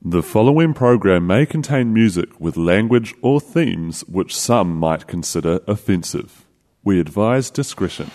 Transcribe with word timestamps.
The 0.00 0.22
following 0.22 0.74
program 0.74 1.26
may 1.26 1.44
contain 1.44 1.92
music 1.92 2.28
with 2.38 2.56
language 2.56 3.16
or 3.20 3.40
themes 3.40 4.02
which 4.02 4.36
some 4.36 4.76
might 4.76 5.08
consider 5.08 5.58
offensive. 5.66 6.46
We 6.84 7.00
advise 7.00 7.50
discretion. 7.50 8.08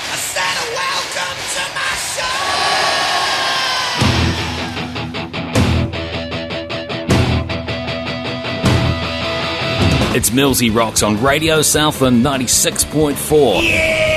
I 0.00 0.16
said 0.16 0.56
welcome 0.72 1.36
to 1.52 1.60
my 1.74 1.94
show. 10.08 10.16
It's 10.16 10.30
Millsy 10.30 10.74
Rocks 10.74 11.02
on 11.02 11.22
Radio 11.22 11.60
Southland 11.60 12.24
96.4. 12.24 14.13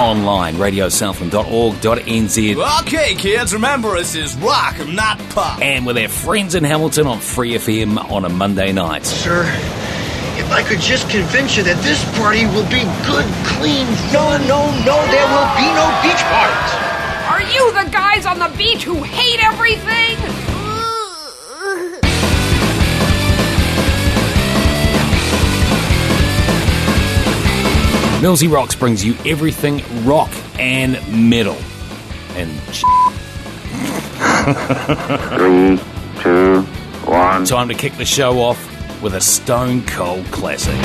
online, 0.00 0.54
radiosouthland.org.nz. 0.56 2.80
Okay, 2.82 3.14
kids, 3.14 3.52
remember 3.52 3.94
this 3.96 4.14
is 4.14 4.34
rock, 4.36 4.76
not 4.88 5.18
pop. 5.30 5.60
And 5.60 5.84
with 5.84 5.98
our 5.98 6.08
friends 6.08 6.54
in 6.54 6.64
Hamilton 6.64 7.06
on 7.06 7.20
Free 7.20 7.52
FM 7.52 7.98
on 8.10 8.24
a 8.24 8.28
Monday 8.30 8.72
night. 8.72 9.04
Sir, 9.04 9.42
if 10.38 10.50
I 10.50 10.62
could 10.62 10.80
just 10.80 11.10
convince 11.10 11.56
you 11.56 11.62
that 11.64 11.76
this 11.82 12.02
party 12.18 12.46
will 12.46 12.64
be 12.70 12.82
good, 13.06 13.26
clean 13.46 13.86
No, 14.12 14.38
no, 14.48 14.70
no, 14.88 14.96
there 15.12 15.26
will 15.28 15.50
be 15.54 15.68
no 15.76 15.86
beach 16.02 16.22
parties. 16.32 16.72
Are 17.28 17.42
you 17.52 17.70
the 17.72 17.84
guys 17.90 18.24
on 18.26 18.38
the 18.38 18.48
beach 18.56 18.84
who 18.84 19.02
hate 19.02 19.40
everything? 19.44 20.16
Millsy 28.20 28.52
Rocks 28.52 28.74
brings 28.74 29.02
you 29.02 29.14
everything 29.24 29.82
rock 30.04 30.30
and 30.58 30.92
metal. 31.10 31.56
And 32.36 32.50
three, 35.30 35.80
two, 36.22 36.60
one. 37.10 37.46
Time 37.46 37.68
to 37.68 37.74
kick 37.74 37.94
the 37.94 38.04
show 38.04 38.40
off 38.40 39.02
with 39.02 39.14
a 39.14 39.22
stone 39.22 39.86
cold 39.86 40.26
classic. 40.26 40.76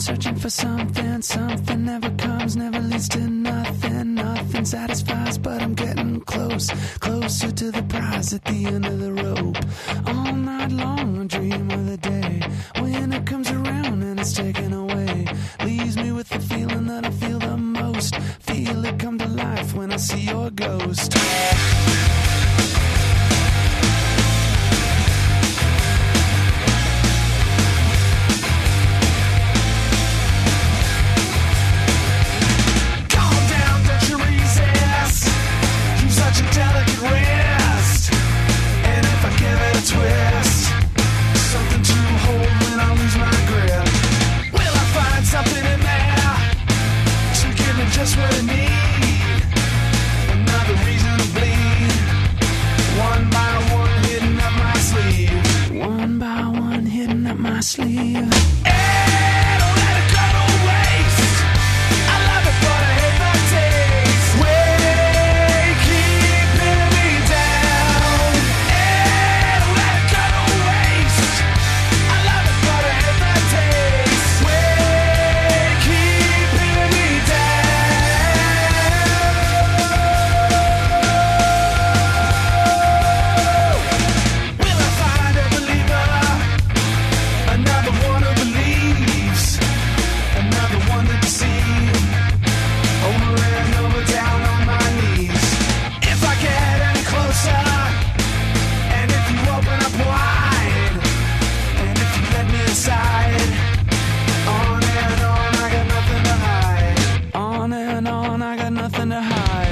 searching 0.00 0.34
for 0.34 0.48
something, 0.48 0.80
something 0.80 0.99
never 0.99 0.99
comes, 3.08 3.39
I 108.42 108.56
got 108.56 108.72
nothing 108.72 109.10
to 109.10 109.20
hide. 109.20 109.69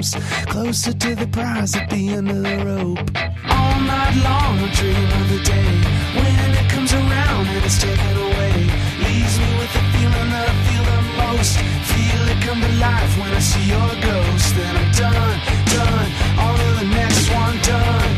Closer 0.00 0.94
to 0.94 1.14
the 1.14 1.26
prize 1.26 1.76
at 1.76 1.90
the 1.90 2.08
end 2.08 2.30
of 2.30 2.42
the 2.42 2.56
rope. 2.64 3.04
All 3.52 3.76
night 3.84 4.16
long 4.24 4.56
I 4.64 4.72
dream 4.72 4.96
of 4.96 5.28
the 5.28 5.40
day 5.44 5.70
when 6.16 6.48
it 6.56 6.70
comes 6.72 6.94
around 6.94 7.44
and 7.46 7.62
it's 7.62 7.76
taken 7.76 8.16
away. 8.16 8.64
Leaves 9.04 9.36
me 9.36 9.50
with 9.60 9.72
the 9.76 9.84
feeling 9.92 10.30
that 10.32 10.48
I 10.48 10.56
feel 10.64 10.84
the 10.88 11.00
most. 11.20 11.52
Feel 11.92 12.22
it 12.32 12.40
come 12.40 12.60
to 12.64 12.72
life 12.80 13.12
when 13.20 13.28
I 13.28 13.40
see 13.40 13.66
your 13.68 13.92
ghost. 14.00 14.56
Then 14.56 14.72
I'm 14.80 14.90
done, 14.96 15.38
done. 15.68 16.08
On 16.48 16.56
to 16.56 16.68
the 16.80 16.88
next 16.96 17.28
one. 17.36 17.56
Done, 17.60 18.12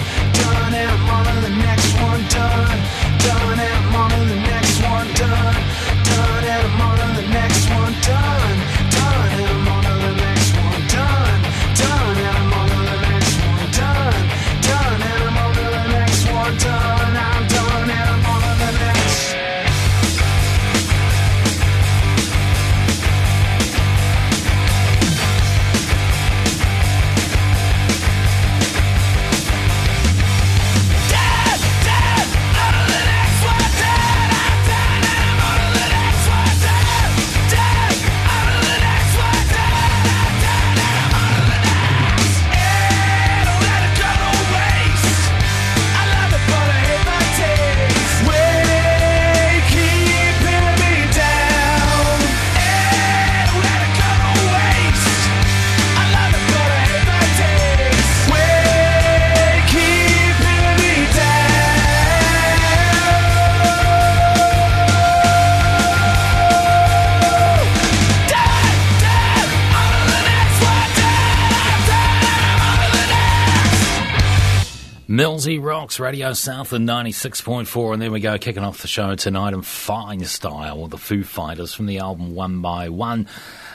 Millsy 75.43 75.61
Rocks, 75.61 75.99
Radio 75.99 76.35
Southland 76.35 76.89
96.4, 76.89 77.95
and 77.95 78.01
there 78.01 78.13
we 78.13 78.21
go, 78.21 78.39
kicking 78.39 78.63
off 78.63 78.81
the 78.81 78.87
show 78.87 79.17
tonight 79.17 79.53
in 79.53 79.63
fine 79.63 80.25
style 80.25 80.83
with 80.83 80.93
the 80.93 80.99
Foo 80.99 81.25
Fighters 81.25 81.75
from 81.75 81.87
the 81.87 81.99
album 81.99 82.37
One 82.37 82.63
by 82.63 82.91
One. 82.91 83.27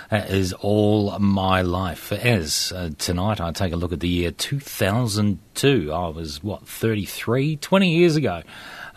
That 0.09 0.29
is 0.29 0.53
all 0.53 1.19
my 1.19 1.63
life. 1.63 2.13
As 2.13 2.71
uh, 2.73 2.91
tonight 2.97 3.41
I 3.41 3.51
take 3.51 3.73
a 3.73 3.75
look 3.75 3.91
at 3.91 3.99
the 3.99 4.07
year 4.07 4.31
2002. 4.31 5.91
I 5.91 6.07
was, 6.07 6.41
what, 6.41 6.65
33? 6.65 7.57
20 7.57 7.97
years 7.97 8.15
ago. 8.15 8.43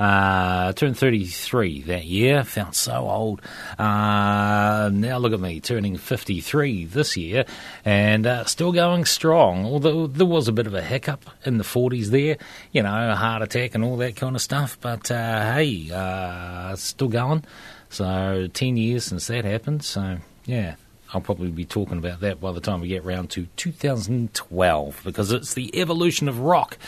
Uh, 0.00 0.72
turned 0.72 0.96
33 0.96 1.82
that 1.82 2.06
year. 2.06 2.42
Felt 2.42 2.74
so 2.74 3.10
old. 3.10 3.42
Uh, 3.78 4.88
now 4.90 5.18
look 5.18 5.34
at 5.34 5.40
me, 5.40 5.60
turning 5.60 5.98
53 5.98 6.86
this 6.86 7.18
year, 7.18 7.44
and 7.84 8.26
uh, 8.26 8.44
still 8.44 8.72
going 8.72 9.04
strong. 9.04 9.66
Although 9.66 10.06
there 10.06 10.24
was 10.24 10.48
a 10.48 10.52
bit 10.52 10.66
of 10.66 10.72
a 10.72 10.80
hiccup 10.80 11.28
in 11.44 11.58
the 11.58 11.64
40s 11.64 12.06
there, 12.06 12.38
you 12.72 12.82
know, 12.82 13.10
a 13.10 13.14
heart 13.14 13.42
attack 13.42 13.74
and 13.74 13.84
all 13.84 13.98
that 13.98 14.16
kind 14.16 14.34
of 14.34 14.40
stuff. 14.40 14.78
But 14.80 15.10
uh, 15.10 15.52
hey, 15.52 15.90
uh, 15.92 16.76
still 16.76 17.08
going. 17.08 17.44
So 17.90 18.48
10 18.54 18.78
years 18.78 19.04
since 19.04 19.26
that 19.26 19.44
happened. 19.44 19.84
So 19.84 20.16
yeah, 20.46 20.76
I'll 21.12 21.20
probably 21.20 21.50
be 21.50 21.64
talking 21.64 21.98
about 21.98 22.20
that 22.20 22.40
by 22.40 22.52
the 22.52 22.60
time 22.60 22.80
we 22.80 22.88
get 22.88 23.04
round 23.04 23.30
to 23.30 23.46
2012 23.56 25.00
because 25.02 25.32
it's 25.32 25.54
the 25.54 25.76
evolution 25.78 26.28
of 26.28 26.38
rock 26.38 26.78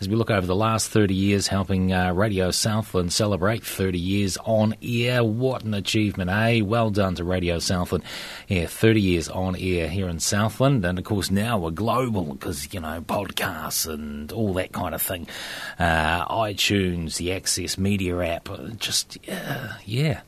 as 0.00 0.08
we 0.08 0.16
look 0.16 0.30
over 0.30 0.46
the 0.46 0.56
last 0.56 0.90
30 0.90 1.14
years 1.14 1.46
helping 1.46 1.92
uh, 1.92 2.12
Radio 2.12 2.50
Southland 2.50 3.12
celebrate 3.12 3.64
30 3.64 3.98
years 3.98 4.36
on 4.38 4.74
air. 4.82 5.22
What 5.22 5.62
an 5.62 5.74
achievement, 5.74 6.28
eh? 6.28 6.60
Well 6.62 6.90
done 6.90 7.14
to 7.16 7.24
Radio 7.24 7.60
Southland. 7.60 8.02
Yeah, 8.48 8.66
30 8.66 9.00
years 9.00 9.28
on 9.28 9.54
air 9.54 9.88
here 9.88 10.08
in 10.08 10.18
Southland. 10.18 10.84
And 10.84 10.98
of 10.98 11.04
course, 11.04 11.30
now 11.30 11.58
we're 11.58 11.70
global 11.70 12.24
because, 12.34 12.72
you 12.74 12.80
know, 12.80 13.00
podcasts 13.00 13.88
and 13.88 14.32
all 14.32 14.54
that 14.54 14.72
kind 14.72 14.94
of 14.94 15.02
thing. 15.02 15.28
Uh, 15.78 16.26
iTunes, 16.26 17.18
the 17.18 17.32
Access 17.32 17.78
Media 17.78 18.18
app, 18.18 18.48
just, 18.78 19.18
yeah, 19.84 20.22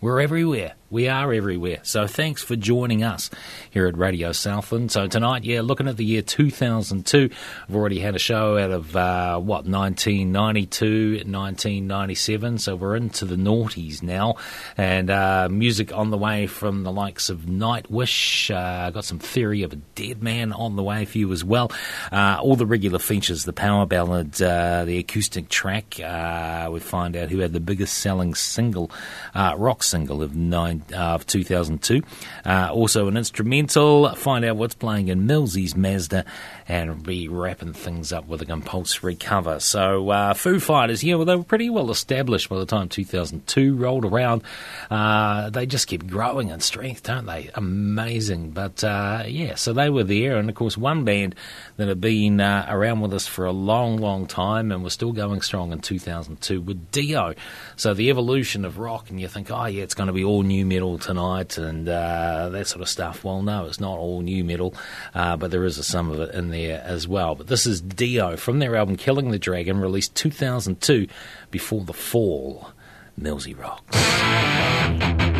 we're 0.00 0.20
everywhere. 0.20 0.74
We 0.88 1.08
are 1.08 1.32
everywhere. 1.32 1.80
So 1.82 2.06
thanks 2.06 2.44
for 2.44 2.54
joining 2.54 3.02
us 3.02 3.28
here 3.72 3.88
at 3.88 3.98
Radio 3.98 4.30
Southland. 4.30 4.92
So 4.92 5.08
tonight, 5.08 5.42
yeah, 5.42 5.62
looking 5.62 5.88
at 5.88 5.96
the 5.96 6.04
year 6.04 6.22
2002. 6.22 7.28
I've 7.68 7.74
already 7.74 7.98
had 7.98 8.14
a 8.14 8.20
show 8.20 8.56
out 8.56 8.70
of, 8.70 8.94
uh, 8.94 9.36
what, 9.40 9.66
1992, 9.66 11.24
1997. 11.26 12.58
So 12.58 12.76
we're 12.76 12.94
into 12.94 13.24
the 13.24 13.34
noughties 13.34 14.00
now. 14.00 14.36
And 14.76 15.10
uh, 15.10 15.48
music 15.50 15.92
on 15.92 16.10
the 16.10 16.18
way 16.18 16.46
from 16.46 16.84
the 16.84 16.92
likes 16.92 17.30
of 17.30 17.40
Nightwish. 17.40 18.54
Uh, 18.54 18.90
got 18.90 19.04
some 19.04 19.18
Theory 19.18 19.64
of 19.64 19.72
a 19.72 19.76
Dead 19.96 20.22
Man 20.22 20.52
on 20.52 20.76
the 20.76 20.84
way 20.84 21.04
for 21.04 21.18
you 21.18 21.32
as 21.32 21.42
well. 21.42 21.72
Uh, 22.12 22.38
all 22.40 22.54
the 22.54 22.64
regular 22.64 23.00
features, 23.00 23.44
the 23.44 23.52
power 23.52 23.86
ballad, 23.86 24.40
uh, 24.40 24.84
the 24.84 24.98
acoustic 24.98 25.48
track. 25.48 25.98
Uh, 25.98 26.68
we 26.70 26.78
find 26.78 27.16
out 27.16 27.30
who 27.30 27.40
had 27.40 27.52
the 27.52 27.58
biggest 27.58 27.98
selling 27.98 28.36
single, 28.36 28.88
uh, 29.34 29.52
rock 29.58 29.82
single 29.82 30.22
of 30.22 30.36
nine 30.36 30.75
of 30.94 31.26
2002. 31.26 32.02
Uh, 32.44 32.70
also 32.72 33.08
an 33.08 33.16
instrumental. 33.16 34.14
Find 34.14 34.44
out 34.44 34.56
what's 34.56 34.74
playing 34.74 35.08
in 35.08 35.26
Millsy's 35.26 35.76
Mazda, 35.76 36.24
and 36.68 37.02
be 37.02 37.28
wrapping 37.28 37.72
things 37.72 38.12
up 38.12 38.26
with 38.26 38.42
a 38.42 38.46
compulsory 38.46 39.14
cover. 39.14 39.60
So 39.60 40.10
uh, 40.10 40.34
Foo 40.34 40.58
Fighters, 40.58 41.04
yeah, 41.04 41.14
well 41.14 41.24
they 41.24 41.36
were 41.36 41.44
pretty 41.44 41.70
well 41.70 41.90
established 41.90 42.48
by 42.48 42.58
the 42.58 42.66
time 42.66 42.88
2002 42.88 43.76
rolled 43.76 44.04
around. 44.04 44.42
Uh, 44.90 45.50
they 45.50 45.66
just 45.66 45.86
keep 45.86 46.06
growing 46.06 46.48
in 46.48 46.60
strength, 46.60 47.04
don't 47.04 47.26
they? 47.26 47.50
Amazing. 47.54 48.50
But 48.50 48.82
uh, 48.82 49.24
yeah, 49.26 49.54
so 49.54 49.72
they 49.72 49.90
were 49.90 50.04
there, 50.04 50.36
and 50.36 50.48
of 50.48 50.54
course 50.54 50.76
one 50.76 51.04
band 51.04 51.34
that 51.76 51.88
had 51.88 52.00
been 52.00 52.40
uh, 52.40 52.66
around 52.68 53.00
with 53.00 53.14
us 53.14 53.26
for 53.26 53.46
a 53.46 53.52
long, 53.52 53.98
long 53.98 54.26
time, 54.26 54.72
and 54.72 54.82
we're 54.82 54.90
still 54.90 55.12
going 55.12 55.40
strong 55.40 55.72
in 55.72 55.78
2002 55.80 56.60
with 56.60 56.90
Dio. 56.90 57.34
So 57.76 57.94
the 57.94 58.10
evolution 58.10 58.64
of 58.64 58.78
rock, 58.78 59.10
and 59.10 59.20
you 59.20 59.28
think, 59.28 59.50
oh 59.50 59.66
yeah, 59.66 59.82
it's 59.82 59.94
going 59.94 60.08
to 60.08 60.12
be 60.12 60.24
all 60.24 60.42
new 60.42 60.65
metal 60.68 60.98
tonight 60.98 61.58
and 61.58 61.88
uh, 61.88 62.48
that 62.50 62.66
sort 62.66 62.82
of 62.82 62.88
stuff. 62.88 63.24
Well, 63.24 63.42
no, 63.42 63.66
it's 63.66 63.80
not 63.80 63.98
all 63.98 64.20
new 64.20 64.44
metal, 64.44 64.74
uh, 65.14 65.36
but 65.36 65.50
there 65.50 65.64
is 65.64 65.84
some 65.86 66.10
of 66.10 66.20
it 66.20 66.34
in 66.34 66.50
there 66.50 66.82
as 66.84 67.08
well. 67.08 67.34
But 67.34 67.46
this 67.46 67.66
is 67.66 67.80
Dio 67.80 68.36
from 68.36 68.58
their 68.58 68.76
album 68.76 68.96
Killing 68.96 69.30
the 69.30 69.38
Dragon, 69.38 69.80
released 69.80 70.14
2002 70.14 71.06
before 71.50 71.84
the 71.84 71.92
fall. 71.92 72.72
Millsy 73.18 73.58
Rocks. 73.58 75.35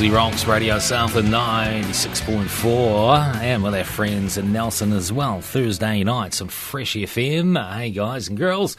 Millsy 0.00 0.14
Rocks 0.14 0.46
Radio 0.46 0.78
Southland 0.78 1.28
96.4 1.28 3.36
and 3.36 3.62
with 3.62 3.74
our 3.74 3.84
friends 3.84 4.38
in 4.38 4.50
Nelson 4.50 4.94
as 4.94 5.12
well. 5.12 5.42
Thursday 5.42 6.02
nights 6.04 6.40
on 6.40 6.48
Fresh 6.48 6.94
FM. 6.94 7.76
Hey 7.76 7.90
guys 7.90 8.28
and 8.28 8.38
girls, 8.38 8.78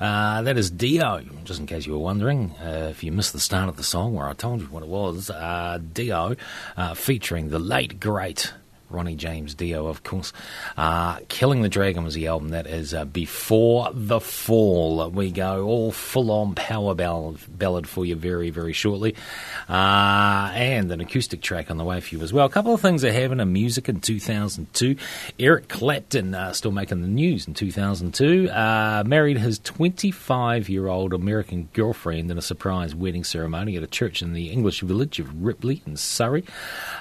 uh, 0.00 0.40
that 0.40 0.56
is 0.56 0.70
Dio, 0.70 1.20
just 1.44 1.60
in 1.60 1.66
case 1.66 1.84
you 1.84 1.92
were 1.92 1.98
wondering. 1.98 2.52
Uh, 2.52 2.88
if 2.90 3.04
you 3.04 3.12
missed 3.12 3.34
the 3.34 3.40
start 3.40 3.68
of 3.68 3.76
the 3.76 3.82
song 3.82 4.14
where 4.14 4.26
I 4.26 4.32
told 4.32 4.62
you 4.62 4.66
what 4.68 4.82
it 4.82 4.88
was, 4.88 5.28
uh, 5.28 5.78
Dio 5.92 6.36
uh, 6.74 6.94
featuring 6.94 7.50
the 7.50 7.58
late 7.58 8.00
great 8.00 8.54
Ronnie 8.92 9.16
James 9.16 9.54
Dio, 9.54 9.86
of 9.86 10.02
course. 10.02 10.32
Uh, 10.76 11.18
Killing 11.28 11.62
the 11.62 11.68
Dragon 11.68 12.04
was 12.04 12.14
the 12.14 12.26
album 12.26 12.50
that 12.50 12.66
is 12.66 12.94
uh, 12.94 13.04
Before 13.04 13.90
the 13.92 14.20
Fall. 14.20 15.08
We 15.10 15.30
go 15.30 15.64
all 15.66 15.92
full 15.92 16.30
on 16.30 16.54
power 16.54 16.94
ballad, 16.94 17.38
ballad 17.48 17.88
for 17.88 18.04
you 18.04 18.14
very, 18.16 18.50
very 18.50 18.72
shortly. 18.72 19.14
Uh, 19.68 20.50
and 20.54 20.90
an 20.92 21.00
acoustic 21.00 21.40
track 21.40 21.70
on 21.70 21.78
the 21.78 21.84
way 21.84 22.00
for 22.00 22.14
you 22.14 22.22
as 22.22 22.32
well. 22.32 22.46
A 22.46 22.50
couple 22.50 22.74
of 22.74 22.80
things 22.80 23.02
that 23.02 23.12
happened 23.12 23.40
in 23.40 23.52
music 23.52 23.88
in 23.88 24.00
2002. 24.00 24.96
Eric 25.38 25.68
Clapton, 25.68 26.34
uh, 26.34 26.52
still 26.52 26.72
making 26.72 27.02
the 27.02 27.08
news 27.08 27.46
in 27.46 27.54
2002, 27.54 28.50
uh, 28.50 29.02
married 29.06 29.38
his 29.38 29.58
25 29.60 30.68
year 30.68 30.88
old 30.88 31.12
American 31.12 31.68
girlfriend 31.72 32.30
in 32.30 32.38
a 32.38 32.42
surprise 32.42 32.94
wedding 32.94 33.24
ceremony 33.24 33.76
at 33.76 33.82
a 33.82 33.86
church 33.86 34.22
in 34.22 34.32
the 34.32 34.50
English 34.50 34.80
village 34.80 35.18
of 35.18 35.42
Ripley 35.42 35.82
in 35.86 35.96
Surrey. 35.96 36.44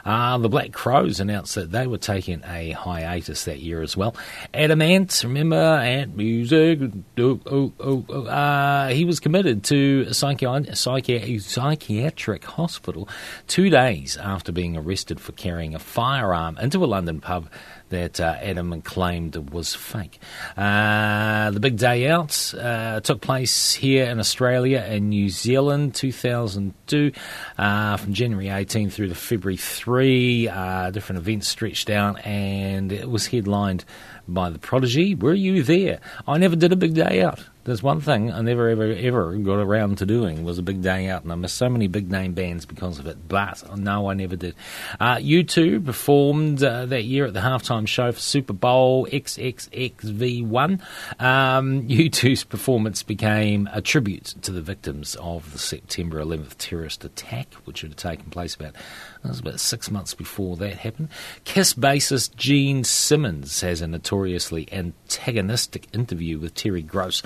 Uh, 0.05 0.37
the 0.37 0.49
Black 0.49 0.71
Crowes 0.71 1.19
announced 1.19 1.55
that 1.55 1.71
they 1.71 1.80
were 1.87 1.97
taking 1.97 2.43
a 2.45 2.71
hiatus 2.71 3.45
that 3.45 3.59
year 3.59 3.81
as 3.81 3.95
well. 3.95 4.15
Adam 4.53 4.81
Ant, 4.81 5.21
remember 5.23 5.55
Ant 5.55 6.15
Music? 6.15 6.79
Oh, 7.17 7.39
oh, 7.45 7.73
oh, 7.79 8.25
uh, 8.25 8.89
he 8.89 9.05
was 9.05 9.19
committed 9.19 9.63
to 9.65 10.05
a 10.07 10.11
psychi- 10.11 10.69
psychi- 10.71 11.41
psychiatric 11.41 12.45
hospital 12.45 13.07
two 13.47 13.69
days 13.69 14.17
after 14.17 14.51
being 14.51 14.77
arrested 14.77 15.19
for 15.19 15.31
carrying 15.33 15.75
a 15.75 15.79
firearm 15.79 16.57
into 16.57 16.83
a 16.83 16.87
London 16.87 17.21
pub 17.21 17.49
that 17.91 18.19
uh, 18.19 18.37
Adam 18.41 18.81
claimed 18.81 19.35
was 19.53 19.75
fake. 19.75 20.19
Uh, 20.57 21.51
the 21.51 21.59
big 21.59 21.77
day 21.77 22.09
out 22.09 22.53
uh, 22.57 22.99
took 23.01 23.21
place 23.21 23.73
here 23.73 24.05
in 24.05 24.19
Australia 24.19 24.79
and 24.79 25.09
New 25.09 25.29
Zealand 25.29 25.93
2002 25.93 27.11
uh, 27.57 27.97
from 27.97 28.13
January 28.13 28.49
18 28.49 28.89
through 28.89 29.09
to 29.09 29.15
February 29.15 29.57
3. 29.57 30.47
Uh, 30.47 30.91
different 30.91 31.19
events 31.19 31.47
stretched 31.47 31.89
out 31.89 32.25
and 32.25 32.91
it 32.91 33.09
was 33.09 33.27
headlined 33.27 33.85
by 34.27 34.49
The 34.49 34.59
Prodigy. 34.59 35.15
Were 35.15 35.33
you 35.33 35.63
there? 35.63 35.99
I 36.27 36.37
never 36.37 36.55
did 36.55 36.71
a 36.71 36.75
big 36.75 36.93
day 36.93 37.21
out. 37.21 37.39
There's 37.71 37.81
one 37.81 38.01
thing 38.01 38.33
I 38.33 38.41
never 38.41 38.67
ever 38.67 38.91
ever 38.91 39.37
got 39.37 39.59
around 39.59 39.99
to 39.99 40.05
doing 40.05 40.43
was 40.43 40.59
a 40.59 40.61
big 40.61 40.81
day 40.81 41.07
out, 41.07 41.23
and 41.23 41.31
I 41.31 41.35
missed 41.35 41.55
so 41.55 41.69
many 41.69 41.87
big 41.87 42.11
name 42.11 42.33
bands 42.33 42.65
because 42.65 42.99
of 42.99 43.07
it. 43.07 43.29
But 43.29 43.63
no, 43.77 44.09
I 44.09 44.13
never 44.13 44.35
did. 44.35 44.55
Uh, 44.99 45.15
U2 45.15 45.85
performed 45.85 46.61
uh, 46.61 46.85
that 46.87 47.05
year 47.05 47.27
at 47.27 47.33
the 47.33 47.39
halftime 47.39 47.87
show 47.87 48.11
for 48.11 48.19
Super 48.19 48.51
Bowl 48.51 49.07
XXXVI. 49.07 50.81
Um, 51.17 51.87
U2's 51.87 52.43
performance 52.43 53.03
became 53.03 53.69
a 53.71 53.81
tribute 53.81 54.35
to 54.41 54.51
the 54.51 54.61
victims 54.61 55.15
of 55.15 55.53
the 55.53 55.57
September 55.57 56.21
11th 56.21 56.57
terrorist 56.57 57.05
attack, 57.05 57.53
which 57.63 57.83
had 57.83 57.95
taken 57.95 58.25
place 58.31 58.53
about 58.53 58.75
that 59.21 59.29
was 59.29 59.39
about 59.39 59.59
six 59.59 59.91
months 59.91 60.13
before 60.13 60.57
that 60.57 60.77
happened. 60.77 61.09
Kiss 61.43 61.73
bassist 61.73 62.35
Gene 62.35 62.83
Simmons 62.83 63.61
has 63.61 63.79
a 63.81 63.87
notoriously 63.87 64.67
antagonistic 64.71 65.87
interview 65.93 66.39
with 66.39 66.55
Terry 66.55 66.81
Gross 66.81 67.21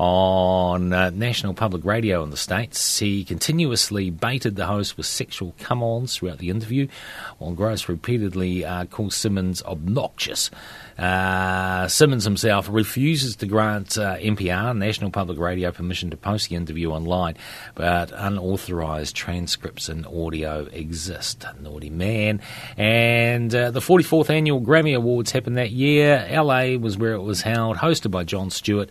on 0.00 0.94
uh, 0.94 1.10
National 1.10 1.52
Public 1.52 1.84
Radio 1.84 2.22
in 2.22 2.30
the 2.30 2.36
States. 2.38 2.98
He 2.98 3.22
continuously 3.22 4.08
baited 4.08 4.56
the 4.56 4.64
host 4.64 4.96
with 4.96 5.04
sexual 5.04 5.54
come 5.58 5.82
ons 5.82 6.16
throughout 6.16 6.38
the 6.38 6.48
interview, 6.48 6.88
while 7.36 7.52
Gross 7.52 7.86
repeatedly 7.86 8.64
uh, 8.64 8.86
called 8.86 9.12
Simmons 9.12 9.62
obnoxious. 9.62 10.50
Uh, 10.98 11.86
Simmons 11.88 12.24
himself 12.24 12.66
refuses 12.70 13.36
to 13.36 13.46
grant 13.46 13.98
uh, 13.98 14.16
NPR, 14.16 14.74
National 14.74 15.10
Public 15.10 15.38
Radio, 15.38 15.70
permission 15.70 16.08
to 16.10 16.16
post 16.16 16.48
the 16.48 16.56
interview 16.56 16.92
online, 16.92 17.36
but 17.74 18.10
unauthorized 18.12 19.14
transcripts 19.14 19.90
and 19.90 20.06
audio 20.06 20.66
exist. 20.72 21.44
Naughty 21.60 21.90
man. 21.90 22.40
And 22.78 23.54
uh, 23.54 23.70
the 23.70 23.80
44th 23.80 24.30
annual 24.30 24.62
Grammy 24.62 24.96
Awards 24.96 25.32
happened 25.32 25.58
that 25.58 25.72
year. 25.72 26.26
LA 26.30 26.76
was 26.78 26.96
where 26.96 27.12
it 27.12 27.22
was 27.22 27.42
held, 27.42 27.76
hosted 27.76 28.10
by 28.10 28.24
Jon 28.24 28.48
Stewart. 28.48 28.88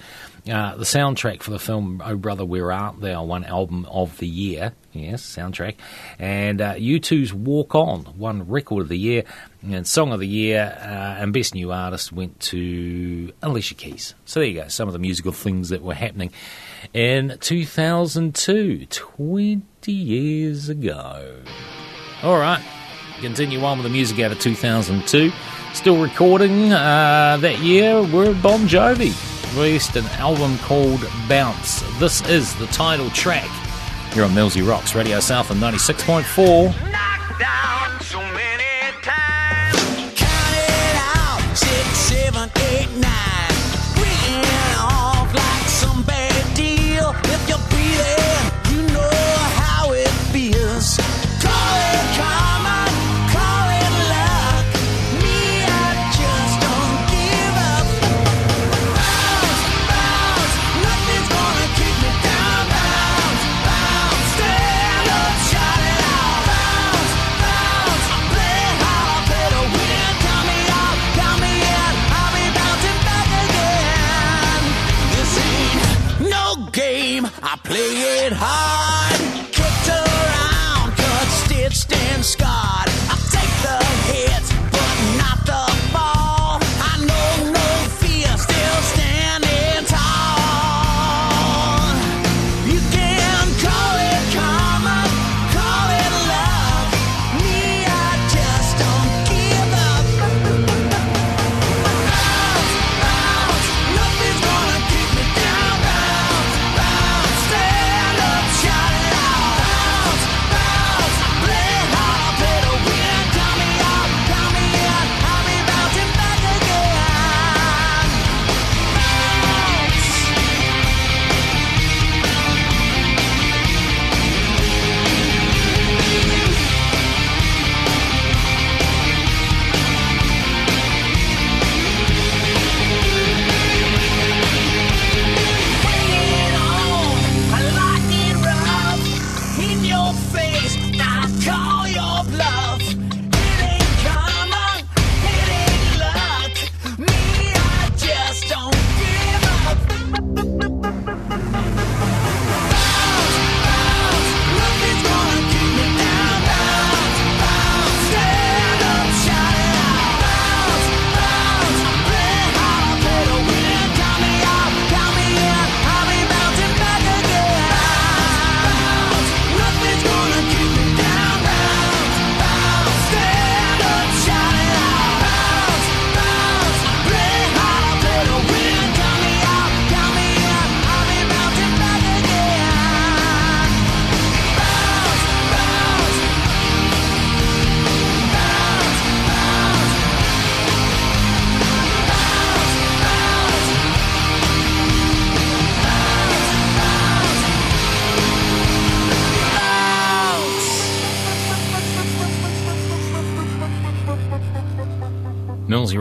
Uh, 0.48 0.76
the 0.76 0.86
soundtrack 0.86 1.44
for 1.44 1.52
the 1.52 1.60
film 1.60 2.02
Oh 2.04 2.16
Brother 2.16 2.46
Where 2.46 2.72
Art 2.72 3.02
Thou 3.02 3.24
won 3.24 3.44
Album 3.44 3.86
of 3.86 4.18
the 4.18 4.28
Year. 4.28 4.74
Yes, 4.94 5.22
soundtrack. 5.22 5.76
And 6.18 6.62
uh, 6.62 6.76
U2's 6.76 7.34
Walk 7.34 7.76
On 7.76 8.06
won 8.18 8.48
Record 8.48 8.84
of 8.84 8.90
the 8.90 8.98
Year. 8.98 9.24
And 9.62 9.86
Song 9.86 10.14
of 10.14 10.20
the 10.20 10.28
Year 10.28 10.78
uh, 10.82 11.22
and 11.22 11.34
Best 11.34 11.54
New 11.54 11.72
Artist 11.72 12.12
went 12.12 12.40
to 12.40 13.32
Alicia 13.42 13.76
Keys. 13.76 14.16
So 14.26 14.40
there 14.40 14.50
you 14.50 14.62
go, 14.62 14.68
some 14.70 14.88
of 14.88 14.94
the 14.94 15.00
musical 15.00 15.32
things 15.32 15.70
that 15.70 15.82
were 15.82 15.94
happening 15.94 16.32
in 16.94 17.38
2002, 17.40 18.86
20 18.86 19.92
years 19.92 20.70
ago. 20.70 21.42
All 22.24 22.38
right, 22.38 22.64
continue 23.22 23.64
on 23.64 23.78
with 23.78 23.84
the 23.84 23.90
music 23.90 24.20
out 24.20 24.32
of 24.32 24.40
2002. 24.40 25.32
Still 25.74 26.02
recording 26.02 26.72
uh, 26.74 27.38
that 27.42 27.60
year 27.60 28.02
were 28.02 28.34
Bon 28.42 28.62
Jovi. 28.62 29.39
Released 29.56 29.96
an 29.96 30.06
album 30.18 30.58
called 30.60 31.02
Bounce. 31.28 31.82
This 32.00 32.22
is 32.30 32.54
the 32.56 32.68
title 32.68 33.10
track. 33.10 33.50
You're 34.16 34.26
on 34.26 34.32
Millsy 34.32 34.68
Rocks, 34.68 34.96
Radio 34.96 35.20
Southland 35.20 35.62
96.4. 35.62 36.89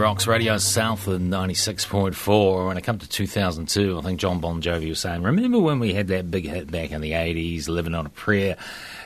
Rocks 0.09 0.27
Radio 0.27 0.57
Southland 0.57 1.31
96.4. 1.31 2.66
When 2.66 2.79
it 2.79 2.81
comes 2.81 3.03
to 3.03 3.09
2002, 3.11 3.99
I 3.99 4.01
think 4.01 4.18
Jon 4.18 4.40
Bon 4.40 4.62
Jovi 4.62 4.88
was 4.88 5.01
saying, 5.01 5.23
remember 5.23 5.59
when 5.59 5.81
we 5.81 5.92
had 5.92 6.09
that 6.09 6.31
big 6.31 6.49
hit 6.49 6.71
back 6.71 6.92
in 6.92 7.03
the 7.03 7.12
80s, 7.12 7.68
Living 7.68 7.94
on 7.94 8.07
a 8.07 8.09
Prayer, 8.09 8.57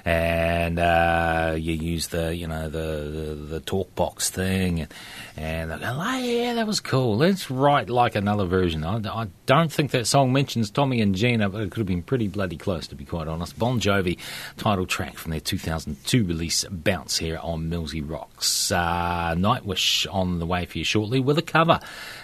and 0.04 0.78
uh, 0.78 1.54
you 1.56 1.74
use 1.74 2.08
the, 2.08 2.34
you 2.34 2.46
know, 2.46 2.68
the, 2.68 2.78
the, 2.78 3.34
the 3.34 3.60
talk 3.60 3.94
box 3.94 4.30
thing, 4.30 4.80
and, 4.80 4.94
and 5.36 5.70
they're 5.70 5.78
going, 5.78 5.96
oh, 5.96 6.18
yeah, 6.18 6.54
that 6.54 6.66
was 6.66 6.80
cool. 6.80 7.16
Let's 7.16 7.50
write 7.50 7.88
like 7.88 8.14
another 8.14 8.44
version. 8.44 8.84
I, 8.84 8.96
I 8.96 9.28
don't 9.46 9.70
think 9.70 9.92
that 9.92 10.06
song 10.06 10.32
mentions 10.32 10.70
Tommy 10.70 11.00
and 11.00 11.14
Gina, 11.14 11.48
but 11.48 11.62
it 11.62 11.70
could 11.70 11.78
have 11.78 11.86
been 11.86 12.02
pretty 12.02 12.28
bloody 12.28 12.56
close, 12.56 12.88
to 12.88 12.94
be 12.94 13.04
quite 13.04 13.28
honest. 13.28 13.58
Bon 13.58 13.78
Jovi, 13.78 14.18
title 14.56 14.86
track 14.86 15.16
from 15.16 15.30
their 15.30 15.40
2002 15.40 16.24
release, 16.24 16.64
Bounce, 16.70 17.18
here 17.18 17.38
on 17.42 17.70
Millsy 17.70 18.02
Rocks. 18.08 18.72
Uh, 18.72 19.34
Nightwish 19.36 20.12
on 20.12 20.38
the 20.40 20.46
way 20.46 20.66
for 20.66 20.78
you 20.78 20.84
shortly 20.84 21.20
with 21.20 21.38
a 21.38 21.42
cover. 21.42 21.78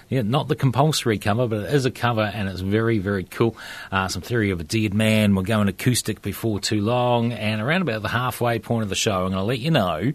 Yeah, 0.09 0.23
not 0.23 0.49
the 0.49 0.57
compulsory 0.57 1.19
cover, 1.19 1.47
but 1.47 1.65
it 1.65 1.75
is 1.75 1.85
a 1.85 1.91
cover 1.91 2.23
and 2.23 2.49
it's 2.49 2.61
very, 2.61 2.99
very 2.99 3.25
cool. 3.25 3.57
Uh, 3.93 4.09
some 4.09 4.23
Theory 4.23 4.51
of 4.51 4.61
a 4.61 4.65
Dead 4.65 4.95
Man. 4.95 5.35
We're 5.35 5.43
going 5.43 5.69
acoustic 5.69 6.23
before 6.23 6.61
too 6.61 6.81
long. 6.81 7.33
And 7.33 7.61
around 7.61 7.83
about 7.83 8.03
the 8.03 8.09
halfway 8.09 8.59
point 8.59 8.85
of 8.85 8.89
the 8.89 8.95
show, 8.95 9.25
I'm 9.25 9.33
going 9.33 9.35
to 9.35 9.43
let 9.43 9.59
you 9.59 9.71
know 9.71 10.13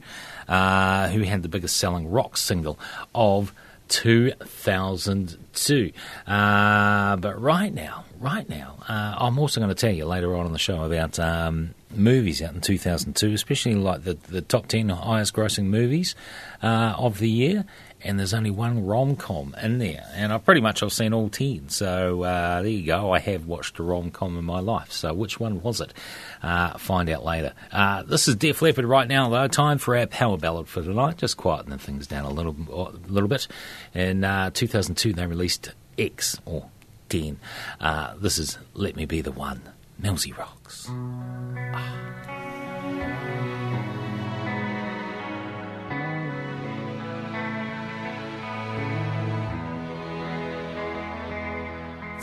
uh, 0.47 1.09
who 1.09 1.21
had 1.21 1.43
the 1.43 1.49
biggest 1.49 1.77
selling 1.77 2.09
rock 2.09 2.37
single 2.37 2.79
of 3.13 3.53
2002. 3.89 5.91
Uh, 6.25 7.15
but 7.17 7.39
right 7.39 7.73
now, 7.73 8.05
right 8.19 8.49
now, 8.49 8.77
uh, 8.89 9.15
I'm 9.17 9.37
also 9.37 9.59
going 9.59 9.69
to 9.69 9.75
tell 9.75 9.93
you 9.93 10.05
later 10.05 10.35
on 10.35 10.47
in 10.47 10.53
the 10.53 10.59
show 10.59 10.83
about 10.83 11.19
um, 11.19 11.75
movies 11.91 12.41
out 12.41 12.55
in 12.55 12.61
2002, 12.61 13.33
especially 13.33 13.75
like 13.75 14.03
the, 14.03 14.17
the 14.29 14.41
top 14.41 14.67
10 14.67 14.89
highest 14.89 15.33
grossing 15.33 15.65
movies 15.65 16.15
uh, 16.63 16.95
of 16.97 17.19
the 17.19 17.29
year. 17.29 17.65
And 18.03 18.19
there's 18.19 18.33
only 18.33 18.49
one 18.51 18.85
rom 18.85 19.15
com 19.15 19.55
in 19.61 19.77
there, 19.77 20.05
and 20.13 20.33
I 20.33 20.37
pretty 20.37 20.59
much 20.61 20.83
I've 20.83 20.91
seen 20.91 21.13
all 21.13 21.29
ten. 21.29 21.69
So 21.69 22.23
uh, 22.23 22.61
there 22.61 22.69
you 22.71 22.85
go. 22.85 23.11
I 23.13 23.19
have 23.19 23.45
watched 23.45 23.79
a 23.79 23.83
rom 23.83 24.11
com 24.11 24.37
in 24.37 24.43
my 24.43 24.59
life. 24.59 24.91
So 24.91 25.13
which 25.13 25.39
one 25.39 25.61
was 25.61 25.79
it? 25.79 25.93
Uh, 26.41 26.77
find 26.77 27.09
out 27.09 27.23
later. 27.23 27.53
Uh, 27.71 28.03
this 28.03 28.27
is 28.27 28.35
Def 28.35 28.61
Leppard 28.61 28.85
right 28.85 29.07
now, 29.07 29.29
though. 29.29 29.47
Time 29.47 29.77
for 29.77 29.95
our 29.97 30.05
power 30.05 30.37
ballad 30.37 30.67
for 30.67 30.83
tonight. 30.83 31.17
Just 31.17 31.37
quietening 31.37 31.79
things 31.79 32.05
down 32.07 32.25
a 32.25 32.29
little, 32.29 32.55
a 32.69 32.91
little 33.11 33.29
bit. 33.29 33.47
In 33.93 34.23
uh, 34.23 34.49
2002, 34.53 35.13
they 35.13 35.25
released 35.25 35.71
X 35.97 36.39
or 36.45 36.69
10. 37.09 37.39
Uh, 37.79 38.15
this 38.17 38.37
is 38.37 38.57
Let 38.73 38.95
Me 38.95 39.05
Be 39.05 39.21
the 39.21 39.31
One. 39.31 39.61
Millsy 40.01 40.37
Rocks. 40.37 40.89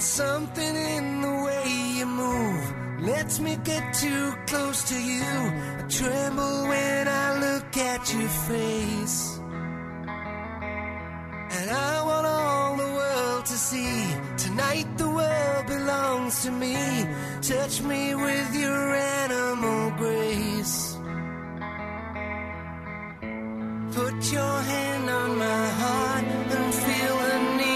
Something 0.00 0.76
in 0.76 1.20
the 1.20 1.42
way 1.44 1.98
you 1.98 2.06
move 2.06 3.02
lets 3.02 3.38
me 3.38 3.58
get 3.62 3.92
too 3.92 4.32
close 4.46 4.82
to 4.88 4.94
you. 4.94 5.22
I 5.22 5.84
tremble 5.90 6.68
when 6.68 7.06
I 7.06 7.38
look 7.38 7.76
at 7.76 8.14
your 8.14 8.28
face. 8.48 9.38
And 11.58 11.70
I 11.70 12.02
want 12.02 12.26
all 12.26 12.76
the 12.78 12.92
world 13.00 13.44
to 13.44 13.52
see. 13.52 14.14
Tonight 14.38 14.86
the 14.96 15.10
world 15.10 15.66
belongs 15.66 16.44
to 16.44 16.50
me. 16.50 16.76
Touch 17.42 17.82
me 17.82 18.14
with 18.14 18.54
your 18.56 18.94
animal 18.94 19.90
grace. 19.98 20.96
Put 23.92 24.32
your 24.32 24.56
hand 24.72 25.10
on 25.10 25.36
my 25.36 25.68
heart 25.82 26.24
and 26.24 26.74
feel 26.74 27.16
the 27.18 27.56
need 27.58 27.69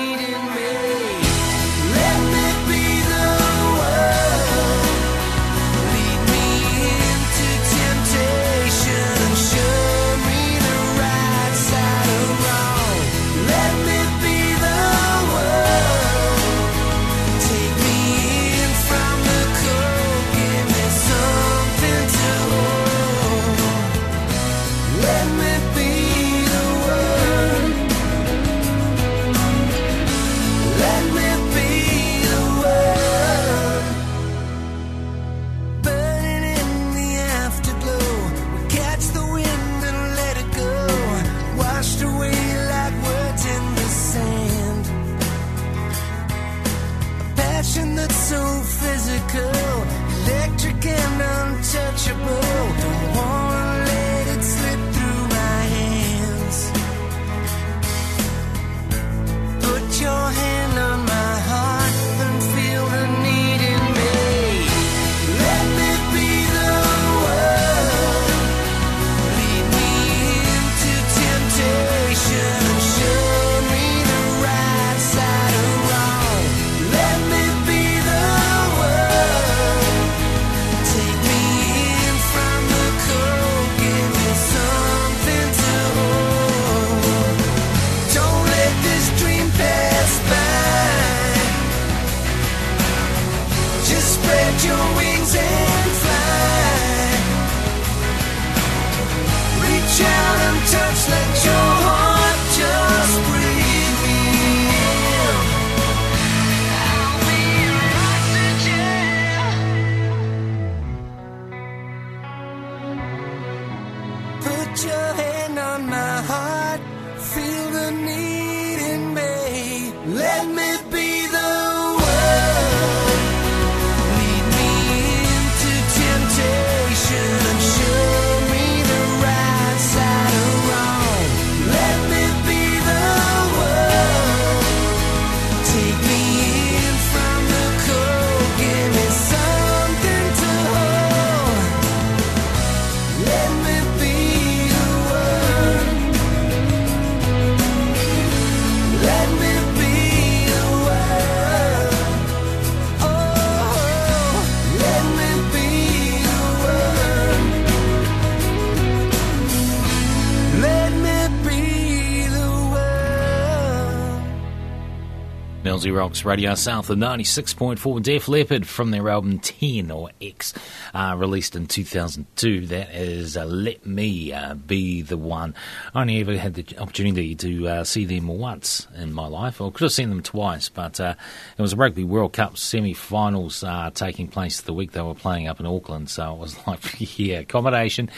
Millsy 165.85 165.95
Rocks 165.95 166.25
Radio 166.25 166.55
Southland 166.55 167.03
96.4 167.03 168.03
Def 168.03 168.27
Leppard 168.27 168.67
from 168.67 168.91
their 168.91 169.11
album 169.11 169.39
10 169.39 169.91
or 169.91 170.09
X, 170.19 170.55
uh, 170.95 171.15
released 171.19 171.57
in 171.57 171.67
2002. 171.67 172.69
That 172.69 172.95
is 172.95 173.37
uh, 173.37 173.45
Let 173.45 173.85
Me 173.85 174.33
uh, 174.33 174.55
Be 174.55 175.03
the 175.03 175.19
One. 175.19 175.55
I 175.95 176.01
only 176.01 176.21
ever 176.21 176.39
had 176.39 176.55
the 176.55 176.65
opportunity 176.79 177.35
to 177.35 177.69
uh, 177.69 177.85
see 177.85 178.07
them 178.07 178.29
once 178.29 178.89
in 178.97 179.13
my 179.13 179.27
life. 179.27 179.61
I 179.61 179.69
could 179.69 179.83
have 179.83 179.93
seen 179.93 180.09
them 180.09 180.23
twice, 180.23 180.71
but 180.71 180.99
uh, 181.01 181.17
it 181.59 181.61
was 181.61 181.75
a 181.75 181.77
Rugby 181.77 182.05
World 182.05 182.33
Cup 182.33 182.57
semi 182.57 182.95
finals 182.95 183.63
uh, 183.63 183.91
taking 183.93 184.29
place 184.29 184.63
the 184.63 184.73
week 184.73 184.93
they 184.93 185.03
were 185.03 185.15
playing 185.15 185.49
up 185.49 185.61
in 185.61 185.67
Auckland, 185.67 186.09
so 186.09 186.33
it 186.33 186.39
was 186.39 186.57
like, 186.67 187.19
yeah, 187.19 187.41
accommodation. 187.41 188.09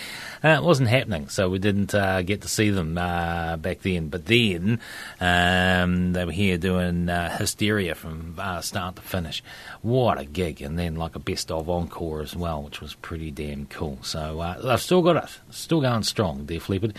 It 0.44 0.62
wasn't 0.62 0.88
happening, 0.88 1.28
so 1.28 1.48
we 1.48 1.58
didn't 1.58 1.90
get 2.26 2.42
to 2.42 2.48
see 2.48 2.70
them 2.70 2.94
back 2.94 3.80
then. 3.80 4.06
But 4.06 4.26
then 4.26 4.78
um, 5.20 6.12
they 6.12 6.24
were 6.24 6.30
here 6.30 6.58
doing 6.58 7.06
Hysteria 7.56 7.94
from 7.94 8.34
uh, 8.36 8.60
start 8.60 8.96
to 8.96 9.02
finish. 9.02 9.42
What 9.80 10.20
a 10.20 10.26
gig! 10.26 10.60
And 10.60 10.78
then 10.78 10.94
like 10.94 11.16
a 11.16 11.18
best 11.18 11.50
of 11.50 11.70
encore 11.70 12.20
as 12.20 12.36
well, 12.36 12.62
which 12.62 12.82
was 12.82 12.92
pretty 12.96 13.30
damn 13.30 13.64
cool. 13.64 13.98
So 14.02 14.40
uh, 14.40 14.60
they've 14.60 14.80
still 14.80 15.00
got 15.00 15.16
it, 15.24 15.30
still 15.48 15.80
going 15.80 16.02
strong. 16.02 16.44
Def 16.44 16.68
Leppard. 16.68 16.94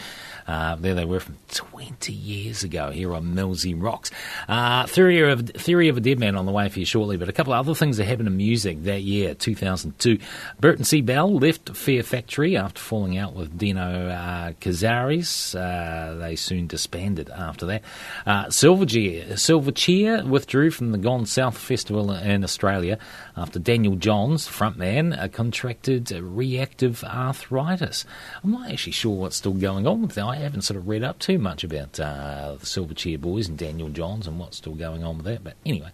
Uh, 0.48 0.76
there 0.78 0.96
they 0.96 1.06
were 1.06 1.20
from 1.20 1.38
20 1.50 2.12
years 2.12 2.64
ago 2.64 2.90
here 2.90 3.14
on 3.14 3.36
Millsy 3.36 3.76
Rocks. 3.80 4.10
Uh, 4.48 4.88
Theory, 4.88 5.30
of, 5.30 5.48
Theory 5.50 5.90
of 5.90 5.98
a 5.98 6.00
Dead 6.00 6.18
Man 6.18 6.36
on 6.36 6.48
the 6.48 6.52
way 6.52 6.70
for 6.70 6.80
you 6.80 6.86
shortly, 6.86 7.18
but 7.18 7.30
a 7.30 7.34
couple 7.34 7.54
of 7.54 7.60
other 7.60 7.76
things 7.76 7.98
that 7.98 8.06
happened 8.06 8.28
in 8.28 8.38
music 8.38 8.84
that 8.84 9.02
year, 9.04 9.36
2002. 9.36 10.18
Burton 10.60 10.86
C. 10.86 11.02
Bell 11.02 11.32
left 11.38 11.76
Fear 11.76 12.02
Factory 12.02 12.58
after 12.58 12.80
falling 12.80 13.18
out 13.18 13.36
with 13.36 13.58
Dino 13.58 14.10
uh, 14.10 14.54
Cazares. 14.54 15.54
Uh, 15.54 16.16
they 16.16 16.36
soon 16.36 16.66
disbanded 16.66 17.30
after 17.30 17.68
that. 17.68 17.84
Uh, 18.26 18.46
Silverchair, 18.46 19.34
Silverchair 19.34 20.26
withdrew 20.48 20.72
from 20.72 20.94
the 20.94 20.98
Gone 20.98 21.26
South 21.26 21.58
Festival 21.58 22.10
in 22.10 22.42
Australia 22.42 22.98
after 23.38 23.60
Daniel 23.60 23.96
Johns, 23.96 24.48
frontman, 24.48 25.18
uh, 25.18 25.28
contracted 25.28 26.12
reactive 26.12 27.04
arthritis. 27.04 28.04
I'm 28.44 28.52
not 28.52 28.72
actually 28.72 28.94
sure 28.94 29.16
what's 29.16 29.36
still 29.36 29.54
going 29.54 29.86
on 29.86 30.02
with 30.02 30.16
that. 30.16 30.26
I 30.26 30.38
haven't 30.38 30.64
sort 30.64 30.78
of 30.78 30.88
read 30.88 31.04
up 31.04 31.20
too 31.20 31.38
much 31.38 31.64
about 31.64 32.00
uh, 32.00 32.56
the 32.60 32.66
Silverchair 32.66 33.22
Boys 33.22 33.48
and 33.48 33.58
Daniel 33.58 33.90
Johns 33.90 34.28
and 34.28 34.40
what's 34.40 34.58
still 34.58 34.74
going 34.74 35.04
on 35.04 35.18
with 35.18 35.26
that. 35.28 35.44
But 35.44 35.56
anyway, 35.66 35.92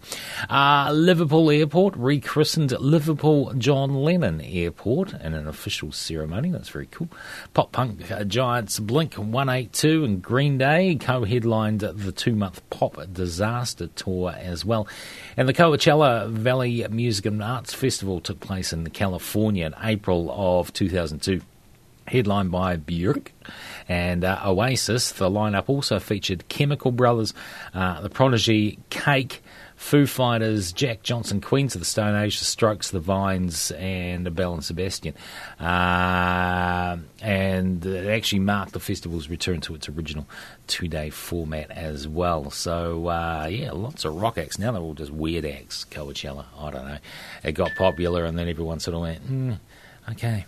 uh, 0.48 0.90
Liverpool 0.92 1.50
Airport 1.50 1.94
rechristened 1.96 2.72
Liverpool 2.72 3.52
John 3.54 3.94
Lennon 3.94 4.40
Airport 4.40 5.12
in 5.12 5.34
an 5.34 5.46
official 5.46 5.92
ceremony. 5.92 6.50
That's 6.50 6.70
very 6.70 6.86
cool. 6.86 7.08
Pop 7.52 7.72
punk 7.72 8.10
uh, 8.10 8.24
giants 8.24 8.78
Blink 8.80 9.14
182 9.14 10.04
and 10.04 10.22
Green 10.22 10.56
Day 10.56 10.96
co 10.96 11.24
headlined 11.24 11.80
the 11.80 12.12
two 12.12 12.34
month 12.34 12.62
pop 12.70 12.96
disaster 13.12 13.88
tour 13.88 14.34
as 14.36 14.64
well. 14.64 14.88
And 15.36 15.48
the 15.48 15.54
Coachella 15.54 16.30
Valley 16.30 16.86
Music 16.88 17.26
and 17.26 17.33
Arts 17.42 17.74
Festival 17.74 18.20
took 18.20 18.40
place 18.40 18.72
in 18.72 18.88
California 18.90 19.66
in 19.66 19.74
April 19.82 20.30
of 20.30 20.72
2002 20.72 21.40
headlined 22.06 22.50
by 22.50 22.76
Björk 22.76 23.28
and 23.88 24.24
uh, 24.24 24.40
Oasis. 24.44 25.12
The 25.12 25.30
lineup 25.30 25.68
also 25.68 25.98
featured 25.98 26.48
Chemical 26.48 26.92
Brothers, 26.92 27.34
uh, 27.72 28.00
The 28.00 28.10
Prodigy, 28.10 28.78
Cake, 28.90 29.42
Foo 29.84 30.06
Fighters, 30.06 30.72
Jack 30.72 31.02
Johnson, 31.02 31.42
Queens 31.42 31.74
of 31.74 31.82
the 31.82 31.84
Stone 31.84 32.16
Age, 32.16 32.38
The 32.38 32.46
Strokes, 32.46 32.90
The 32.90 33.00
Vines, 33.00 33.70
and 33.72 34.34
Bell 34.34 34.54
and 34.54 34.64
Sebastian. 34.64 35.12
Uh, 35.60 36.96
and 37.20 37.84
it 37.84 38.08
actually 38.08 38.38
marked 38.38 38.72
the 38.72 38.80
festival's 38.80 39.28
return 39.28 39.60
to 39.60 39.74
its 39.74 39.90
original 39.90 40.26
two 40.68 40.88
day 40.88 41.10
format 41.10 41.70
as 41.70 42.08
well. 42.08 42.50
So, 42.50 43.08
uh, 43.08 43.46
yeah, 43.50 43.72
lots 43.72 44.06
of 44.06 44.14
rock 44.14 44.38
acts. 44.38 44.58
Now 44.58 44.72
they're 44.72 44.80
all 44.80 44.94
just 44.94 45.12
weird 45.12 45.44
acts, 45.44 45.84
Coachella. 45.84 46.46
I 46.58 46.70
don't 46.70 46.88
know. 46.88 46.98
It 47.42 47.52
got 47.52 47.74
popular, 47.76 48.24
and 48.24 48.38
then 48.38 48.48
everyone 48.48 48.80
sort 48.80 48.94
of 48.94 49.02
went, 49.02 49.30
mm, 49.30 49.58
okay. 50.12 50.46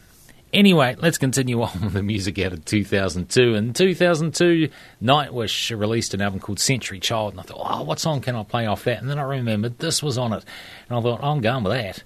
Anyway, 0.52 0.96
let's 0.98 1.18
continue 1.18 1.60
on 1.62 1.80
with 1.82 1.92
the 1.92 2.02
music 2.02 2.38
out 2.38 2.52
of 2.52 2.64
2002. 2.64 3.54
In 3.54 3.72
2002, 3.72 4.68
Nightwish 5.02 5.78
released 5.78 6.14
an 6.14 6.22
album 6.22 6.40
called 6.40 6.60
Century 6.60 7.00
Child, 7.00 7.32
and 7.32 7.40
I 7.40 7.42
thought, 7.42 7.60
oh, 7.62 7.82
what 7.82 7.98
song 7.98 8.20
can 8.20 8.36
I 8.36 8.42
play 8.42 8.66
off 8.66 8.84
that? 8.84 9.00
And 9.00 9.10
then 9.10 9.18
I 9.18 9.22
remembered 9.22 9.78
this 9.78 10.02
was 10.02 10.18
on 10.18 10.32
it, 10.32 10.44
and 10.88 10.98
I 10.98 11.02
thought, 11.02 11.22
I'm 11.22 11.40
going 11.40 11.64
with 11.64 11.72
that. 11.72 12.02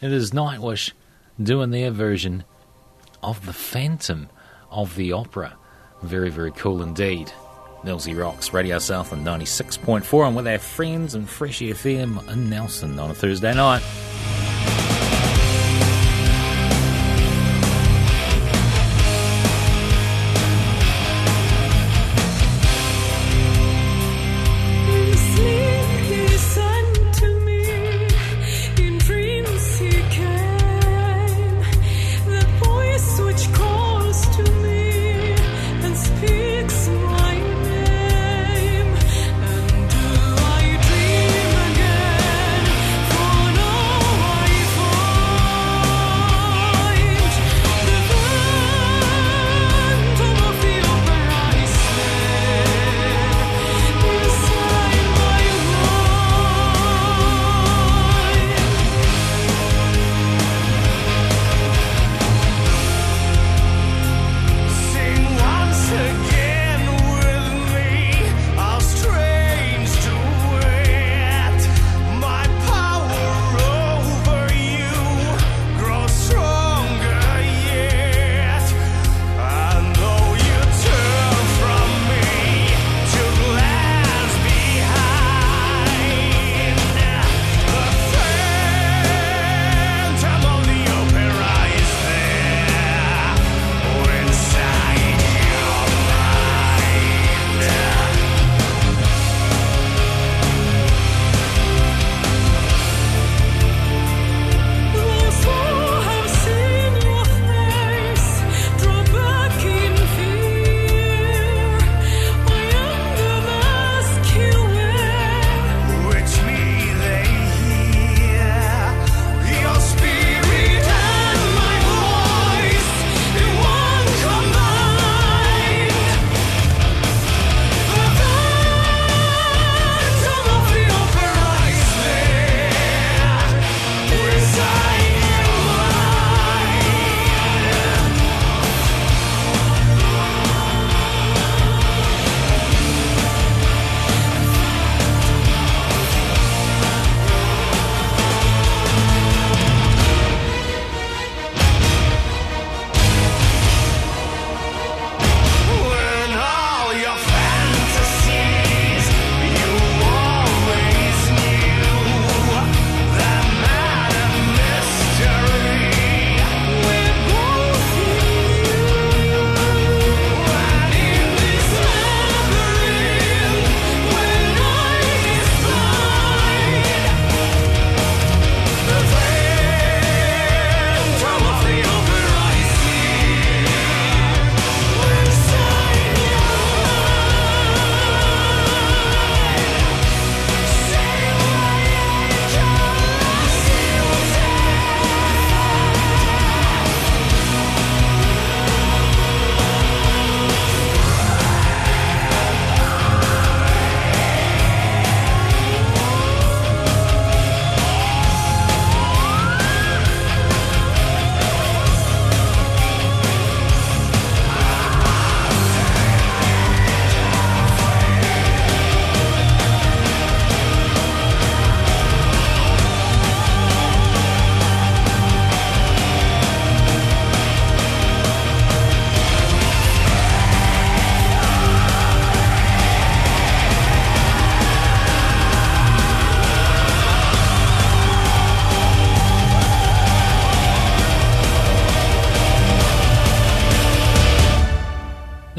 It 0.00 0.12
is 0.12 0.30
Nightwish 0.30 0.92
doing 1.42 1.70
their 1.70 1.90
version 1.90 2.44
of 3.22 3.44
The 3.44 3.52
Phantom 3.52 4.28
of 4.70 4.94
the 4.96 5.12
Opera. 5.12 5.56
Very, 6.02 6.30
very 6.30 6.52
cool 6.52 6.82
indeed. 6.82 7.32
Millsy 7.84 8.18
Rocks, 8.18 8.52
Radio 8.52 8.78
Southland 8.78 9.26
96.4, 9.26 10.26
and 10.26 10.36
with 10.36 10.46
our 10.46 10.58
friends 10.58 11.14
and 11.14 11.28
Fresh 11.28 11.60
FM 11.60 12.26
in 12.28 12.50
Nelson 12.50 12.98
on 12.98 13.10
a 13.10 13.14
Thursday 13.14 13.54
night. 13.54 13.82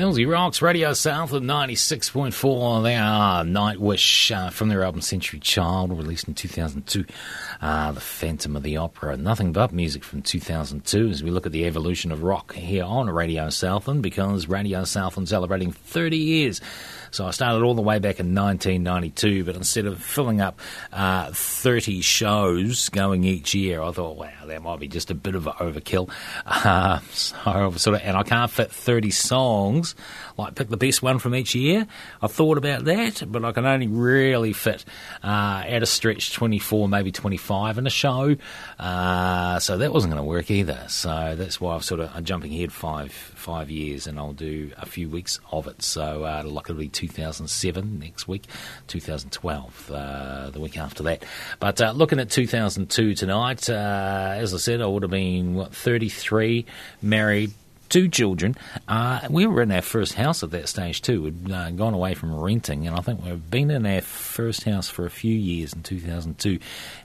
Millsy 0.08 0.26
Rocks, 0.26 0.62
Radio 0.62 0.93
Southland 0.93 1.50
96.4. 1.50 2.82
They 2.82 2.96
are 2.96 3.43
Nightwish 3.43 4.34
uh, 4.34 4.50
from 4.52 4.70
their 4.70 4.82
album 4.84 5.02
Century 5.02 5.38
Child, 5.38 5.91
released 5.91 6.30
in 6.30 6.34
2002. 6.34 7.04
Uh, 7.60 7.91
the 7.91 8.00
Phantom 8.00 8.56
of 8.56 8.63
the 8.63 8.78
Opera. 8.78 9.17
Nothing 9.17 9.52
but 9.52 9.72
music 9.72 10.04
from 10.04 10.22
2002 10.22 11.10
as 11.10 11.24
we 11.24 11.32
look 11.32 11.46
at 11.46 11.52
the 11.52 11.65
evolution 11.65 12.12
of 12.12 12.22
rock 12.22 12.54
here 12.54 12.84
on 12.84 13.10
Radio 13.10 13.50
Southland 13.50 14.04
because 14.04 14.48
Radio 14.48 14.84
Southland 14.84 15.28
celebrating 15.28 15.72
30 15.72 16.17
years. 16.17 16.62
So 17.10 17.26
I 17.26 17.32
started 17.32 17.63
all 17.63 17.74
the 17.74 17.82
way 17.82 18.00
back 18.00 18.20
in 18.20 18.36
1992, 18.36 19.43
but 19.43 19.56
instead 19.56 19.86
of 19.86 20.04
filling 20.04 20.41
up 20.41 20.60
uh, 20.91 21.32
30 21.34 22.02
shows 22.02 22.89
going 22.89 23.24
each 23.24 23.56
year, 23.56 23.82
I 23.82 23.91
thought, 23.91 24.17
wow, 24.17 24.30
that 24.46 24.62
might 24.62 24.80
be 24.80 24.88
just 24.88 25.10
a 25.10 25.15
bit 25.15 25.34
of 25.34 25.48
an 25.48 25.54
overkill. 25.54 26.12
Uh, 26.46 27.00
so 27.12 27.72
sort 27.78 27.96
of, 27.96 28.02
and 28.04 28.17
I 28.17 28.24
can't 28.24 28.52
fit 28.52 28.72
30 28.72 29.10
songs. 29.12 29.96
Like 30.38 30.54
pick 30.54 30.70
the 30.70 30.78
best 30.78 31.02
one 31.02 31.17
from 31.17 31.34
each 31.34 31.56
year. 31.56 31.88
I 32.22 32.28
thought 32.28 32.58
about 32.58 32.86
that, 32.86 33.24
but 33.26 33.43
I 33.43 33.52
can 33.52 33.65
only 33.65 33.88
really 33.88 34.54
fit 34.54 34.86
uh, 35.24 35.63
at 35.65 35.82
a 35.82 35.88
stretch 35.88 36.34
24, 36.34 36.88
maybe 36.88 37.12
25 37.12 37.46
in 37.77 37.88
a 37.88 37.91
show. 37.91 38.36
Uh, 38.79 39.60
so 39.60 39.77
that 39.77 39.93
wasn't 39.93 40.13
going 40.13 40.23
to 40.23 40.27
work 40.27 40.51
either. 40.51 40.83
So 40.88 41.36
that's 41.36 41.60
why 41.60 41.75
I've 41.75 41.83
sort 41.83 42.01
of 42.01 42.12
I'm 42.13 42.23
jumping 42.23 42.53
ahead 42.53 42.71
five 42.71 43.12
five 43.12 43.69
years, 43.69 44.07
and 44.07 44.19
I'll 44.19 44.33
do 44.33 44.71
a 44.77 44.86
few 44.86 45.10
weeks 45.10 45.39
of 45.51 45.67
it. 45.67 45.81
So 45.81 46.23
uh, 46.23 46.43
be 46.73 46.89
2007 46.89 47.99
next 47.99 48.27
week, 48.27 48.45
2012 48.88 49.91
uh, 49.91 50.49
the 50.49 50.60
week 50.60 50.77
after 50.77 51.03
that. 51.03 51.23
But 51.60 51.81
uh, 51.81 51.91
looking 51.91 52.19
at 52.19 52.29
2002 52.29 53.15
tonight, 53.15 53.69
uh, 53.69 54.33
as 54.36 54.53
I 54.53 54.57
said, 54.57 54.81
I 54.81 54.86
would 54.86 55.03
have 55.03 55.12
been 55.12 55.55
what 55.55 55.73
33, 55.73 56.65
married 57.01 57.51
two 57.89 58.08
children. 58.10 58.56
Uh, 58.88 59.21
we 59.30 59.45
were 59.45 59.62
in 59.62 59.71
our 59.71 59.82
first 59.82 60.13
house 60.13 60.43
at 60.43 60.52
that 60.52 60.67
stage 60.69 61.02
too. 61.02 61.23
We'd 61.23 61.52
uh, 61.52 61.71
gone 61.71 61.93
away 61.93 62.13
from 62.13 62.36
renting, 62.36 62.88
and 62.88 62.95
I 62.95 63.02
think 63.02 63.23
we've 63.23 63.50
been 63.50 63.71
in 63.71 63.86
our 63.86 64.02
first 64.02 64.63
house 64.63 64.89
for 64.89 65.06
a 65.06 65.10
few 65.10 65.34
years 65.34 65.73
in 65.73 65.84
2002, 65.84 66.60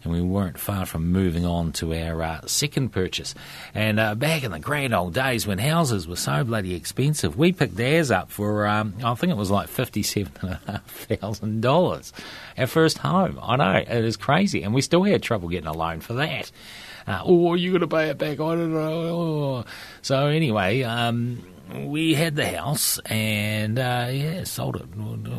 and 0.05 0.13
we 0.13 0.21
weren't 0.21 0.59
far 0.59 0.87
from 0.87 1.11
moving 1.13 1.45
on 1.47 1.73
to 1.73 1.95
our 1.95 2.23
uh, 2.23 2.41
second 2.47 2.91
purchase. 2.91 3.35
And 3.75 3.99
uh, 3.99 4.15
back 4.15 4.43
in 4.43 4.53
the 4.53 4.59
grand 4.59 4.95
old 4.95 5.15
days 5.15 5.47
when 5.47 5.59
houses 5.59 6.07
were 6.07 6.17
so 6.17 6.45
bloody 6.45 6.75
expensive, 6.75 7.37
we 7.37 7.53
picked 7.53 7.79
ours 7.81 8.11
up 8.11 8.31
for 8.31 8.67
um, 8.67 8.95
I 9.05 9.15
think 9.15 9.31
it 9.31 9.37
was 9.37 9.51
like 9.51 9.69
fifty-seven 9.69 10.33
and 10.43 10.51
a 10.51 10.61
half 10.67 10.91
thousand 10.91 11.63
dollars. 11.63 12.13
Our 12.59 12.67
first 12.67 12.99
home. 12.99 13.39
I 13.43 13.57
know 13.57 13.73
it 13.77 14.05
is 14.05 14.17
crazy, 14.17 14.63
and 14.63 14.75
we 14.75 14.83
still 14.83 15.03
had 15.05 15.23
trouble 15.23 15.49
getting 15.49 15.69
a 15.69 15.73
loan 15.73 16.01
for 16.01 16.15
that. 16.15 16.51
Uh, 17.07 17.23
oh, 17.25 17.55
you 17.55 17.71
going 17.71 17.81
to 17.81 17.89
pay 17.89 18.11
it 18.11 18.19
back? 18.19 18.33
I 18.33 18.55
don't 18.55 18.73
know. 18.73 19.65
So 20.03 20.27
anyway, 20.27 20.83
um, 20.83 21.45
we 21.75 22.15
had 22.15 22.37
the 22.37 22.47
house 22.47 22.99
and 23.07 23.79
uh, 23.79 24.09
yeah, 24.11 24.45
sold 24.45 24.77
it. 24.77 24.87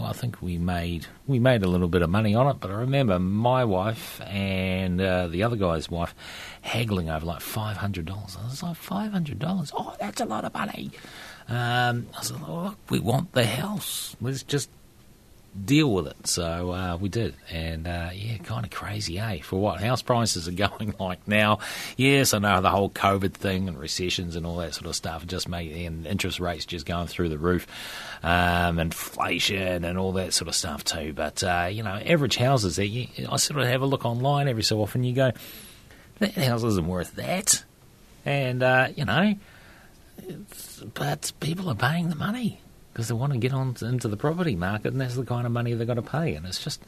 I 0.02 0.14
think 0.14 0.42
we 0.42 0.58
made 0.58 1.06
we 1.28 1.40
made 1.40 1.64
a 1.64 1.68
little 1.68 1.88
bit 1.88 2.02
of 2.02 2.10
money 2.10 2.36
on 2.36 2.48
it, 2.48 2.58
but 2.60 2.72
I 2.72 2.76
remember 2.76 3.20
my 3.20 3.64
wife 3.66 4.20
and 4.22 5.00
uh, 5.00 5.28
the 5.28 5.44
other 5.44 5.56
guy's 5.56 5.90
wife 5.90 6.16
haggling 6.62 7.10
over 7.10 7.26
like 7.26 7.42
five 7.42 7.78
hundred 7.78 8.06
dollars. 8.06 8.38
I 8.40 8.46
was 8.46 8.64
like 8.64 8.76
five 8.76 9.12
hundred 9.12 9.40
dollars. 9.40 9.72
Oh, 9.76 9.96
that's 10.00 10.22
a 10.22 10.26
lot 10.26 10.46
of 10.46 10.54
money. 10.54 10.92
Um, 11.50 12.08
I 12.18 12.24
said, 12.24 12.42
look, 12.48 12.78
we 12.90 13.00
want 13.00 13.34
the 13.34 13.46
house. 13.46 14.16
Let's 14.22 14.44
just 14.44 14.70
deal 15.54 15.92
with 15.92 16.08
it. 16.08 16.28
So 16.28 16.72
uh, 16.72 16.98
we 17.00 17.10
did, 17.10 17.36
and 17.52 17.88
uh, 17.88 18.10
yeah, 18.14 18.38
kind 18.38 18.66
of 18.66 18.72
crazy, 18.72 19.20
eh? 19.20 19.40
For 19.42 19.60
what 19.60 19.82
house 19.82 20.02
prices 20.02 20.48
are 20.48 20.52
going 20.70 20.96
like 21.00 21.28
now? 21.28 21.60
Yes, 21.98 22.34
I 22.34 22.40
know 22.40 22.62
the 22.62 22.70
whole 22.70 22.90
COVID 22.90 23.34
thing 23.34 23.68
and 23.68 23.78
recessions 23.78 24.36
and 24.36 24.46
all 24.46 24.58
that 24.58 24.74
sort 24.74 24.88
of 24.88 24.96
stuff 24.96 25.26
just 25.26 25.48
made 25.48 25.86
and 25.86 26.08
interest 26.08 26.40
rates 26.40 26.66
just 26.66 26.86
going 26.86 27.08
through 27.08 27.30
the 27.30 27.38
roof, 27.38 27.68
um, 28.24 28.80
inflation 28.80 29.84
and 29.86 29.98
all 29.98 30.14
that 30.14 30.34
sort 30.34 30.48
of 30.48 30.56
stuff 30.56 30.84
too. 30.84 31.14
But 31.14 31.44
uh, 31.44 31.70
you 31.72 31.84
know, 31.84 31.96
average 31.96 32.38
houses, 32.38 32.80
I 32.80 33.36
sort 33.38 33.60
of 33.60 33.68
have 33.68 33.82
a 33.82 33.88
look 33.88 34.06
online 34.06 34.48
every 34.48 34.64
so 34.64 34.82
often. 34.82 35.04
You 35.04 35.14
go, 35.14 35.32
that 36.20 36.34
house 36.34 36.64
isn't 36.64 36.88
worth 36.88 37.16
that, 37.16 37.64
and 38.26 38.64
uh, 38.64 38.90
you 38.96 39.06
know. 39.06 39.36
But 40.94 41.32
people 41.40 41.70
are 41.70 41.76
paying 41.76 42.10
the 42.10 42.16
money 42.16 42.60
because 42.94 43.08
they 43.08 43.16
want 43.16 43.34
to 43.34 43.40
get 43.40 43.54
on 43.54 43.74
to, 43.76 43.88
into 43.88 44.08
the 44.08 44.16
property 44.18 44.56
market, 44.56 44.92
and 44.92 45.02
that's 45.02 45.16
the 45.16 45.26
kind 45.26 45.48
of 45.48 45.52
money 45.52 45.74
they've 45.74 45.88
got 45.88 45.96
to 45.96 46.04
pay. 46.04 46.36
And 46.36 46.46
it's 46.46 46.64
just, 46.64 46.84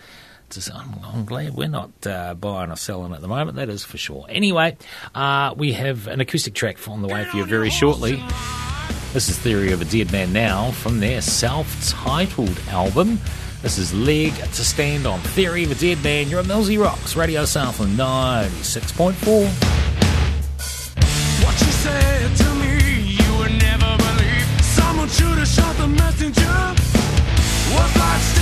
it's 0.48 0.58
just 0.58 0.74
I'm, 0.74 0.94
I'm 1.04 1.26
glad 1.26 1.56
we're 1.56 1.68
not 1.68 1.92
uh, 2.06 2.36
buying 2.36 2.72
or 2.72 2.76
selling 2.76 3.14
at 3.14 3.22
the 3.22 3.28
moment. 3.28 3.58
That 3.58 3.70
is 3.70 3.84
for 3.84 3.98
sure. 3.98 4.26
Anyway, 4.30 4.78
uh, 5.16 5.56
we 5.58 5.74
have 5.74 6.08
an 6.08 6.22
acoustic 6.22 6.54
track 6.54 6.78
on 6.88 7.02
the 7.02 7.08
way 7.08 7.26
for 7.26 7.38
you 7.38 7.46
very 7.46 7.72
shortly. 7.72 8.24
This 9.14 9.30
is 9.30 9.40
Theory 9.40 9.72
of 9.72 9.82
a 9.82 9.86
Dead 9.86 10.12
Man 10.12 10.32
Now 10.32 10.72
from 10.72 11.00
their 11.00 11.22
self-titled 11.22 12.60
album. 12.70 13.20
This 13.64 13.80
is 13.80 13.94
Leg 13.96 14.36
to 14.36 14.64
Stand 14.64 15.08
On. 15.08 15.20
Theory 15.22 15.64
of 15.64 15.72
a 15.72 15.76
Dead 15.76 16.04
Man. 16.04 16.30
You're 16.30 16.42
at 16.42 16.46
Millsy 16.46 16.80
Rocks, 16.80 17.16
Radio 17.16 17.46
Southland 17.46 17.98
96.4. 17.98 19.48
What 21.44 21.60
you 21.62 21.72
said 21.72 22.55
Someone 25.06 25.18
should 25.18 25.38
have 25.38 25.48
shot 25.48 25.78
the 25.78 25.88
messenger. 25.88 26.42
Was 27.72 27.96
like 27.96 28.35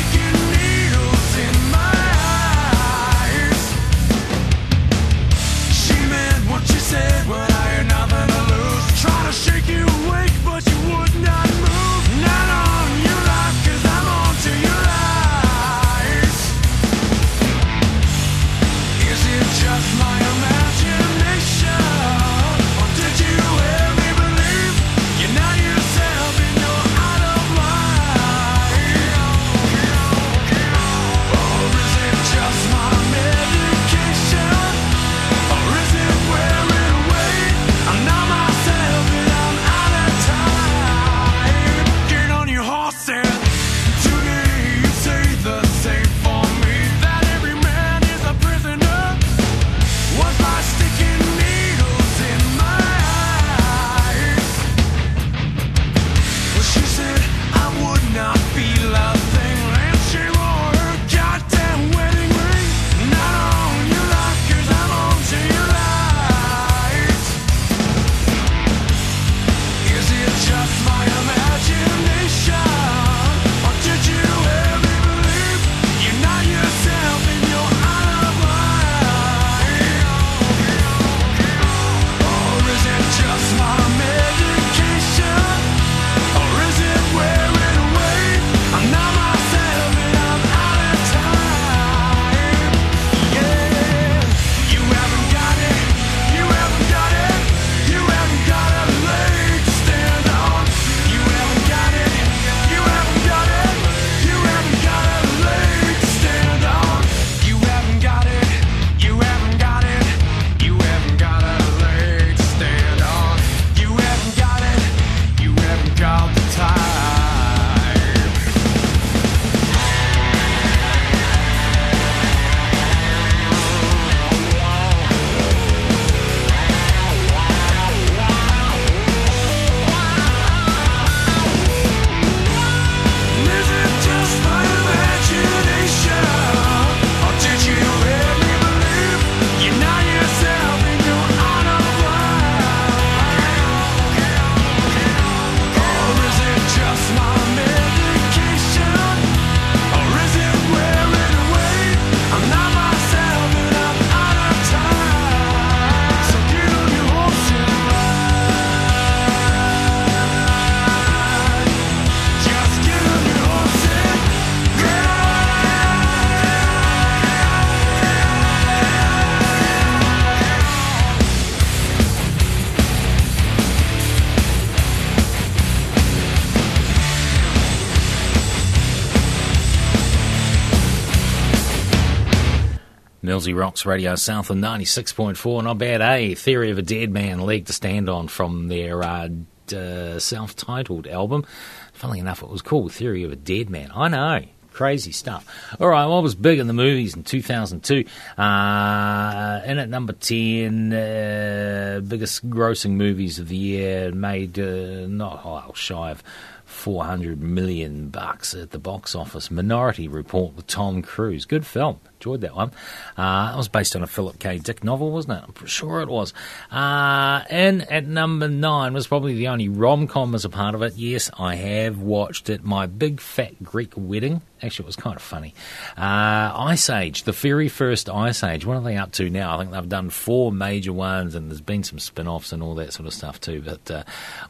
Millsy 183.43 183.57
Rocks 183.57 183.85
Radio 183.85 184.15
Southland 184.15 184.63
96.4. 184.63 185.65
Not 185.65 185.77
bad, 185.77 186.01
eh? 186.01 186.33
Theory 186.33 186.71
of 186.71 186.77
a 186.77 186.81
Dead 186.81 187.11
Man, 187.11 187.41
leg 187.41 187.65
to 187.65 187.73
stand 187.73 188.07
on 188.07 188.29
from 188.29 188.69
their 188.69 189.03
uh, 189.03 189.27
uh, 189.75 190.17
self 190.17 190.55
titled 190.55 191.07
album. 191.07 191.45
Funnily 191.91 192.19
enough, 192.19 192.41
it 192.41 192.47
was 192.47 192.61
called 192.61 192.93
Theory 192.93 193.23
of 193.23 193.33
a 193.33 193.35
Dead 193.35 193.69
Man. 193.69 193.91
I 193.93 194.07
know. 194.07 194.45
Crazy 194.71 195.11
stuff. 195.11 195.45
All 195.77 195.89
right, 195.89 196.05
well, 196.05 196.19
I 196.19 196.21
was 196.21 196.35
big 196.35 196.57
in 196.57 196.67
the 196.67 196.73
movies 196.73 197.15
in 197.17 197.23
2002? 197.23 198.05
Uh, 198.41 199.61
in 199.65 199.77
at 199.77 199.89
number 199.89 200.13
10, 200.13 200.93
uh, 200.93 202.01
biggest 202.07 202.49
grossing 202.49 202.91
movies 202.91 203.39
of 203.39 203.49
the 203.49 203.57
year, 203.57 204.11
made 204.11 204.57
uh, 204.57 205.05
not 205.07 205.41
oh, 205.43 205.73
shy 205.73 206.11
of 206.11 206.23
400 206.63 207.41
million 207.41 208.07
bucks 208.07 208.55
at 208.55 208.71
the 208.71 208.79
box 208.79 209.15
office. 209.15 209.51
Minority 209.51 210.07
Report 210.07 210.55
with 210.55 210.65
Tom 210.65 211.01
Cruise. 211.01 211.45
Good 211.45 211.65
film. 211.65 211.99
Enjoyed 212.23 212.39
that 212.39 212.55
one. 212.55 212.71
Uh, 213.17 213.51
it 213.53 213.57
was 213.57 213.67
based 213.67 213.97
on 213.97 214.01
a 214.01 214.07
Philip 214.07 214.39
K. 214.39 214.57
Dick 214.57 214.81
novel, 214.81 215.11
wasn't 215.11 215.39
it? 215.39 215.43
I'm 215.45 215.67
sure 215.67 215.99
it 215.99 216.07
was. 216.07 216.33
Uh, 216.71 217.41
and 217.49 217.81
at 217.91 218.07
number 218.07 218.47
nine 218.47 218.93
was 218.93 219.07
probably 219.07 219.33
the 219.33 219.49
only 219.49 219.67
rom 219.67 220.07
com 220.07 220.33
as 220.33 220.45
a 220.45 220.49
part 220.49 220.73
of 220.73 220.81
it. 220.83 220.95
Yes, 220.95 221.29
I 221.37 221.55
have 221.55 221.99
watched 221.99 222.49
it. 222.49 222.63
My 222.63 222.85
Big 222.85 223.19
Fat 223.19 223.61
Greek 223.61 223.91
Wedding. 223.97 224.41
Actually, 224.61 224.85
it 224.85 224.87
was 224.87 224.95
kind 224.95 225.17
of 225.17 225.21
funny. 225.21 225.53
Uh, 225.97 226.53
Ice 226.55 226.89
Age, 226.89 227.23
the 227.23 227.33
very 227.33 227.67
first 227.67 228.09
Ice 228.09 228.41
Age. 228.41 228.65
What 228.65 228.77
are 228.77 228.83
they 228.83 228.95
up 228.95 229.11
to 229.13 229.29
now? 229.29 229.55
I 229.55 229.59
think 229.59 229.71
they've 229.71 229.89
done 229.89 230.09
four 230.09 230.53
major 230.53 230.93
ones, 230.93 231.35
and 231.35 231.51
there's 231.51 231.59
been 231.59 231.83
some 231.83 231.99
spin 231.99 232.29
offs 232.29 232.53
and 232.53 232.63
all 232.63 232.75
that 232.75 232.93
sort 232.93 233.05
of 233.05 233.13
stuff 233.13 233.41
too. 233.41 233.61
But 233.61 233.91
uh, 233.91 234.03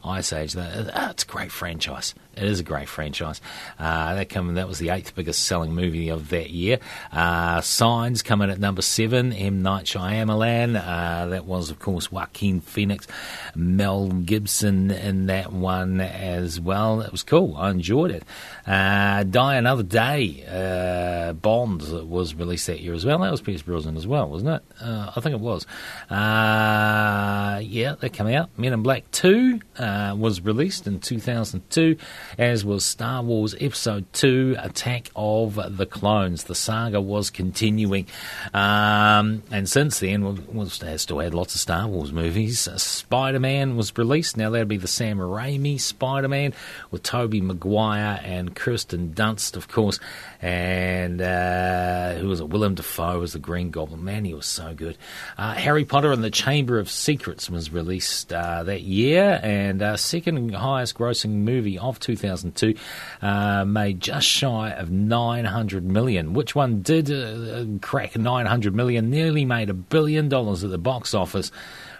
Ice 0.04 0.32
Age, 0.32 0.52
that, 0.52 1.10
it's 1.10 1.24
a 1.24 1.26
great 1.26 1.50
franchise. 1.50 2.14
It 2.36 2.44
is 2.44 2.60
a 2.60 2.62
great 2.64 2.88
franchise. 2.88 3.40
Uh, 3.78 4.14
that 4.14 4.28
come, 4.28 4.54
that 4.54 4.68
was 4.68 4.78
the 4.78 4.90
eighth 4.90 5.14
biggest 5.14 5.44
selling 5.44 5.72
movie 5.74 6.08
of 6.08 6.30
that 6.30 6.50
year. 6.50 6.78
Uh, 7.12 7.60
Signs 7.60 8.22
coming 8.22 8.50
at 8.50 8.58
number 8.58 8.82
seven. 8.82 9.32
M 9.32 9.62
Night 9.62 9.84
Shyamalan. 9.86 10.76
Uh, 10.76 11.26
that 11.26 11.44
was, 11.44 11.70
of 11.70 11.78
course, 11.78 12.10
Joaquin 12.10 12.60
Phoenix, 12.60 13.06
Mel 13.54 14.08
Gibson 14.08 14.90
in 14.90 15.26
that 15.26 15.52
one 15.52 16.00
as 16.00 16.60
well. 16.60 17.00
It 17.00 17.12
was 17.12 17.22
cool. 17.22 17.56
I 17.56 17.70
enjoyed 17.70 18.10
it. 18.10 18.24
Uh, 18.66 19.22
Die 19.24 19.54
Another 19.54 19.82
Day. 19.82 20.44
Uh, 20.48 21.32
Bond 21.34 21.82
was 22.08 22.34
released 22.34 22.66
that 22.66 22.80
year 22.80 22.94
as 22.94 23.04
well. 23.04 23.18
That 23.18 23.30
was 23.30 23.40
Pierce 23.40 23.62
Brosnan 23.62 23.96
as 23.96 24.06
well, 24.06 24.28
wasn't 24.30 24.50
it? 24.56 24.62
Uh, 24.80 25.12
I 25.14 25.20
think 25.20 25.34
it 25.34 25.40
was. 25.40 25.66
Uh, 26.10 27.60
yeah, 27.62 27.94
that 28.00 28.12
came 28.12 28.28
out. 28.28 28.50
Men 28.58 28.72
in 28.72 28.82
Black 28.82 29.10
2 29.10 29.60
uh, 29.78 30.14
was 30.18 30.40
released 30.40 30.86
in 30.86 31.00
2002, 31.00 31.96
as 32.38 32.64
was 32.64 32.84
Star 32.84 33.22
Wars 33.22 33.54
Episode 33.60 34.04
2 34.12 34.56
Attack 34.58 35.10
of 35.14 35.76
the 35.76 35.86
Clones. 35.86 36.44
The 36.44 36.54
saga 36.54 37.00
was 37.00 37.30
continuing. 37.30 38.06
Um, 38.52 39.42
and 39.50 39.68
since 39.68 40.00
then, 40.00 40.24
we've, 40.24 40.48
we've 40.48 40.72
still 41.00 41.18
had 41.18 41.34
lots 41.34 41.54
of 41.54 41.60
Star 41.60 41.86
Wars 41.86 42.12
movies. 42.12 42.66
Uh, 42.68 42.78
Spider 42.78 43.40
Man 43.40 43.76
was 43.76 43.96
released. 43.96 44.36
Now, 44.36 44.50
that'd 44.50 44.68
be 44.68 44.76
the 44.76 44.88
Sam 44.88 45.18
Raimi 45.18 45.80
Spider 45.80 46.28
Man 46.28 46.52
with 46.90 47.02
Tobey 47.02 47.40
Maguire 47.40 48.20
and 48.22 48.54
Kirsten 48.54 49.12
Dunst, 49.14 49.56
of 49.56 49.68
course. 49.68 50.00
And 50.44 51.22
uh, 51.22 52.12
who 52.16 52.28
was 52.28 52.40
it? 52.40 52.50
Willem 52.50 52.74
Dafoe 52.74 53.18
was 53.18 53.32
the 53.32 53.38
Green 53.38 53.70
Goblin. 53.70 54.04
Man, 54.04 54.26
he 54.26 54.34
was 54.34 54.44
so 54.44 54.74
good. 54.74 54.98
Uh, 55.38 55.54
Harry 55.54 55.86
Potter 55.86 56.12
and 56.12 56.22
the 56.22 56.30
Chamber 56.30 56.78
of 56.78 56.90
Secrets 56.90 57.48
was 57.48 57.72
released 57.72 58.30
uh, 58.30 58.62
that 58.64 58.82
year, 58.82 59.40
and 59.42 59.80
uh, 59.80 59.96
second 59.96 60.54
highest 60.54 60.96
grossing 60.96 61.30
movie 61.30 61.78
of 61.78 61.98
2002, 61.98 62.74
uh, 63.22 63.64
made 63.64 64.00
just 64.00 64.26
shy 64.26 64.68
of 64.72 64.90
900 64.90 65.82
million. 65.82 66.34
Which 66.34 66.54
one 66.54 66.82
did 66.82 67.10
uh, 67.10 67.78
crack 67.80 68.14
900 68.14 68.74
million? 68.74 69.08
Nearly 69.08 69.46
made 69.46 69.70
a 69.70 69.74
billion 69.74 70.28
dollars 70.28 70.62
at 70.62 70.68
the 70.68 70.76
box 70.76 71.14
office. 71.14 71.50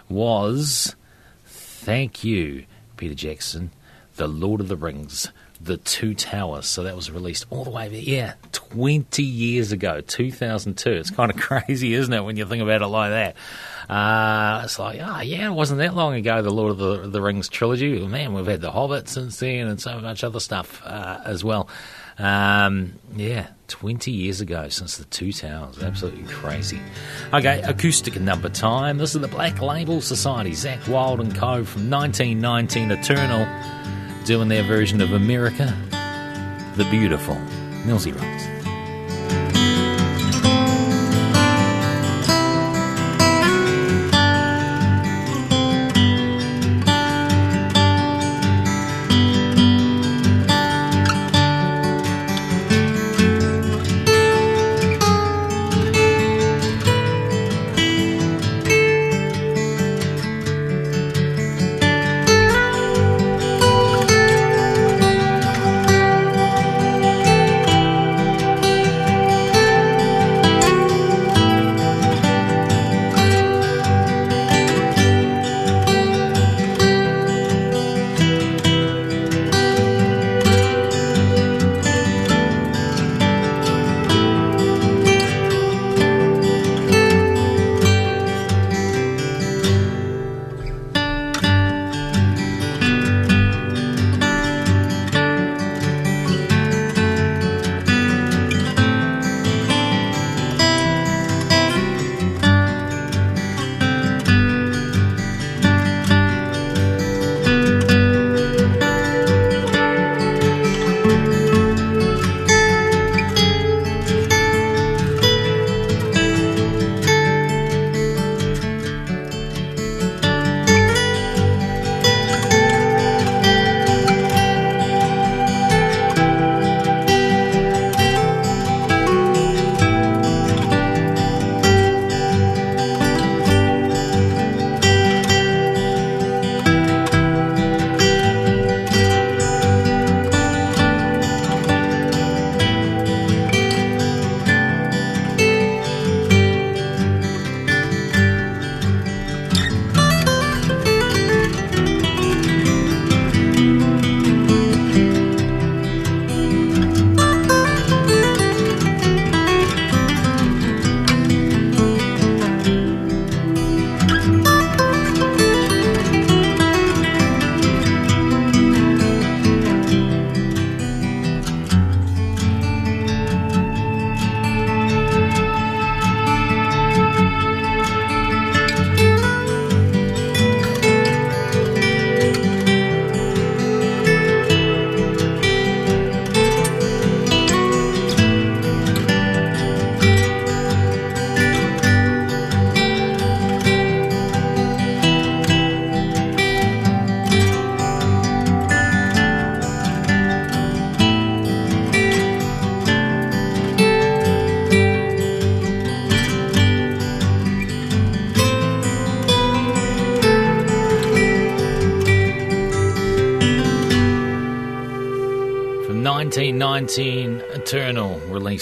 Was 0.07 0.95
thank 1.47 2.23
you, 2.23 2.65
Peter 2.95 3.15
Jackson, 3.15 3.71
The 4.17 4.27
Lord 4.27 4.61
of 4.61 4.67
the 4.67 4.77
Rings. 4.77 5.31
The 5.65 5.77
Two 5.77 6.13
Towers. 6.13 6.67
So 6.67 6.83
that 6.83 6.95
was 6.95 7.11
released 7.11 7.45
all 7.49 7.63
the 7.63 7.71
way, 7.71 7.89
yeah, 7.99 8.33
20 8.51 9.23
years 9.23 9.71
ago, 9.71 10.01
2002. 10.01 10.91
It's 10.91 11.09
kind 11.09 11.31
of 11.31 11.37
crazy, 11.41 11.93
isn't 11.93 12.13
it, 12.13 12.23
when 12.23 12.37
you 12.37 12.45
think 12.45 12.61
about 12.63 12.81
it 12.81 12.87
like 12.87 13.11
that? 13.11 13.35
Uh, 13.89 14.61
it's 14.63 14.79
like, 14.79 14.99
oh, 15.01 15.21
yeah, 15.21 15.47
it 15.47 15.53
wasn't 15.53 15.79
that 15.79 15.95
long 15.95 16.13
ago, 16.13 16.41
the 16.41 16.49
Lord 16.49 16.71
of 16.71 16.77
the, 16.77 17.09
the 17.09 17.21
Rings 17.21 17.49
trilogy. 17.49 18.05
Man, 18.05 18.33
we've 18.33 18.45
had 18.45 18.61
The 18.61 18.71
Hobbit 18.71 19.09
since 19.09 19.39
then 19.39 19.67
and 19.67 19.81
so 19.81 19.99
much 19.99 20.23
other 20.23 20.39
stuff 20.39 20.81
uh, 20.85 21.19
as 21.25 21.43
well. 21.43 21.67
Um, 22.17 22.93
yeah, 23.15 23.47
20 23.67 24.09
years 24.11 24.41
ago 24.41 24.69
since 24.69 24.97
the 24.97 25.05
Two 25.05 25.33
Towers. 25.33 25.83
Absolutely 25.83 26.23
crazy. 26.31 26.79
Okay, 27.33 27.61
acoustic 27.61 28.19
number 28.19 28.49
time. 28.49 28.97
This 28.97 29.15
is 29.15 29.21
the 29.21 29.27
Black 29.27 29.61
Label 29.61 29.99
Society, 30.01 30.51
Zakk 30.51 30.87
Wylde 30.87 31.19
and 31.19 31.35
Co. 31.35 31.65
from 31.65 31.89
1919 31.89 32.91
Eternal 32.91 33.45
doing 34.25 34.47
their 34.47 34.63
version 34.63 35.01
of 35.01 35.13
America 35.13 35.71
the 36.77 36.87
Beautiful. 36.89 37.35
Millsy 37.85 38.11
Rocks. 38.11 38.54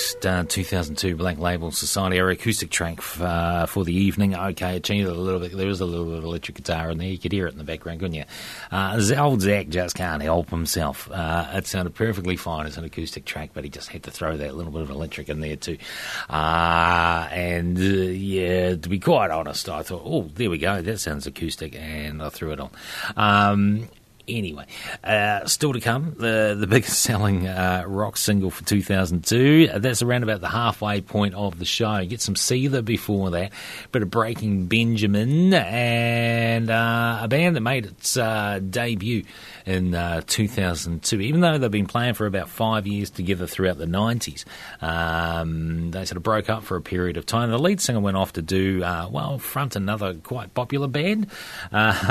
Released 0.03 0.25
uh, 0.25 0.43
2002, 0.45 1.15
Black 1.15 1.39
Label 1.39 1.71
Society, 1.71 2.19
our 2.19 2.29
acoustic 2.29 2.69
track 2.69 2.95
f- 2.97 3.21
uh, 3.21 3.65
for 3.67 3.85
the 3.85 3.93
evening. 3.93 4.35
Okay, 4.35 4.75
it 4.75 4.83
changed 4.83 5.09
a 5.09 5.13
little 5.13 5.39
bit. 5.39 5.55
There 5.55 5.67
was 5.67 5.79
a 5.79 5.85
little 5.85 6.07
bit 6.07 6.17
of 6.17 6.25
electric 6.25 6.57
guitar 6.57 6.89
in 6.89 6.97
there. 6.97 7.07
You 7.07 7.17
could 7.17 7.31
hear 7.31 7.47
it 7.47 7.53
in 7.53 7.57
the 7.57 7.63
background, 7.63 8.01
couldn't 8.01 8.15
you? 8.15 8.25
Uh, 8.69 8.99
old 9.17 9.39
Zakk 9.39 9.69
just 9.69 9.95
can't 9.95 10.21
help 10.21 10.49
himself. 10.49 11.09
Uh, 11.09 11.47
it 11.53 11.67
sounded 11.67 11.95
perfectly 11.95 12.35
fine 12.35 12.65
as 12.65 12.77
an 12.77 12.83
acoustic 12.83 13.23
track, 13.23 13.51
but 13.53 13.63
he 13.63 13.69
just 13.69 13.89
had 13.89 14.03
to 14.03 14.11
throw 14.11 14.35
that 14.35 14.57
little 14.57 14.73
bit 14.73 14.81
of 14.81 14.89
electric 14.89 15.29
in 15.29 15.39
there 15.39 15.55
too. 15.55 15.77
Uh, 16.29 17.29
and 17.31 17.77
uh, 17.77 17.81
yeah, 17.81 18.75
to 18.75 18.89
be 18.89 18.99
quite 18.99 19.31
honest, 19.31 19.69
I 19.69 19.83
thought, 19.83 20.01
oh, 20.03 20.23
there 20.35 20.49
we 20.49 20.57
go. 20.57 20.81
That 20.81 20.99
sounds 20.99 21.27
acoustic, 21.27 21.75
and 21.75 22.21
I 22.21 22.27
threw 22.27 22.51
it 22.51 22.59
on. 22.59 22.71
Um, 23.15 23.87
Anyway, 24.25 24.65
uh, 25.03 25.45
still 25.47 25.73
to 25.73 25.81
come, 25.81 26.15
the 26.17 26.55
the 26.57 26.65
biggest 26.73 27.01
selling 27.01 27.45
uh, 27.45 27.83
rock 27.85 28.15
single 28.15 28.49
for 28.49 28.63
2002. 28.63 29.67
Uh, 29.69 29.79
that's 29.79 30.01
around 30.01 30.23
about 30.23 30.39
the 30.39 30.47
halfway 30.47 31.01
point 31.01 31.33
of 31.33 31.59
the 31.59 31.65
show. 31.65 32.05
Get 32.05 32.21
some 32.21 32.35
Seether 32.35 32.85
before 32.85 33.31
that, 33.31 33.51
bit 33.91 34.01
of 34.01 34.09
Breaking 34.09 34.67
Benjamin, 34.67 35.53
and 35.53 36.69
uh, 36.69 37.19
a 37.21 37.27
band 37.27 37.57
that 37.57 37.61
made 37.61 37.85
its 37.85 38.15
uh, 38.15 38.61
debut 38.69 39.25
in 39.65 39.93
uh, 39.93 40.21
2002. 40.25 41.19
Even 41.19 41.41
though 41.41 41.57
they've 41.57 41.69
been 41.69 41.85
playing 41.85 42.13
for 42.13 42.25
about 42.25 42.47
five 42.47 42.87
years 42.87 43.09
together 43.09 43.45
throughout 43.45 43.77
the 43.77 43.85
90s, 43.85 44.45
um, 44.81 45.91
they 45.91 46.05
sort 46.05 46.15
of 46.15 46.23
broke 46.23 46.49
up 46.49 46.63
for 46.63 46.77
a 46.77 46.81
period 46.81 47.17
of 47.17 47.25
time. 47.25 47.51
The 47.51 47.59
lead 47.59 47.81
singer 47.81 47.99
went 47.99 48.15
off 48.15 48.31
to 48.33 48.41
do, 48.41 48.83
uh, 48.85 49.09
well, 49.11 49.37
front 49.37 49.75
another 49.75 50.13
quite 50.13 50.53
popular 50.53 50.87
band. 50.87 51.27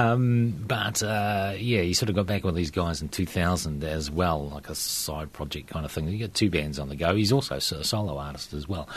Um, 0.02 0.64
but 0.66 1.02
yeah, 1.02 1.82
he 1.82 1.94
sort 2.02 2.10
of 2.10 2.16
got 2.16 2.26
back 2.26 2.42
with 2.42 2.56
these 2.56 2.72
guys 2.72 3.00
in 3.00 3.08
2000 3.08 3.84
as 3.84 4.10
well, 4.10 4.48
like 4.48 4.68
a 4.68 4.74
side 4.74 5.32
project 5.32 5.68
kind 5.68 5.84
of 5.84 5.92
thing. 5.92 6.08
You 6.08 6.26
got 6.26 6.34
two 6.34 6.50
bands 6.50 6.80
on 6.80 6.88
the 6.88 6.96
go. 6.96 7.14
He's 7.14 7.30
also 7.30 7.58
a 7.58 7.60
solo 7.60 8.18
artist 8.18 8.52
as 8.54 8.66
well. 8.66 8.88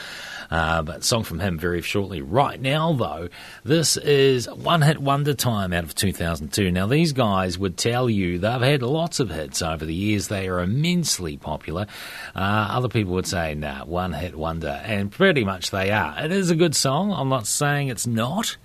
Uh, 0.50 0.82
but 0.82 1.04
song 1.04 1.22
from 1.22 1.38
him 1.38 1.56
very 1.56 1.82
shortly. 1.82 2.20
Right 2.20 2.60
now, 2.60 2.94
though, 2.94 3.28
this 3.62 3.96
is 3.96 4.50
One 4.50 4.82
Hit 4.82 4.98
Wonder 4.98 5.34
Time 5.34 5.72
out 5.72 5.84
of 5.84 5.94
2002. 5.94 6.72
Now, 6.72 6.88
these 6.88 7.12
guys 7.12 7.56
would 7.56 7.76
tell 7.76 8.10
you 8.10 8.38
they've 8.40 8.60
had 8.60 8.82
lots 8.82 9.20
of 9.20 9.30
hits 9.30 9.62
over 9.62 9.86
the 9.86 9.94
years. 9.94 10.26
They 10.26 10.48
are 10.48 10.58
immensely 10.58 11.36
popular. 11.36 11.86
Uh, 12.34 12.40
other 12.72 12.88
people 12.88 13.12
would 13.12 13.28
say, 13.28 13.54
nah, 13.54 13.84
one 13.84 14.14
hit 14.14 14.34
wonder. 14.34 14.82
And 14.84 15.12
pretty 15.12 15.44
much 15.44 15.70
they 15.70 15.92
are. 15.92 16.24
It 16.24 16.32
is 16.32 16.50
a 16.50 16.56
good 16.56 16.74
song. 16.74 17.12
I'm 17.12 17.28
not 17.28 17.46
saying 17.46 17.86
it's 17.86 18.08
not. 18.08 18.56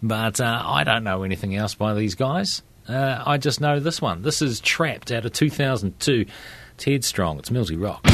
But 0.00 0.40
uh, 0.40 0.62
I 0.64 0.84
don't 0.84 1.02
know 1.02 1.24
anything 1.24 1.56
else 1.56 1.74
by 1.74 1.94
these 1.94 2.14
guys. 2.14 2.62
Uh, 2.90 3.22
I 3.24 3.38
just 3.38 3.60
know 3.60 3.78
this 3.78 4.02
one. 4.02 4.22
This 4.22 4.42
is 4.42 4.60
Trapt 4.60 5.12
out 5.12 5.24
of 5.24 5.32
2002. 5.32 6.26
It's 6.74 6.84
Headstrong. 6.84 7.38
It's 7.38 7.50
Millsy 7.50 7.80
Rock. 7.80 8.04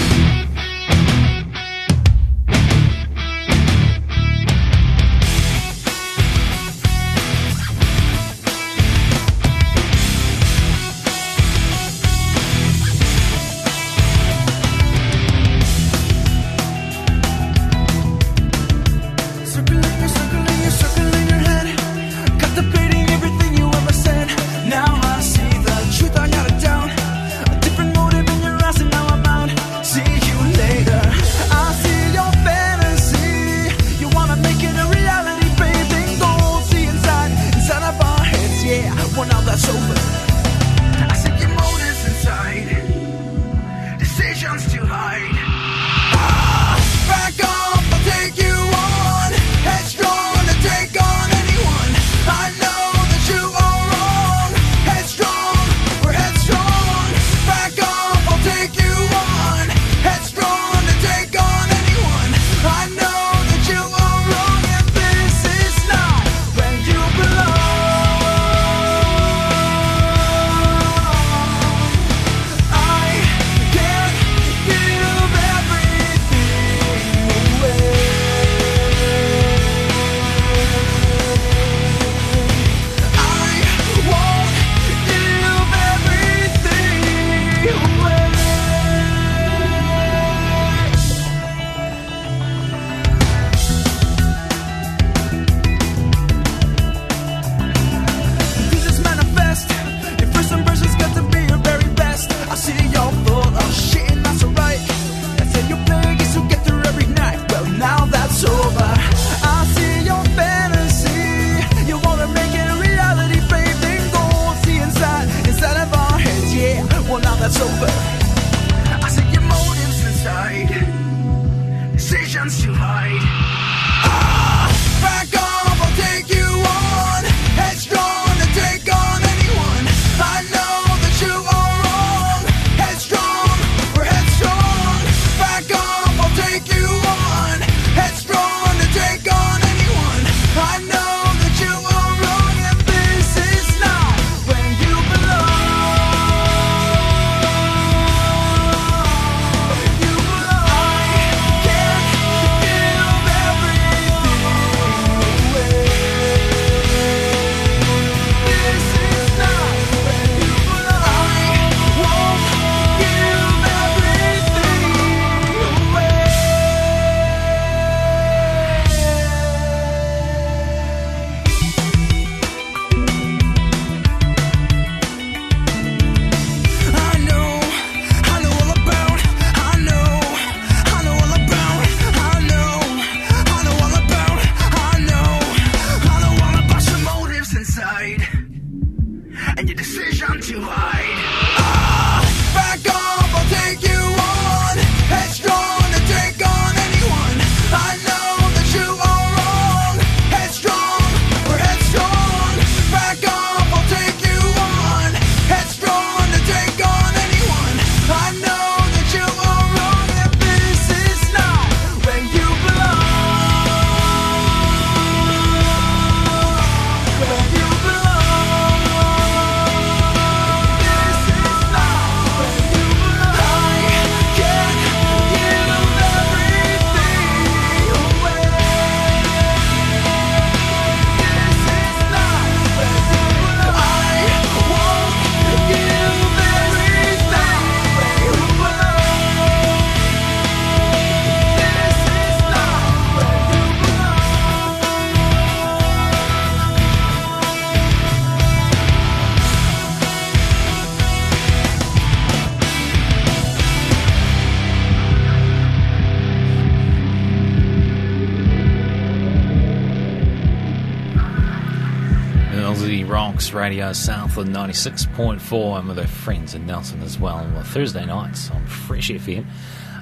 Radio 263.66 263.92
Southland 263.92 264.54
96.4, 264.54 265.78
and 265.80 265.88
with 265.88 265.96
their 265.96 266.06
friends 266.06 266.54
in 266.54 266.66
Nelson 266.66 267.02
as 267.02 267.18
well 267.18 267.38
on 267.38 267.64
Thursday 267.64 268.04
nights 268.04 268.48
on 268.52 268.64
Fresh 268.64 269.10
FM. 269.10 269.44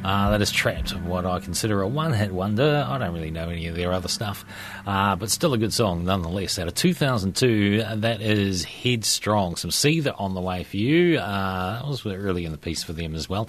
Uh, 0.05 0.29
that 0.29 0.43
is 0.43 0.53
Trapt, 0.53 1.03
what 1.05 1.25
I 1.25 1.41
consider 1.41 1.81
a 1.81 1.89
one 1.89 2.13
hit 2.13 2.31
wonder. 2.31 2.87
I 2.87 2.99
don't 2.99 3.15
really 3.15 3.31
know 3.31 3.49
any 3.49 3.69
of 3.69 3.75
their 3.75 3.95
other 3.95 4.09
stuff, 4.09 4.45
uh, 4.87 5.17
but 5.17 5.31
still 5.31 5.55
a 5.55 5.59
good 5.59 5.73
song 5.73 6.05
nonetheless. 6.05 6.59
Out 6.59 6.69
of 6.69 6.75
2002, 6.75 7.85
that 7.97 8.21
is 8.21 8.65
Headstrong. 8.65 9.57
Some 9.57 9.71
Seether 9.71 10.15
on 10.21 10.35
the 10.35 10.43
way 10.43 10.65
for 10.65 10.77
you. 10.77 11.17
Uh, 11.17 11.79
that 11.81 11.89
was 11.89 12.05
early 12.05 12.45
in 12.45 12.53
the 12.53 12.59
piece 12.59 12.85
for 12.85 12.93
them 12.93 13.15
as 13.15 13.31
well 13.31 13.49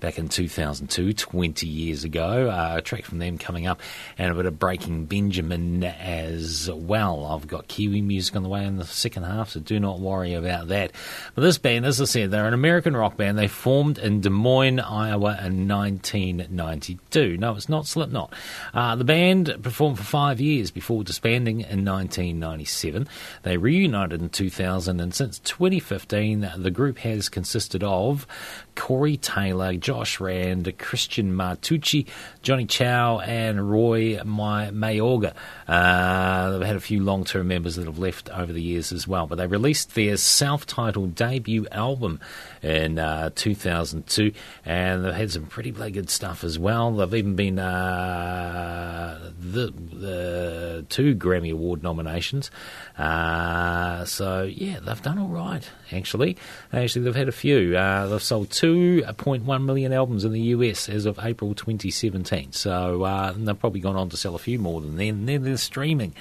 back 0.00 0.18
in 0.18 0.28
2002, 0.28 1.12
20 1.12 1.66
years 1.66 2.04
ago. 2.04 2.48
Uh, 2.50 2.74
a 2.78 2.82
track 2.82 3.04
from 3.04 3.18
them 3.18 3.38
coming 3.38 3.66
up, 3.66 3.80
and 4.18 4.32
a 4.32 4.34
bit 4.34 4.46
of 4.46 4.58
Breaking 4.58 5.04
Benjamin 5.04 5.84
as 5.84 6.70
well. 6.72 7.26
I've 7.26 7.46
got 7.46 7.68
Kiwi 7.68 8.02
music 8.02 8.34
on 8.36 8.42
the 8.42 8.48
way 8.48 8.64
in 8.64 8.76
the 8.76 8.86
second 8.86 9.24
half, 9.24 9.50
so 9.50 9.60
do 9.60 9.78
not 9.78 10.00
worry 10.00 10.34
about 10.34 10.68
that. 10.68 10.92
But 11.34 11.42
this 11.42 11.58
band, 11.58 11.86
as 11.86 12.00
I 12.00 12.04
said, 12.04 12.30
they're 12.30 12.48
an 12.48 12.54
American 12.54 12.96
rock 12.96 13.16
band. 13.16 13.38
They 13.38 13.48
formed 13.48 13.98
in 13.98 14.20
Des 14.20 14.30
Moines, 14.30 14.80
Iowa 14.80 15.38
in 15.44 15.68
1992. 15.68 17.36
No, 17.36 17.54
it's 17.54 17.68
not 17.68 17.86
Slipknot. 17.86 18.32
Uh, 18.72 18.96
the 18.96 19.04
band 19.04 19.54
performed 19.62 19.98
for 19.98 20.04
five 20.04 20.40
years 20.40 20.70
before 20.70 21.04
disbanding 21.04 21.60
in 21.60 21.84
1997. 21.84 23.06
They 23.42 23.56
reunited 23.56 24.20
in 24.20 24.30
2000, 24.30 25.00
and 25.00 25.14
since 25.14 25.38
2015, 25.40 26.52
the 26.56 26.70
group 26.70 26.98
has 26.98 27.28
consisted 27.28 27.82
of 27.84 28.26
Corey 28.74 29.16
Taylor, 29.16 29.74
Josh 29.74 30.20
Rand, 30.20 30.72
Christian 30.78 31.32
Martucci, 31.32 32.06
Johnny 32.42 32.66
Chow, 32.66 33.20
and 33.20 33.70
Roy 33.70 34.16
Mayorga. 34.18 35.34
Uh, 35.68 36.50
they've 36.50 36.66
had 36.66 36.76
a 36.76 36.80
few 36.80 37.02
long 37.02 37.24
term 37.24 37.48
members 37.48 37.76
that 37.76 37.86
have 37.86 37.98
left 37.98 38.28
over 38.30 38.52
the 38.52 38.62
years 38.62 38.92
as 38.92 39.06
well, 39.06 39.26
but 39.26 39.36
they 39.36 39.46
released 39.46 39.94
their 39.94 40.16
self 40.16 40.66
titled 40.66 41.14
debut 41.14 41.66
album 41.72 42.20
in 42.62 42.98
uh, 42.98 43.30
2002, 43.34 44.32
and 44.64 45.04
they've 45.04 45.14
had 45.14 45.30
some 45.30 45.46
pretty 45.46 45.70
bloody 45.70 45.92
good 45.92 46.10
stuff 46.10 46.44
as 46.44 46.58
well. 46.58 46.92
They've 46.92 47.14
even 47.14 47.36
been 47.36 47.58
uh, 47.58 49.32
the, 49.38 49.72
the 49.92 50.86
two 50.88 51.14
Grammy 51.14 51.52
Award 51.52 51.82
nominations. 51.82 52.50
Uh, 52.98 54.04
so 54.04 54.42
yeah, 54.42 54.80
they've 54.80 55.02
done 55.02 55.18
all 55.18 55.28
right. 55.28 55.68
Actually, 55.92 56.36
actually 56.72 57.02
they've 57.02 57.16
had 57.16 57.28
a 57.28 57.32
few. 57.32 57.76
Uh, 57.76 58.06
they've 58.06 58.22
sold 58.22 58.50
2.1 58.50 59.64
million 59.64 59.92
albums 59.92 60.24
in 60.24 60.32
the 60.32 60.40
US 60.40 60.88
as 60.88 61.06
of 61.06 61.18
April 61.22 61.54
2017. 61.54 62.52
So 62.52 63.02
uh, 63.02 63.32
they've 63.36 63.58
probably 63.58 63.80
gone 63.80 63.96
on 63.96 64.08
to 64.10 64.16
sell 64.16 64.34
a 64.34 64.38
few 64.38 64.58
more 64.58 64.80
than 64.80 64.96
then. 64.96 65.26
Then 65.26 65.44
they're 65.44 65.56
streaming. 65.56 66.14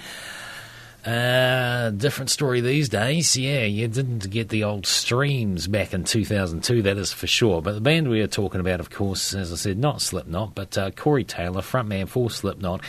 Uh, 1.06 1.92
different 1.92 2.30
story 2.30 2.60
these 2.60 2.90
days. 2.90 3.38
Yeah, 3.38 3.64
you 3.64 3.88
didn't 3.88 4.30
get 4.30 4.50
the 4.50 4.66
old 4.66 4.86
streams 4.86 5.66
back 5.68 5.94
in 5.94 6.04
2002, 6.04 6.82
that 6.82 6.98
is 6.98 7.14
for 7.14 7.26
sure. 7.26 7.62
But 7.62 7.74
the 7.74 7.82
band 7.82 8.10
we 8.10 8.22
are 8.22 8.28
talking 8.28 8.60
about, 8.60 8.82
of 8.82 8.90
course, 8.90 9.34
as 9.34 9.54
I 9.54 9.56
said, 9.56 9.78
not 9.78 10.02
Slipknot, 10.02 10.56
but 10.56 10.78
uh, 10.78 10.92
Corey 10.92 11.24
Taylor, 11.24 11.62
frontman 11.62 12.10
for 12.10 12.30
Slipknot, 12.30 12.82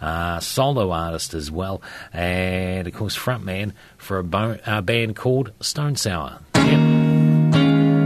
uh, 0.00 0.40
solo 0.40 0.90
artist 0.90 1.34
as 1.34 1.50
well, 1.50 1.82
and 2.12 2.88
of 2.88 2.94
course, 2.94 3.18
frontman 3.18 3.72
for 3.98 4.18
a, 4.18 4.24
bo- 4.24 4.58
band 4.82 5.14
called 5.16 5.52
Stone 5.60 5.96
Sour. 5.96 6.38
Yep. 6.54 6.98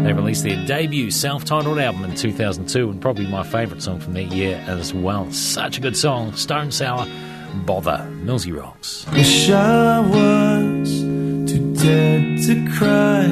They 0.03 0.13
released 0.13 0.43
their 0.43 0.67
debut 0.67 1.13
self 1.13 1.45
titled 1.45 1.79
album 1.79 2.05
in 2.05 2.17
2002, 2.17 2.91
and 2.91 3.01
probably 3.01 3.29
my 3.29 3.45
favourite 3.45 3.81
song 3.81 4.01
from 4.01 4.15
that 4.15 4.33
year 4.33 4.57
as 4.67 4.93
well. 4.93 5.31
Such 5.31 5.79
a 5.79 5.81
good 5.81 5.97
song, 5.97 6.35
Stone 6.35 6.73
Sour. 6.73 7.07
Bother. 7.55 8.09
Millsy 8.24 8.53
Rocks. 8.59 9.05
Wish 9.12 9.50
I 9.50 10.00
was 10.00 11.03
too 11.50 11.74
dead 11.74 12.38
to 12.46 12.55
cry. 12.76 13.26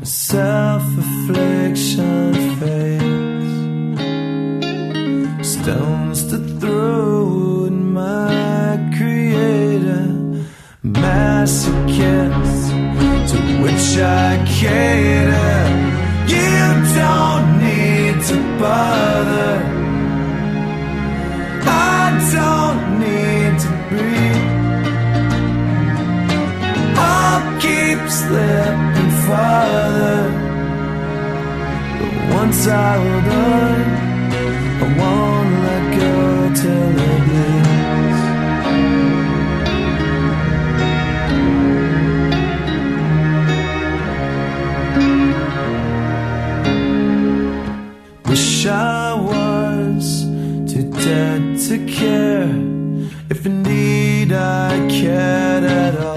A 0.00 0.06
self-affliction 0.06 2.34
face. 2.60 3.02
Stones 5.46 6.24
to 6.30 6.38
throw 6.60 7.66
at 7.66 7.72
my 7.72 8.78
creator. 8.96 10.06
Masochist 10.84 12.70
to 13.30 13.38
which 13.62 13.88
I 13.98 14.38
cater. 14.46 15.62
You 16.28 16.66
don't 16.94 17.46
need 17.58 18.16
to 18.26 18.36
bother. 18.58 19.73
Slipping 28.14 29.12
farther. 29.26 30.22
But 31.98 32.14
once 32.40 32.60
I 32.68 32.90
hold 33.02 33.28
on, 33.50 33.80
I 34.82 34.86
won't 35.00 35.52
let 35.66 35.84
go 36.00 36.14
till 36.60 36.94
it 37.10 37.20
bleeds. 37.26 38.20
Wish 48.30 48.66
I 48.66 49.14
was 49.30 50.04
too 50.70 50.86
dead 51.08 51.42
to 51.66 51.76
care 52.00 52.54
if 53.28 53.40
indeed 53.44 54.32
I 54.32 54.88
cared 54.88 55.64
at 55.64 55.96
all. 55.98 56.13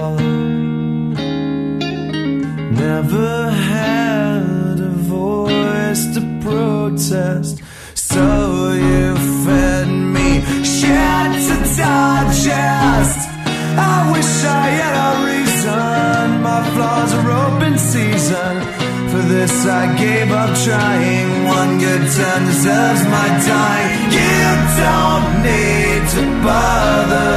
Never 3.10 3.50
had 3.50 4.80
a 4.80 4.92
voice 5.08 6.04
to 6.14 6.20
protest, 6.42 7.62
so 7.94 8.72
you 8.72 9.16
fed 9.46 9.88
me 9.88 10.44
shit 10.62 11.30
to 11.48 11.56
digest. 11.74 13.20
I 13.78 14.12
wish 14.12 14.44
I 14.44 14.66
had 14.80 14.94
a 15.08 15.12
reason. 15.24 16.42
My 16.42 16.60
flaws 16.74 17.14
are 17.14 17.30
open 17.46 17.78
season. 17.78 18.54
For 19.08 19.22
this 19.32 19.54
I 19.64 19.96
gave 19.96 20.30
up 20.30 20.52
trying. 20.66 21.46
One 21.46 21.78
good 21.78 22.04
turn 22.12 22.44
deserves 22.44 23.04
my 23.16 23.28
time. 23.54 23.88
You 24.18 24.44
don't 24.84 25.28
need 25.48 26.02
to 26.14 26.22
bother. 26.44 27.36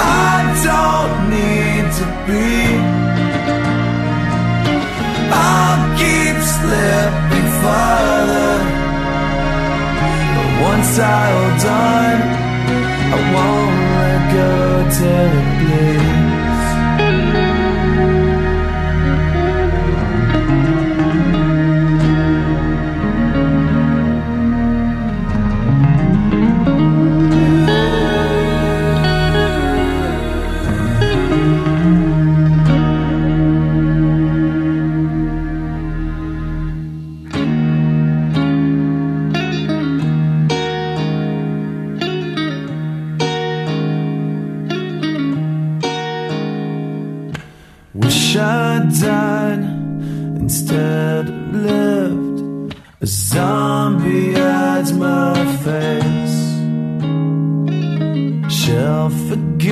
I 0.00 0.38
don't 0.64 1.14
need 1.36 1.84
to 1.98 2.06
be. 2.26 2.99
I'll 5.32 5.84
keep 6.00 6.36
slipping 6.56 7.48
farther. 7.62 8.56
But 10.34 10.50
once 10.70 10.92
I 10.98 11.22
hold 11.34 11.64
on, 11.86 12.16
I 13.14 13.18
won't 13.34 13.78
let 13.98 14.22
go 14.36 14.50
till 14.98 15.30
it 15.40 15.48
bleeds. 15.60 16.19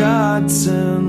Forgotten 0.09 1.08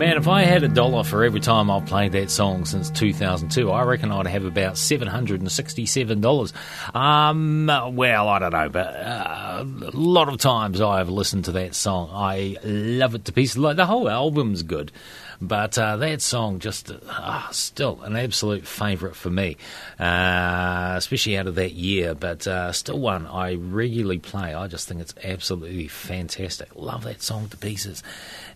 a 0.00 0.68
dollar 0.68 1.02
for 1.02 1.24
every 1.24 1.40
time 1.40 1.70
I've 1.72 1.86
played 1.86 2.12
that 2.12 2.30
song 2.30 2.64
since 2.64 2.88
2002, 2.90 3.68
I 3.68 3.82
reckon 3.82 4.12
I'd 4.12 4.28
have 4.28 4.44
about 4.44 4.74
$767. 4.74 6.52
Um, 6.94 7.66
well, 7.96 8.28
I 8.28 8.38
don't 8.38 8.52
know, 8.52 8.68
but 8.68 8.86
uh, 8.94 9.64
a 9.64 9.90
lot 9.92 10.28
of 10.28 10.38
times 10.38 10.80
I've 10.80 11.08
listened 11.08 11.46
to 11.46 11.52
that 11.52 11.74
song. 11.74 12.10
I 12.12 12.58
love 12.62 13.16
it 13.16 13.24
to 13.24 13.32
pieces. 13.32 13.58
Like, 13.58 13.74
the 13.76 13.86
whole 13.86 14.08
album's 14.08 14.62
good. 14.62 14.92
But 15.40 15.78
uh, 15.78 15.96
that 15.98 16.20
song 16.20 16.58
just 16.58 16.90
uh, 16.90 17.50
still 17.50 18.02
an 18.02 18.16
absolute 18.16 18.66
favourite 18.66 19.14
for 19.14 19.30
me, 19.30 19.56
uh, 20.00 20.94
especially 20.96 21.38
out 21.38 21.46
of 21.46 21.54
that 21.54 21.72
year. 21.72 22.14
But 22.14 22.46
uh, 22.46 22.72
still 22.72 22.98
one 22.98 23.26
I 23.26 23.54
regularly 23.54 24.18
play. 24.18 24.54
I 24.54 24.66
just 24.66 24.88
think 24.88 25.00
it's 25.00 25.14
absolutely 25.22 25.86
fantastic. 25.88 26.74
Love 26.74 27.04
that 27.04 27.22
song 27.22 27.48
to 27.50 27.56
pieces. 27.56 28.02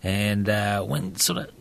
And 0.03 0.49
uh, 0.49 0.83
when 0.83 1.15
sort 1.15 1.39
of 1.39 1.51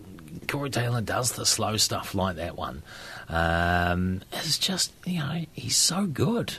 Corey 0.49 0.71
Taylor 0.71 1.01
does 1.01 1.33
the 1.33 1.47
slow 1.47 1.77
stuff 1.77 2.15
like 2.15 2.37
that 2.37 2.57
one, 2.57 2.83
um, 3.29 4.23
it's 4.33 4.59
just 4.59 4.93
you 5.07 5.21
know 5.21 5.45
he's 5.53 5.77
so 5.77 6.07
good. 6.07 6.55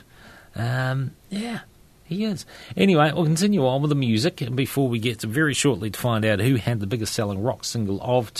Um, 0.56 1.12
yeah. 1.28 1.60
He 2.06 2.24
is. 2.24 2.44
Anyway, 2.76 3.10
we'll 3.12 3.24
continue 3.24 3.66
on 3.66 3.80
with 3.80 3.88
the 3.88 3.94
music 3.94 4.42
and 4.42 4.54
before 4.54 4.88
we 4.88 4.98
get 4.98 5.20
to 5.20 5.26
very 5.26 5.54
shortly 5.54 5.90
to 5.90 5.98
find 5.98 6.24
out 6.24 6.40
who 6.40 6.56
had 6.56 6.80
the 6.80 6.86
biggest 6.86 7.14
selling 7.14 7.42
rock 7.42 7.64
single 7.64 7.98
of 8.02 8.34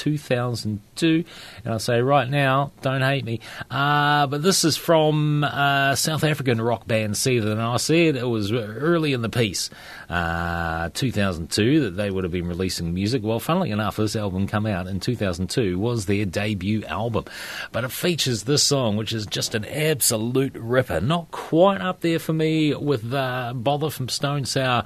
2002. 0.94 1.28
And 1.64 1.72
I'll 1.72 1.78
say 1.78 2.00
right 2.00 2.28
now, 2.28 2.72
don't 2.82 3.02
hate 3.02 3.24
me. 3.24 3.40
Uh, 3.70 4.26
but 4.26 4.42
this 4.42 4.64
is 4.64 4.76
from 4.76 5.44
uh, 5.44 5.94
South 5.94 6.24
African 6.24 6.60
rock 6.60 6.86
band 6.86 7.14
Seether. 7.14 7.52
And 7.52 7.60
I 7.60 7.76
said 7.76 8.16
it 8.16 8.28
was 8.28 8.52
early 8.52 9.12
in 9.12 9.22
the 9.22 9.28
piece, 9.28 9.70
uh, 10.08 10.90
2002, 10.94 11.80
that 11.80 11.90
they 11.92 12.10
would 12.10 12.24
have 12.24 12.32
been 12.32 12.48
releasing 12.48 12.92
music. 12.94 13.22
Well, 13.22 13.40
funnily 13.40 13.70
enough, 13.70 13.96
this 13.96 14.16
album 14.16 14.46
come 14.46 14.66
out 14.66 14.86
in 14.86 15.00
2002 15.00 15.78
was 15.78 16.06
their 16.06 16.24
debut 16.24 16.84
album. 16.84 17.24
But 17.72 17.84
it 17.84 17.92
features 17.92 18.44
this 18.44 18.62
song, 18.62 18.96
which 18.96 19.12
is 19.12 19.26
just 19.26 19.54
an 19.54 19.64
absolute 19.64 20.54
ripper. 20.54 21.00
Not 21.00 21.30
quite 21.30 21.80
up 21.80 22.00
there 22.00 22.18
for 22.18 22.32
me 22.32 22.74
with 22.74 23.12
uh, 23.12 23.52
Bother 23.54 23.90
from 23.90 24.08
Stone 24.08 24.44
Sour, 24.44 24.84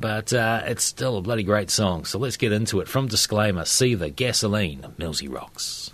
but 0.00 0.32
uh, 0.32 0.62
it's 0.66 0.84
still 0.84 1.16
a 1.16 1.22
bloody 1.22 1.42
great 1.42 1.70
song. 1.70 2.04
So 2.04 2.18
let's 2.18 2.36
get 2.36 2.52
into 2.52 2.80
it. 2.80 2.88
From 2.88 3.08
Disclaimer, 3.08 3.62
Seether 3.62 4.14
Gasoline, 4.14 4.94
Millsy 4.98 5.32
Rocks. 5.32 5.90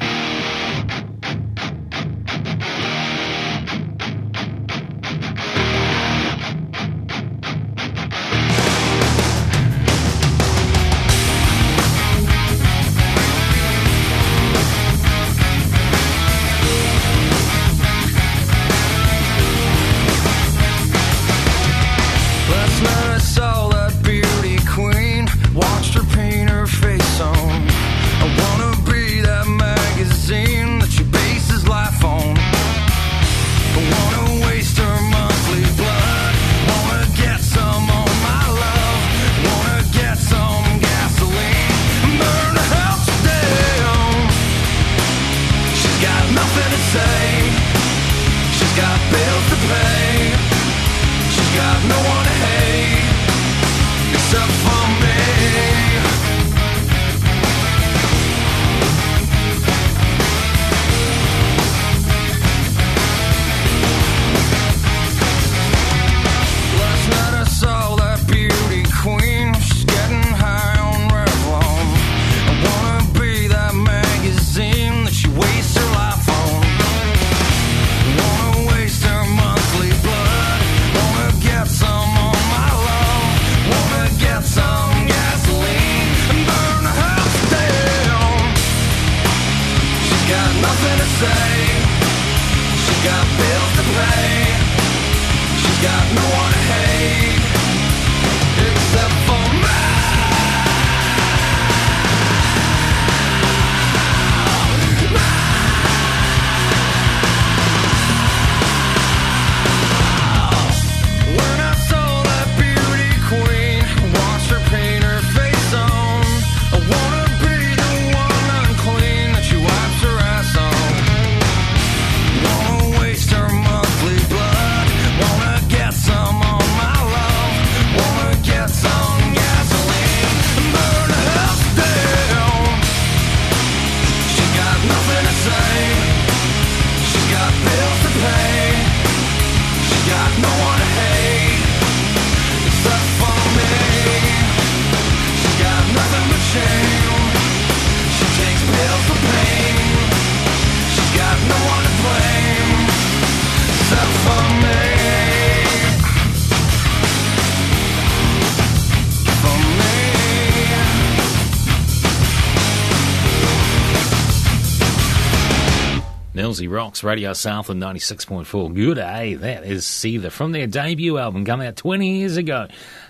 Rocks, 166.75 167.05
Radio 167.05 167.33
Southland 167.35 167.81
96.4. 167.81 168.75
Good, 168.75 168.99
eh? 168.99 169.37
That 169.37 169.64
is 169.64 169.85
Seether 169.85 170.33
from 170.33 170.51
their 170.51 170.66
debut 170.66 171.18
album, 171.18 171.45
come 171.45 171.61
out 171.61 171.77
20 171.77 172.18
years 172.18 172.37
ago, 172.37 172.66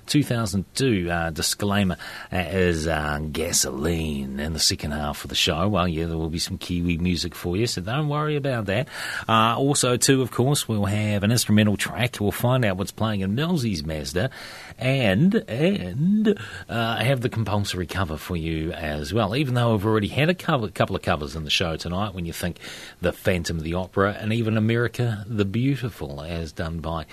2002. 0.06 1.10
Uh, 1.10 1.30
disclaimer 1.30 1.96
uh, 2.32 2.36
is 2.36 2.86
uh, 2.86 3.20
Gasoline 3.32 4.40
in 4.40 4.52
the 4.52 4.58
second 4.58 4.92
half 4.92 5.24
of 5.24 5.28
the 5.28 5.34
show. 5.34 5.68
Well, 5.68 5.88
yeah, 5.88 6.06
there 6.06 6.16
will 6.16 6.30
be 6.30 6.38
some 6.38 6.58
Kiwi 6.58 6.98
music 6.98 7.34
for 7.34 7.56
you, 7.56 7.66
so 7.66 7.80
don't 7.80 8.08
worry 8.08 8.36
about 8.36 8.66
that. 8.66 8.88
Uh, 9.28 9.56
also, 9.56 9.96
too, 9.96 10.22
of 10.22 10.30
course, 10.30 10.68
we'll 10.68 10.84
have 10.84 11.22
an 11.22 11.30
instrumental 11.30 11.76
track. 11.76 12.16
We'll 12.20 12.32
find 12.32 12.64
out 12.64 12.76
what's 12.76 12.92
playing 12.92 13.20
in 13.20 13.34
Millsy's 13.34 13.84
Mazda, 13.84 14.30
and 14.78 15.34
and 15.34 16.38
uh, 16.68 16.96
have 16.96 17.20
the 17.20 17.28
compulsory 17.28 17.86
cover 17.86 18.16
for 18.16 18.36
you 18.36 18.72
as 18.72 19.12
well. 19.12 19.34
Even 19.36 19.54
though 19.54 19.74
I've 19.74 19.86
already 19.86 20.08
had 20.08 20.28
a 20.28 20.34
cover, 20.34 20.68
couple 20.68 20.96
of 20.96 21.02
covers 21.02 21.36
in 21.36 21.44
the 21.44 21.50
show 21.50 21.76
tonight, 21.76 22.14
when 22.14 22.26
you 22.26 22.32
think 22.32 22.58
the 23.00 23.12
Phantom 23.12 23.58
of 23.58 23.64
the 23.64 23.74
Opera 23.74 24.16
and 24.20 24.32
even 24.32 24.56
America 24.56 25.24
the 25.28 25.44
Beautiful, 25.44 26.22
as 26.22 26.52
done 26.52 26.80
by 26.80 27.06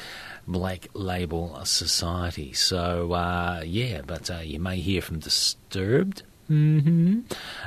Black 0.48 0.88
Label 0.94 1.60
Society. 1.66 2.54
So 2.54 3.14
uh, 3.14 3.64
yeah, 3.66 4.02
but 4.06 4.30
uh, 4.30 4.40
you 4.40 4.60
may 4.60 4.78
hear 4.78 5.02
from 5.02 5.20
Disturbed. 5.20 6.24
Hmm 6.52 7.20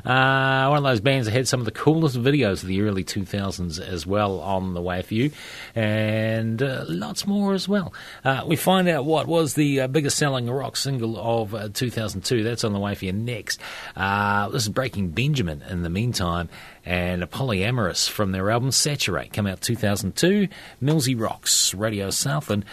Uh, 0.04 0.68
one 0.68 0.76
of 0.76 0.84
those 0.84 1.00
bands 1.00 1.24
that 1.26 1.32
had 1.32 1.48
some 1.48 1.58
of 1.60 1.64
the 1.64 1.72
coolest 1.72 2.20
videos 2.20 2.62
of 2.62 2.68
the 2.68 2.82
early 2.82 3.02
2000s 3.02 3.80
as 3.80 4.06
well 4.06 4.40
on 4.40 4.74
the 4.74 4.82
way 4.82 5.00
for 5.00 5.14
you, 5.14 5.30
and 5.74 6.62
uh, 6.62 6.84
lots 6.86 7.26
more 7.26 7.54
as 7.54 7.66
well. 7.66 7.94
Uh, 8.26 8.44
we 8.46 8.56
find 8.56 8.86
out 8.86 9.06
what 9.06 9.26
was 9.26 9.54
the 9.54 9.80
uh, 9.80 9.86
biggest 9.86 10.18
selling 10.18 10.50
rock 10.50 10.76
single 10.76 11.16
of 11.16 11.54
uh, 11.54 11.70
2002. 11.72 12.42
That's 12.44 12.62
on 12.62 12.74
the 12.74 12.78
way 12.78 12.94
for 12.94 13.06
you 13.06 13.14
next. 13.14 13.58
Uh, 13.96 14.50
this 14.50 14.64
is 14.64 14.68
Breaking 14.68 15.12
Benjamin 15.12 15.62
in 15.62 15.80
the 15.80 15.88
meantime, 15.88 16.50
and 16.84 17.22
Polyamorous 17.22 18.06
from 18.06 18.32
their 18.32 18.50
album 18.50 18.70
Saturate, 18.70 19.32
come 19.32 19.46
out 19.46 19.62
2002. 19.62 20.48
Millsy 20.82 21.18
Rocks, 21.18 21.72
Radio 21.72 22.10
Southland 22.10 22.66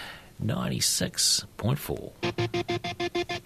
96.4. 0.43 3.40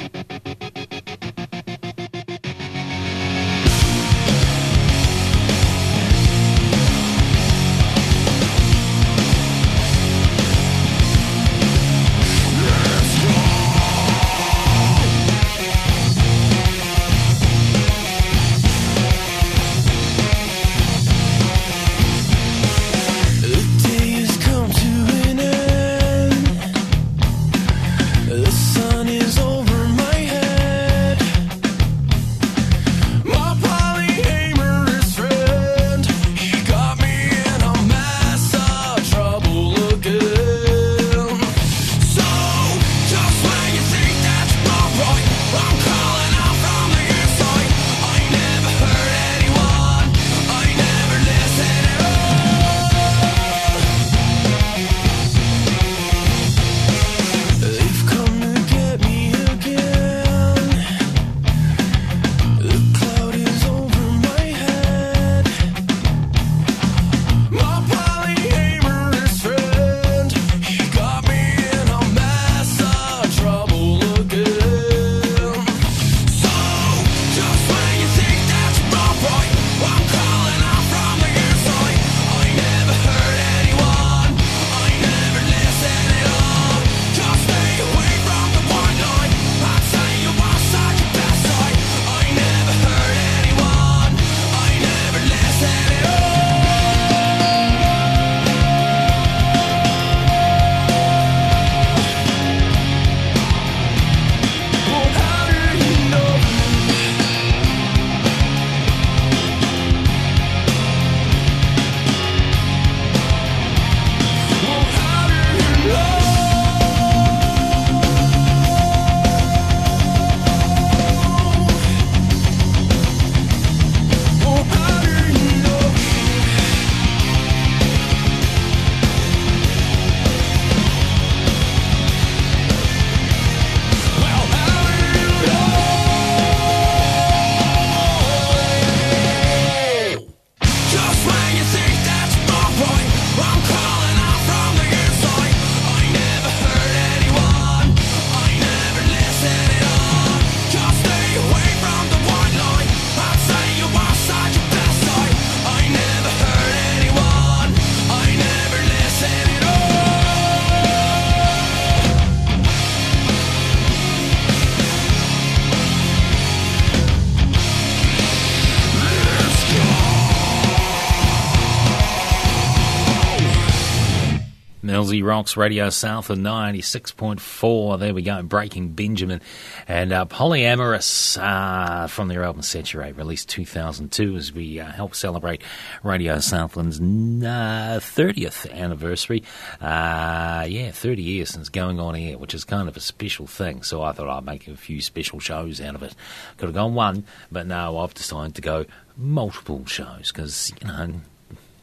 Rocks 175.36 175.58
Radio 175.58 175.90
South 175.90 176.30
of 176.30 176.38
96.4. 176.38 178.00
There 178.00 178.14
we 178.14 178.22
go. 178.22 178.42
Breaking 178.42 178.94
Benjamin 178.94 179.42
and 179.86 180.14
uh, 180.14 180.24
Polyamorous 180.24 181.38
uh, 181.38 182.08
from 182.08 182.30
their 182.30 182.46
album 182.46 182.62
Saturate, 182.62 183.18
released 183.18 183.50
2002 183.50 184.38
as 184.38 184.54
we 184.54 184.80
uh, 184.80 184.86
help 184.86 185.14
celebrate 185.14 185.62
Radio 186.04 186.40
Southland's 186.40 187.02
uh, 187.02 188.00
30th 188.00 188.72
anniversary. 188.72 189.44
Uh, 189.82 190.66
yeah, 190.70 190.92
30 190.92 191.22
years 191.22 191.50
since 191.50 191.68
going 191.68 192.00
on 192.00 192.16
air, 192.16 192.38
which 192.38 192.54
is 192.54 192.64
kind 192.64 192.88
of 192.88 192.96
a 192.96 193.02
special 193.02 193.46
thing. 193.46 193.84
So 193.84 194.04
I 194.04 194.14
thought 194.14 194.30
I'd 194.30 194.46
make 194.46 194.70
a 194.70 194.78
few 194.78 195.02
special 195.02 195.42
shows 195.42 195.82
out 195.82 195.96
of 195.96 196.04
it. 196.04 196.16
Could 196.56 196.68
have 196.68 196.76
gone 196.76 196.94
one, 196.94 197.26
but 197.52 197.68
no, 197.68 197.98
I've 197.98 198.14
decided 198.14 198.56
to 198.56 198.62
go 198.62 198.86
multiple 199.18 199.86
shows 199.86 200.32
because, 200.32 200.72
you 200.82 200.88
know, 200.88 201.16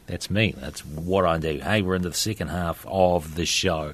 that's 0.05 0.29
me. 0.29 0.53
That's 0.57 0.85
what 0.85 1.25
I 1.25 1.37
do. 1.37 1.59
Hey, 1.59 1.81
we're 1.81 1.95
into 1.95 2.09
the 2.09 2.15
second 2.15 2.49
half 2.49 2.85
of 2.87 3.35
the 3.35 3.45
show. 3.45 3.93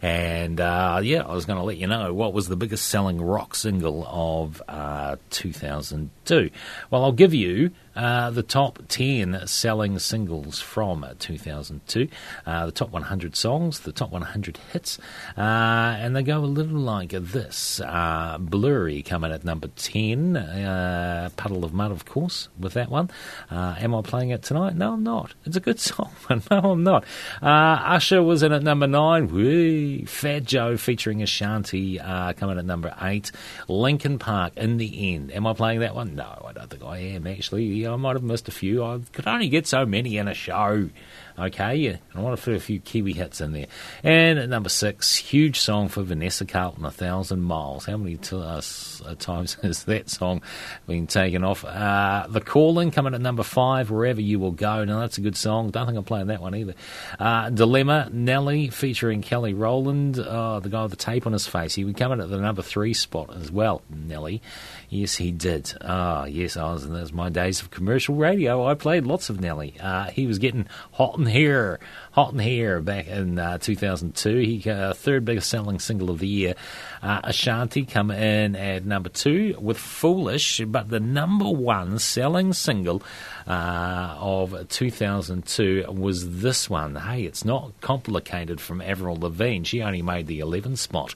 And 0.00 0.60
uh, 0.60 1.00
yeah, 1.02 1.22
I 1.22 1.34
was 1.34 1.44
going 1.44 1.58
to 1.58 1.64
let 1.64 1.76
you 1.78 1.86
know 1.86 2.14
what 2.14 2.32
was 2.32 2.48
the 2.48 2.56
biggest 2.56 2.86
selling 2.86 3.20
rock 3.20 3.54
single 3.54 4.06
of 4.08 4.62
uh, 4.68 5.16
2002. 5.30 6.50
Well, 6.90 7.04
I'll 7.04 7.12
give 7.12 7.34
you 7.34 7.72
uh, 7.98 8.30
the 8.30 8.44
top 8.44 8.78
10 8.86 9.44
selling 9.48 9.98
singles 9.98 10.60
from 10.60 11.04
2002, 11.18 12.08
uh, 12.46 12.66
the 12.66 12.72
top 12.72 12.90
100 12.90 13.34
songs, 13.34 13.80
the 13.80 13.90
top 13.90 14.12
100 14.12 14.56
hits, 14.72 15.00
uh, 15.36 15.40
and 15.40 16.14
they 16.14 16.22
go 16.22 16.38
a 16.38 16.46
little 16.46 16.78
like 16.78 17.10
this. 17.10 17.80
Uh, 17.80 18.38
Blurry 18.38 19.02
coming 19.02 19.32
at 19.32 19.44
number 19.44 19.66
10, 19.66 20.36
uh, 20.36 21.30
Puddle 21.36 21.64
of 21.64 21.74
Mudd, 21.74 21.90
of 21.90 22.04
course, 22.04 22.48
with 22.56 22.74
that 22.74 22.88
one. 22.88 23.10
Am 23.50 23.94
I 23.94 24.02
playing 24.02 24.30
it 24.30 24.44
tonight? 24.44 24.76
No, 24.76 24.92
I'm 24.92 25.02
not. 25.02 25.34
It's 25.44 25.56
a 25.56 25.60
good 25.60 25.80
song, 25.88 26.12
but 26.28 26.48
no, 26.52 26.58
I'm 26.70 26.84
not. 26.84 27.04
Usher 27.42 28.22
was 28.22 28.44
in 28.44 28.52
at 28.52 28.62
number 28.62 28.86
9, 28.86 29.26
Whee! 29.28 30.04
Fat 30.04 30.44
Joe 30.44 30.76
featuring 30.76 31.20
Ashanti 31.20 31.98
coming 31.98 32.58
at 32.58 32.64
number 32.64 32.94
8, 33.02 33.32
Linkin 33.66 34.20
Park 34.20 34.52
in 34.56 34.76
the 34.76 35.14
end. 35.14 35.32
Am 35.32 35.48
I 35.48 35.52
playing 35.52 35.80
that 35.80 35.96
one? 35.96 36.14
No, 36.14 36.44
I 36.46 36.52
don't 36.52 36.70
think 36.70 36.84
I 36.84 36.98
am, 36.98 37.26
actually. 37.26 37.87
I 37.92 37.96
might 37.96 38.16
have 38.16 38.22
missed 38.22 38.48
a 38.48 38.52
few. 38.52 38.84
I 38.84 39.00
could 39.12 39.26
only 39.26 39.48
get 39.48 39.66
so 39.66 39.86
many 39.86 40.16
in 40.18 40.28
a 40.28 40.34
show. 40.34 40.90
Okay, 41.38 41.76
yeah. 41.76 41.96
I 42.16 42.20
want 42.20 42.36
to 42.36 42.42
fit 42.42 42.56
a 42.56 42.60
few 42.60 42.80
Kiwi 42.80 43.12
hits 43.12 43.40
in 43.40 43.52
there. 43.52 43.66
And 44.02 44.40
at 44.40 44.48
number 44.48 44.68
six, 44.68 45.14
huge 45.14 45.60
song 45.60 45.88
for 45.88 46.02
Vanessa 46.02 46.44
Carlton, 46.44 46.84
A 46.84 46.90
Thousand 46.90 47.42
Miles. 47.42 47.84
How 47.84 47.96
many 47.96 48.16
t- 48.16 48.34
uh, 48.34 48.60
uh, 48.60 49.14
times 49.18 49.54
has 49.62 49.84
that 49.84 50.10
song 50.10 50.42
been 50.88 51.06
taken 51.06 51.44
off? 51.44 51.64
Uh, 51.64 52.26
the 52.28 52.40
Calling 52.40 52.90
coming 52.90 53.14
at 53.14 53.20
number 53.20 53.44
five, 53.44 53.88
Wherever 53.88 54.20
You 54.20 54.40
Will 54.40 54.50
Go. 54.50 54.84
Now, 54.84 54.98
that's 55.00 55.18
a 55.18 55.20
good 55.20 55.36
song. 55.36 55.70
Don't 55.70 55.86
think 55.86 55.96
I'm 55.96 56.04
playing 56.04 56.26
that 56.26 56.42
one 56.42 56.56
either. 56.56 56.74
Uh, 57.20 57.50
Dilemma, 57.50 58.08
Nelly, 58.12 58.68
featuring 58.70 59.22
Kelly 59.22 59.54
Rowland, 59.54 60.18
uh, 60.18 60.58
the 60.58 60.68
guy 60.68 60.82
with 60.82 60.90
the 60.90 60.96
tape 60.96 61.24
on 61.24 61.32
his 61.32 61.46
face. 61.46 61.74
He 61.76 61.84
would 61.84 61.96
come 61.96 62.10
in 62.10 62.20
at 62.20 62.30
the 62.30 62.38
number 62.38 62.62
three 62.62 62.94
spot 62.94 63.36
as 63.36 63.52
well, 63.52 63.82
Nelly. 63.88 64.42
Yes, 64.88 65.16
he 65.16 65.30
did. 65.30 65.72
Ah, 65.82 66.24
yes, 66.24 66.56
I 66.56 66.72
was. 66.72 66.88
That 66.88 67.00
was 67.00 67.12
my 67.12 67.28
days 67.28 67.60
of 67.60 67.70
commercial 67.70 68.16
radio. 68.16 68.66
I 68.66 68.74
played 68.74 69.04
lots 69.04 69.28
of 69.30 69.40
Nelly. 69.40 69.74
Uh, 69.78 70.10
he 70.10 70.26
was 70.26 70.38
getting 70.38 70.66
hot 70.92 71.18
in 71.18 71.27
here, 71.28 71.80
hot 72.12 72.32
in 72.32 72.38
here 72.38 72.80
back 72.80 73.06
in 73.06 73.38
uh, 73.38 73.58
2002. 73.58 74.36
He 74.38 74.70
uh, 74.70 74.92
third 74.94 75.24
biggest 75.24 75.48
selling 75.48 75.78
single 75.78 76.10
of 76.10 76.18
the 76.18 76.28
year. 76.28 76.54
Uh, 77.02 77.20
Ashanti 77.24 77.84
come 77.84 78.10
in 78.10 78.56
at 78.56 78.84
number 78.84 79.08
two 79.08 79.56
with 79.60 79.78
Foolish, 79.78 80.60
but 80.66 80.88
the 80.88 81.00
number 81.00 81.48
one 81.48 81.98
selling 81.98 82.52
single 82.52 83.02
uh, 83.46 84.16
of 84.18 84.68
2002 84.68 85.86
was 85.88 86.40
this 86.40 86.68
one. 86.68 86.96
Hey, 86.96 87.22
it's 87.22 87.44
not 87.44 87.72
complicated 87.80 88.60
from 88.60 88.80
Avril 88.80 89.16
Lavigne. 89.16 89.64
She 89.64 89.82
only 89.82 90.02
made 90.02 90.26
the 90.26 90.40
11th 90.40 90.78
spot. 90.78 91.14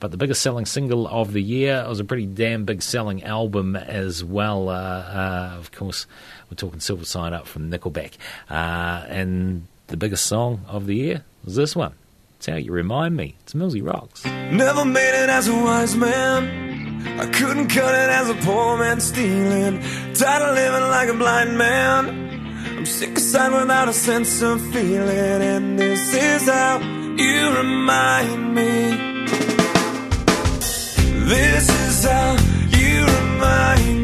But 0.00 0.10
the 0.10 0.16
biggest 0.16 0.42
selling 0.42 0.66
single 0.66 1.06
of 1.06 1.32
the 1.32 1.42
year 1.42 1.82
it 1.84 1.88
was 1.88 2.00
a 2.00 2.04
pretty 2.04 2.26
damn 2.26 2.64
big 2.64 2.82
selling 2.82 3.22
album 3.24 3.76
as 3.76 4.24
well. 4.24 4.68
Uh, 4.68 4.72
uh, 4.72 5.54
of 5.58 5.72
course, 5.72 6.06
we're 6.50 6.56
talking 6.56 6.80
Silver 6.80 7.04
Side 7.04 7.32
Up 7.32 7.46
from 7.46 7.70
Nickelback. 7.70 8.12
Uh, 8.48 9.04
and 9.08 9.66
the 9.88 9.96
biggest 9.96 10.26
song 10.26 10.64
of 10.68 10.86
the 10.86 10.94
year 10.96 11.24
was 11.44 11.56
this 11.56 11.76
one. 11.76 11.94
It's 12.44 12.50
how 12.50 12.56
you 12.56 12.72
remind 12.72 13.16
me. 13.16 13.36
It's 13.40 13.54
Millsy 13.54 13.82
Rocks. 13.82 14.22
Never 14.26 14.84
made 14.84 15.14
it 15.22 15.30
as 15.30 15.48
a 15.48 15.54
wise 15.54 15.96
man. 15.96 17.18
I 17.18 17.24
couldn't 17.30 17.68
cut 17.68 17.94
it 17.94 18.10
as 18.10 18.28
a 18.28 18.34
poor 18.34 18.76
man 18.76 19.00
stealing. 19.00 19.80
Tired 20.12 20.42
of 20.42 20.54
living 20.54 20.90
like 20.90 21.08
a 21.08 21.14
blind 21.14 21.56
man. 21.56 22.04
I'm 22.76 22.84
sick 22.84 23.16
aside 23.16 23.50
without 23.50 23.88
a 23.88 23.94
sense 23.94 24.42
of 24.42 24.60
feeling. 24.74 25.40
And 25.54 25.78
this 25.78 26.12
is 26.12 26.46
how 26.46 26.80
you 27.16 27.56
remind 27.56 28.54
me. 28.54 28.90
This 31.24 31.66
is 31.70 32.04
how 32.04 32.36
you 32.76 33.06
remind 33.06 33.98
me 34.00 34.03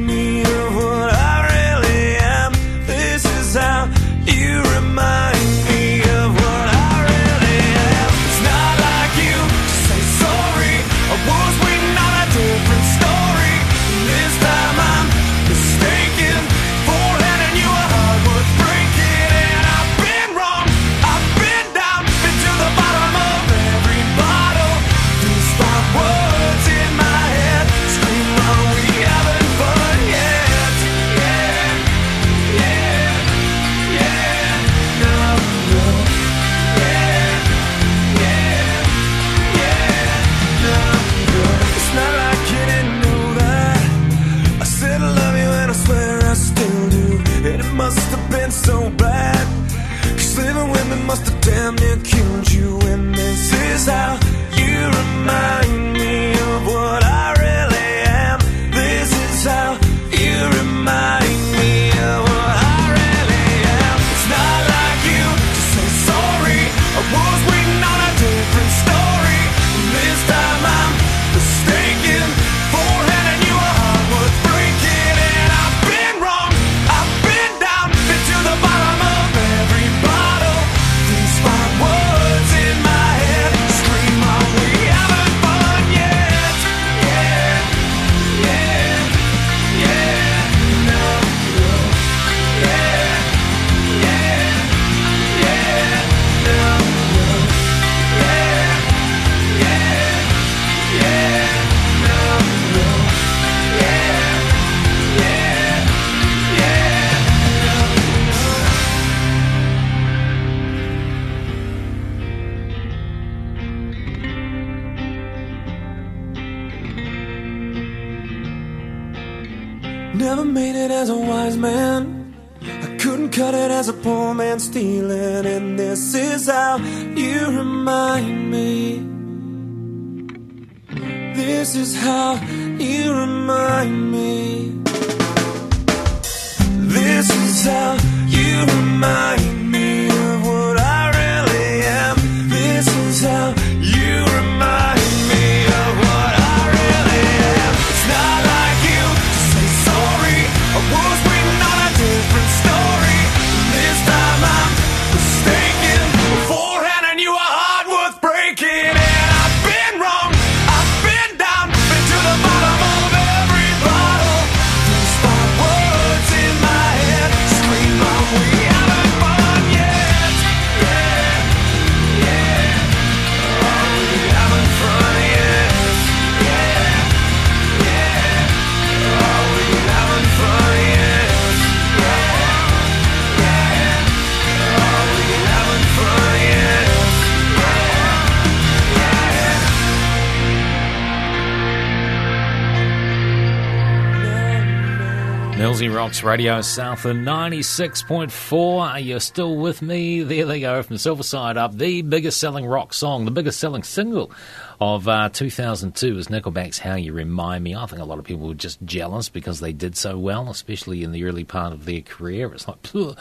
Rocks 196.11 196.25
Radio 196.25 196.61
South 196.61 197.05
and 197.05 197.25
96.4. 197.25 198.81
Are 198.81 198.99
you 198.99 199.21
still 199.21 199.55
with 199.55 199.81
me? 199.81 200.25
There 200.25 200.45
they 200.45 200.59
go 200.59 200.83
from 200.83 200.99
Silver 200.99 201.23
Side 201.23 201.57
Up, 201.57 201.77
the 201.77 202.03
biggest 202.03 202.41
selling 202.41 202.67
rock 202.67 202.93
song, 202.93 203.27
the 203.27 203.31
biggest 203.31 203.61
selling 203.61 203.85
single 203.85 204.33
of 204.81 205.07
uh, 205.09 205.29
2002 205.29 206.17
is 206.17 206.29
Nickelback's 206.29 206.79
How 206.79 206.95
You 206.95 207.13
Remind 207.13 207.63
Me. 207.63 207.75
I 207.75 207.85
think 207.85 208.01
a 208.01 208.05
lot 208.07 208.19
of 208.19 208.25
people 208.25 208.49
were 208.49 208.55
just 208.55 208.83
jealous 208.83 209.29
because 209.29 209.61
they 209.61 209.75
did 209.75 209.95
so 209.95 210.17
well, 210.17 210.49
especially 210.49 211.03
in 211.03 211.13
the 211.13 211.25
early 211.25 211.45
part 211.45 211.75
of 211.75 211.85
their 211.85 212.01
career. 212.01 212.51
It's 212.55 212.67
like, 212.67 212.87
"Phew, 212.87 213.15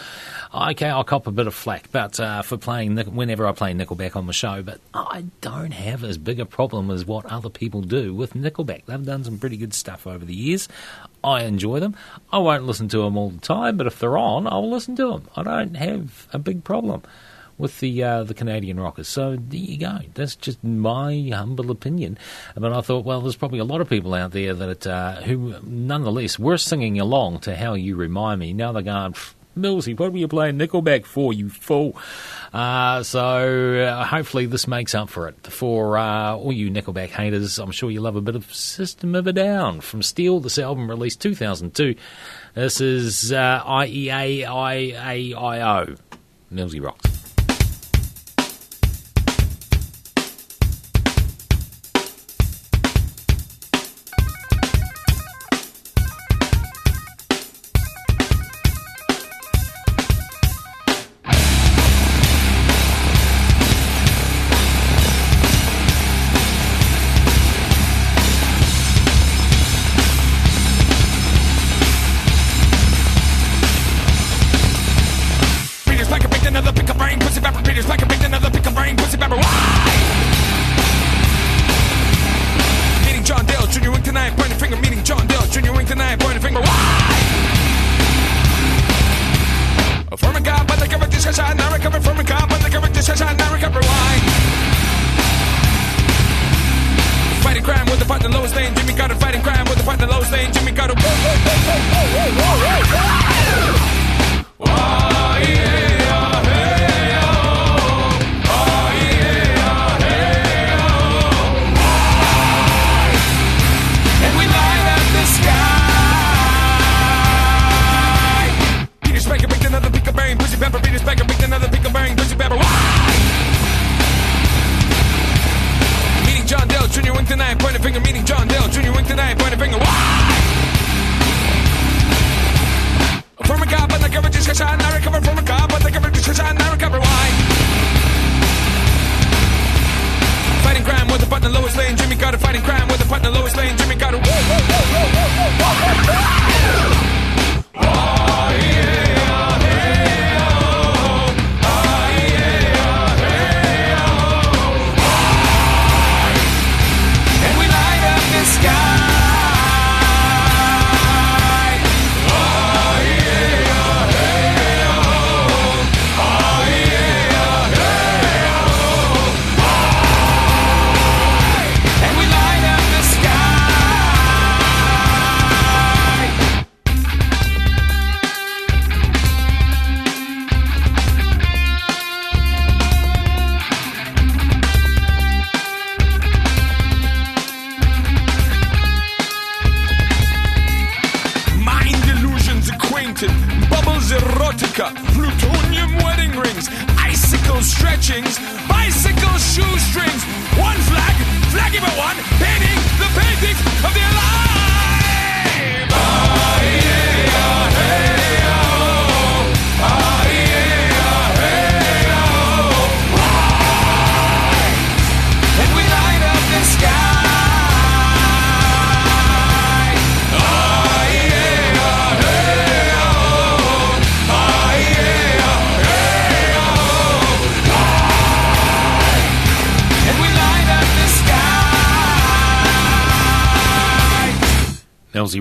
okay, 0.53 0.87
I'll 0.87 1.03
cop 1.03 1.27
a 1.27 1.31
bit 1.31 1.47
of 1.47 1.53
flack 1.53 1.91
but 1.91 2.17
uh, 2.17 2.43
for 2.43 2.55
playing 2.55 2.95
whenever 2.97 3.45
I 3.45 3.51
play 3.51 3.73
Nickelback 3.73 4.15
on 4.15 4.25
the 4.25 4.33
show, 4.33 4.63
but 4.63 4.79
I 4.93 5.25
don't 5.41 5.71
have 5.71 6.05
as 6.05 6.17
big 6.17 6.39
a 6.39 6.45
problem 6.45 6.89
as 6.89 7.05
what 7.05 7.25
other 7.25 7.49
people 7.49 7.81
do 7.81 8.13
with 8.13 8.35
Nickelback. 8.35 8.85
They've 8.85 9.05
done 9.05 9.25
some 9.25 9.37
pretty 9.37 9.57
good 9.57 9.73
stuff 9.73 10.07
over 10.07 10.23
the 10.23 10.35
years. 10.35 10.69
I 11.25 11.43
enjoy 11.43 11.81
them. 11.81 11.95
I 12.31 12.37
won't 12.37 12.63
listen 12.63 12.87
to 12.89 12.99
them 12.99 13.17
all 13.17 13.31
the 13.31 13.41
time, 13.41 13.75
but 13.75 13.87
if 13.87 13.99
they're 13.99 14.17
on, 14.17 14.47
I'll 14.47 14.69
listen 14.69 14.95
to 14.95 15.09
them. 15.09 15.27
I 15.35 15.43
don't 15.43 15.75
have 15.75 16.27
a 16.31 16.39
big 16.39 16.63
problem 16.63 17.03
with 17.59 17.79
the 17.79 18.03
uh, 18.03 18.23
the 18.23 18.33
Canadian 18.33 18.79
rockers. 18.79 19.07
So 19.07 19.35
there 19.35 19.59
you 19.59 19.77
go. 19.77 19.99
That's 20.15 20.35
just 20.35 20.63
my 20.63 21.29
humble 21.31 21.69
opinion. 21.69 22.17
But 22.55 22.73
I 22.73 22.81
thought, 22.81 23.05
well, 23.05 23.21
there's 23.21 23.35
probably 23.35 23.59
a 23.59 23.65
lot 23.65 23.81
of 23.81 23.89
people 23.89 24.15
out 24.15 24.31
there 24.31 24.55
that 24.55 24.87
uh, 24.87 25.21
who, 25.21 25.53
nonetheless, 25.61 26.39
were 26.39 26.57
singing 26.57 26.99
along 26.99 27.41
to 27.41 27.55
how 27.55 27.75
you 27.75 27.95
remind 27.95 28.39
me. 28.39 28.53
Now 28.53 28.71
they're 28.71 28.81
going. 28.81 29.13
"Pff, 29.13 29.35
Millsy, 29.57 29.97
what 29.97 30.11
were 30.13 30.17
you 30.17 30.27
playing 30.27 30.57
Nickelback 30.57 31.05
for, 31.05 31.33
you 31.33 31.49
fool? 31.49 31.97
Uh, 32.53 33.03
so 33.03 33.79
uh, 33.79 34.05
hopefully 34.05 34.45
this 34.45 34.67
makes 34.67 34.95
up 34.95 35.09
for 35.09 35.27
it. 35.27 35.47
For 35.47 35.97
uh, 35.97 36.35
all 36.35 36.53
you 36.53 36.69
Nickelback 36.71 37.09
haters, 37.09 37.59
I'm 37.59 37.71
sure 37.71 37.91
you 37.91 37.99
love 37.99 38.15
a 38.15 38.21
bit 38.21 38.35
of 38.35 38.53
System 38.53 39.15
of 39.15 39.27
a 39.27 39.33
Down 39.33 39.81
from 39.81 40.01
Steal. 40.01 40.39
This 40.39 40.57
album 40.57 40.89
released 40.89 41.19
2002. 41.19 41.95
This 42.53 42.79
is 42.79 43.33
uh, 43.33 43.61
IEAIAIO. 43.65 44.39
Millsy 46.53 46.81
rocks. 46.83 47.18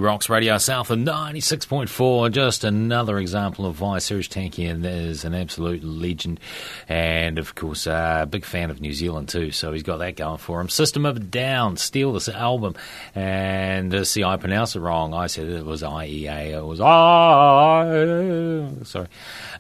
Rocks 0.08 0.30
Radio 0.30 0.56
South 0.56 0.90
of 0.90 0.98
96.4. 1.00 2.32
Just 2.32 2.64
another 2.64 3.18
example 3.18 3.66
of 3.66 3.82
why 3.82 3.98
Serj 3.98 4.30
Tankian 4.30 4.86
is 4.86 5.26
an 5.26 5.34
absolute 5.34 5.84
legend. 5.84 6.40
And 6.88 7.38
of 7.38 7.54
course, 7.54 7.86
a 7.86 7.92
uh, 7.92 8.24
big 8.24 8.46
fan 8.46 8.70
of 8.70 8.80
New 8.80 8.94
Zealand 8.94 9.28
too. 9.28 9.50
So 9.50 9.70
he's 9.70 9.82
got 9.82 9.98
that 9.98 10.16
going 10.16 10.38
for 10.38 10.62
him. 10.62 10.70
System 10.70 11.04
of 11.04 11.30
Down, 11.30 11.76
steal 11.76 12.14
this 12.14 12.30
album. 12.30 12.74
And 13.14 13.94
uh, 13.94 14.04
see, 14.04 14.24
I 14.24 14.38
pronounced 14.38 14.76
it 14.76 14.80
wrong. 14.80 15.12
I 15.12 15.26
said 15.26 15.46
it 15.46 15.66
was 15.66 15.82
IEA. 15.82 16.56
It 16.56 16.64
was 16.64 16.80
I. 16.80 18.82
Sorry. 18.84 19.08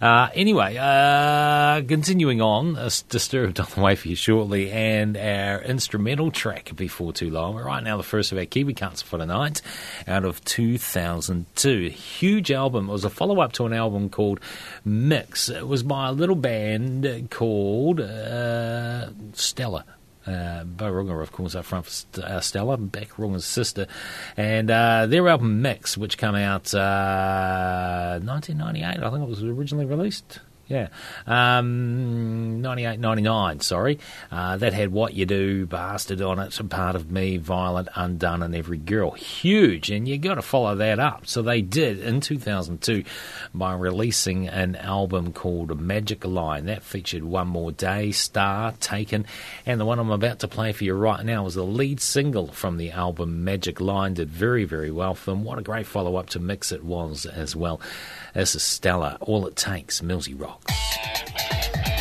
Uh, 0.00 0.28
anyway, 0.34 0.76
uh, 0.76 1.82
continuing 1.86 2.40
on, 2.40 2.76
uh, 2.76 2.88
Disturbed 3.08 3.60
on 3.60 3.66
the 3.74 3.80
way 3.80 3.96
for 3.96 4.08
you 4.08 4.14
shortly, 4.14 4.70
and 4.70 5.16
our 5.16 5.60
instrumental 5.62 6.30
track 6.30 6.74
before 6.76 7.12
too 7.12 7.30
long. 7.30 7.56
Right 7.56 7.82
now, 7.82 7.96
the 7.96 8.02
first 8.02 8.32
of 8.32 8.38
our 8.38 8.44
Kiwi 8.44 8.74
cuts 8.74 9.02
for 9.02 9.18
the 9.18 9.26
night 9.26 9.60
out 10.06 10.24
of 10.24 10.44
2002. 10.44 11.88
Huge 11.88 12.52
album. 12.52 12.88
It 12.88 12.92
was 12.92 13.04
a 13.04 13.10
follow 13.10 13.40
up 13.40 13.52
to 13.54 13.66
an 13.66 13.72
album 13.72 14.08
called 14.08 14.40
Mix. 14.84 15.48
It 15.48 15.66
was 15.66 15.82
by 15.82 16.08
a 16.08 16.12
little 16.12 16.36
band 16.36 17.28
called 17.30 18.00
uh, 18.00 19.08
Stellar. 19.32 19.84
Uh, 20.28 20.64
Boh 20.64 20.92
Runga, 20.92 21.22
of 21.22 21.32
course, 21.32 21.54
up 21.54 21.64
front 21.64 21.86
for 21.86 21.90
St- 21.90 22.24
uh, 22.24 22.40
Stellar, 22.40 22.76
Bic 22.76 23.16
Runga's 23.16 23.46
sister, 23.46 23.86
and 24.36 24.70
uh, 24.70 25.06
their 25.06 25.26
album 25.28 25.62
Mix, 25.62 25.96
which 25.96 26.18
came 26.18 26.34
out 26.34 26.74
uh, 26.74 28.20
1998, 28.22 29.02
I 29.02 29.10
think 29.10 29.22
it 29.22 29.28
was 29.28 29.42
originally 29.42 29.86
released. 29.86 30.40
Yeah. 30.68 30.88
Um, 31.26 32.60
98, 32.60 33.00
99, 33.00 33.60
sorry. 33.60 33.98
Uh, 34.30 34.58
that 34.58 34.74
had 34.74 34.92
What 34.92 35.14
You 35.14 35.24
Do, 35.24 35.64
Bastard 35.64 36.20
on 36.20 36.38
it, 36.38 36.52
Some 36.52 36.68
Part 36.68 36.94
of 36.94 37.10
Me, 37.10 37.38
Violent, 37.38 37.88
Undone, 37.94 38.42
and 38.42 38.54
Every 38.54 38.76
Girl. 38.76 39.12
Huge, 39.12 39.90
and 39.90 40.06
you 40.06 40.18
got 40.18 40.34
to 40.34 40.42
follow 40.42 40.74
that 40.76 40.98
up. 40.98 41.26
So 41.26 41.40
they 41.40 41.62
did 41.62 42.00
in 42.00 42.20
2002 42.20 43.04
by 43.54 43.72
releasing 43.72 44.46
an 44.46 44.76
album 44.76 45.32
called 45.32 45.80
Magic 45.80 46.26
Line. 46.26 46.66
That 46.66 46.82
featured 46.82 47.24
One 47.24 47.48
More 47.48 47.72
Day, 47.72 48.12
Star, 48.12 48.72
Taken, 48.72 49.24
and 49.64 49.80
the 49.80 49.86
one 49.86 49.98
I'm 49.98 50.10
about 50.10 50.40
to 50.40 50.48
play 50.48 50.72
for 50.72 50.84
you 50.84 50.92
right 50.92 51.24
now 51.24 51.44
was 51.44 51.54
the 51.54 51.64
lead 51.64 51.98
single 52.00 52.48
from 52.48 52.76
the 52.76 52.90
album 52.90 53.42
Magic 53.42 53.80
Line. 53.80 54.12
Did 54.12 54.28
very, 54.28 54.64
very 54.64 54.90
well 54.90 55.14
for 55.14 55.30
them. 55.30 55.44
What 55.44 55.58
a 55.58 55.62
great 55.62 55.86
follow 55.86 56.16
up 56.16 56.28
to 56.30 56.40
Mix 56.40 56.72
it 56.72 56.84
was 56.84 57.24
as 57.24 57.56
well. 57.56 57.80
This 58.34 58.54
is 58.54 58.62
Stellar. 58.62 59.16
All 59.22 59.46
it 59.46 59.56
takes, 59.56 60.02
Millsy 60.02 60.38
Rocks. 60.38 60.57
I'm 60.66 61.97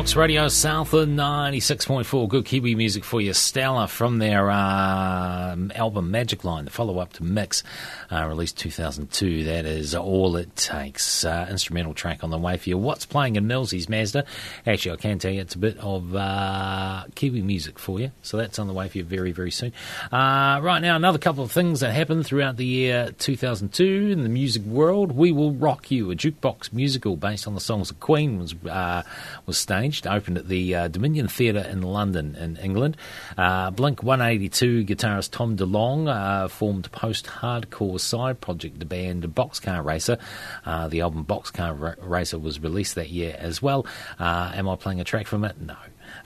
Rocks 0.00 0.16
Radio 0.16 0.48
Southland 0.48 1.18
96.4. 1.18 2.26
Good 2.26 2.46
Kiwi 2.46 2.74
music 2.74 3.04
for 3.04 3.20
you. 3.20 3.34
Stellar 3.34 3.86
from 3.86 4.16
their 4.16 4.50
uh, 4.50 5.56
album 5.74 6.10
Magic 6.10 6.42
Line, 6.42 6.64
the 6.64 6.70
follow 6.70 6.98
up 6.98 7.12
to 7.12 7.22
Mix, 7.22 7.62
uh, 8.10 8.24
released 8.24 8.56
2002. 8.56 9.44
That 9.44 9.66
is 9.66 9.94
all 9.94 10.36
it 10.36 10.56
takes. 10.56 11.22
Uh, 11.22 11.46
instrumental 11.50 11.92
track 11.92 12.24
on 12.24 12.30
the 12.30 12.38
way 12.38 12.56
for 12.56 12.70
you. 12.70 12.78
What's 12.78 13.04
playing 13.04 13.36
in 13.36 13.46
Millsy's 13.46 13.90
Mazda? 13.90 14.24
Actually, 14.66 14.92
I 14.92 14.96
can 14.96 15.18
tell 15.18 15.32
you 15.32 15.42
it's 15.42 15.54
a 15.54 15.58
bit 15.58 15.76
of 15.80 16.16
uh, 16.16 17.04
Kiwi 17.14 17.42
music 17.42 17.78
for 17.78 18.00
you. 18.00 18.10
So 18.22 18.38
that's 18.38 18.58
on 18.58 18.68
the 18.68 18.72
way 18.72 18.88
for 18.88 18.96
you 18.96 19.04
very, 19.04 19.32
very 19.32 19.50
soon. 19.50 19.74
Uh, 20.10 20.60
right 20.62 20.80
now, 20.80 20.96
another 20.96 21.18
couple 21.18 21.44
of 21.44 21.52
things 21.52 21.80
that 21.80 21.92
happened 21.92 22.24
throughout 22.24 22.56
the 22.56 22.64
year 22.64 23.12
2002 23.18 24.08
in 24.12 24.22
the 24.22 24.30
music 24.30 24.62
world. 24.62 25.12
We 25.12 25.30
Will 25.30 25.52
Rock 25.52 25.90
You, 25.90 26.10
a 26.10 26.16
jukebox 26.16 26.72
musical 26.72 27.16
based 27.16 27.46
on 27.46 27.52
the 27.52 27.60
songs 27.60 27.90
of 27.90 28.00
Queen, 28.00 28.38
was 28.38 28.54
uh, 28.64 29.02
was 29.44 29.58
staged, 29.58 29.89
opened 30.06 30.38
at 30.38 30.48
the 30.48 30.74
uh, 30.74 30.88
Dominion 30.88 31.28
Theatre 31.28 31.60
in 31.60 31.82
London, 31.82 32.36
in 32.36 32.56
England. 32.56 32.96
Uh, 33.36 33.70
Blink 33.70 34.02
182 34.02 34.84
guitarist 34.84 35.30
Tom 35.30 35.56
DeLonge 35.56 36.08
uh, 36.08 36.48
formed 36.48 36.90
post 36.92 37.26
hardcore 37.26 38.00
side 38.00 38.40
project, 38.40 38.78
the 38.78 38.84
band 38.84 39.22
Boxcar 39.34 39.84
Racer. 39.84 40.18
Uh, 40.64 40.88
the 40.88 41.00
album 41.00 41.24
Boxcar 41.24 41.78
Ra- 41.78 41.94
Racer 42.00 42.38
was 42.38 42.60
released 42.60 42.94
that 42.94 43.10
year 43.10 43.36
as 43.38 43.60
well. 43.60 43.86
Uh, 44.18 44.52
am 44.54 44.68
I 44.68 44.76
playing 44.76 45.00
a 45.00 45.04
track 45.04 45.26
from 45.26 45.44
it? 45.44 45.60
No. 45.60 45.76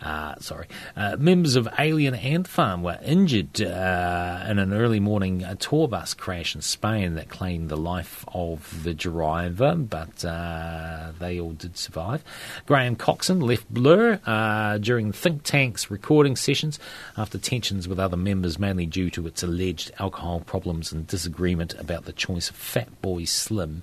Uh, 0.02 0.34
sorry. 0.40 0.66
Uh, 0.96 1.16
members 1.18 1.56
of 1.56 1.68
Alien 1.78 2.14
Ant 2.14 2.48
Farm 2.48 2.82
were 2.82 2.98
injured 3.04 3.60
uh, 3.60 4.44
in 4.48 4.58
an 4.58 4.72
early 4.72 5.00
morning 5.00 5.44
tour 5.58 5.88
bus 5.88 6.14
crash 6.14 6.54
in 6.54 6.60
Spain 6.60 7.14
that 7.14 7.28
claimed 7.28 7.68
the 7.68 7.76
life 7.76 8.24
of 8.28 8.82
the 8.84 8.94
driver, 8.94 9.74
but 9.74 10.24
uh, 10.24 11.12
they 11.18 11.40
all 11.40 11.52
did 11.52 11.76
survive. 11.76 12.24
Graham 12.66 12.96
Coxon 12.96 13.40
left 13.40 13.72
Blur 13.72 14.20
uh, 14.26 14.78
during 14.78 15.12
Think 15.12 15.42
Tank's 15.42 15.90
recording 15.90 16.36
sessions 16.36 16.78
after 17.16 17.38
tensions 17.38 17.88
with 17.88 17.98
other 17.98 18.16
members, 18.16 18.58
mainly 18.58 18.86
due 18.86 19.10
to 19.10 19.26
its 19.26 19.42
alleged 19.42 19.90
alcohol 19.98 20.40
problems 20.40 20.92
and 20.92 21.06
disagreement 21.06 21.74
about 21.74 22.04
the 22.04 22.12
choice 22.12 22.50
of 22.50 22.56
Fatboy 22.56 23.26
Slim 23.26 23.82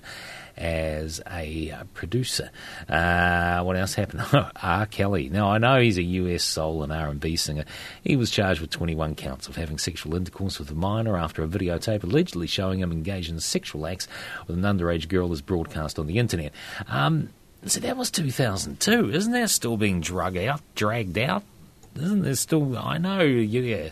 as 0.56 1.20
a 1.30 1.70
uh, 1.70 1.84
producer. 1.94 2.50
Uh, 2.88 3.62
what 3.62 3.76
else 3.76 3.94
happened? 3.94 4.24
R. 4.62 4.86
Kelly. 4.86 5.28
Now 5.28 5.50
I 5.50 5.58
know 5.58 5.80
he's 5.80 5.98
a 5.98 6.02
US 6.02 6.42
soul 6.42 6.82
and 6.82 6.92
R&B 6.92 7.36
singer. 7.36 7.64
He 8.02 8.16
was 8.16 8.30
charged 8.30 8.60
with 8.60 8.70
21 8.70 9.14
counts 9.14 9.48
of 9.48 9.56
having 9.56 9.78
sexual 9.78 10.14
intercourse 10.14 10.58
with 10.58 10.70
a 10.70 10.74
minor 10.74 11.16
after 11.16 11.42
a 11.42 11.48
videotape 11.48 12.02
allegedly 12.04 12.46
showing 12.46 12.80
him 12.80 12.92
engaged 12.92 13.30
in 13.30 13.40
sexual 13.40 13.86
acts 13.86 14.08
with 14.46 14.56
an 14.56 14.62
underage 14.62 15.08
girl 15.08 15.32
is 15.32 15.42
broadcast 15.42 15.98
on 15.98 16.06
the 16.06 16.18
internet. 16.18 16.52
Um, 16.88 17.30
so 17.64 17.80
that 17.80 17.96
was 17.96 18.10
2002. 18.10 19.10
Isn't 19.12 19.32
that 19.32 19.50
still 19.50 19.76
being 19.76 20.00
drug 20.00 20.36
out, 20.36 20.60
dragged 20.74 21.18
out? 21.18 21.44
Isn't 21.96 22.22
there 22.22 22.34
still? 22.34 22.76
I 22.76 22.98
know. 22.98 23.20
Yeah. 23.20 23.90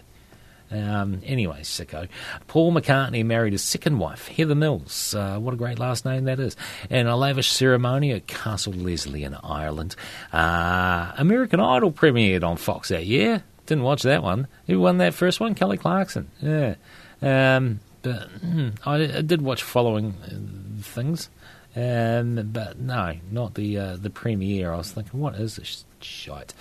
Um, 0.70 1.20
anyway, 1.24 1.60
sicko. 1.62 2.08
Paul 2.46 2.72
McCartney 2.72 3.24
married 3.24 3.52
his 3.52 3.62
second 3.62 3.98
wife, 3.98 4.28
Heather 4.28 4.54
Mills. 4.54 5.14
Uh, 5.14 5.38
what 5.38 5.54
a 5.54 5.56
great 5.56 5.78
last 5.78 6.04
name 6.04 6.24
that 6.24 6.38
is. 6.38 6.56
In 6.88 7.06
a 7.06 7.16
lavish 7.16 7.50
ceremony 7.50 8.12
at 8.12 8.26
Castle 8.26 8.72
Leslie 8.72 9.24
in 9.24 9.34
Ireland. 9.34 9.96
Uh, 10.32 11.12
American 11.16 11.60
Idol 11.60 11.90
premiered 11.90 12.44
on 12.44 12.56
Fox 12.56 12.88
that 12.90 13.06
year. 13.06 13.42
Didn't 13.66 13.84
watch 13.84 14.02
that 14.02 14.22
one. 14.22 14.46
Who 14.66 14.80
won 14.80 14.98
that 14.98 15.14
first 15.14 15.40
one? 15.40 15.54
Kelly 15.54 15.76
Clarkson. 15.76 16.28
Yeah. 16.40 16.74
Um, 17.22 17.80
but 18.02 18.28
hmm, 18.28 18.70
I, 18.84 18.94
I 18.94 19.20
did 19.22 19.42
watch 19.42 19.62
following 19.62 20.14
uh, 20.24 20.82
things. 20.82 21.28
Um, 21.76 22.50
but 22.52 22.78
no, 22.80 23.14
not 23.30 23.54
the 23.54 23.78
uh, 23.78 23.96
the 23.96 24.10
premiere. 24.10 24.72
I 24.72 24.78
was 24.78 24.90
thinking, 24.90 25.20
what 25.20 25.36
is 25.36 25.56
this 25.56 25.84
shite? 26.04 26.54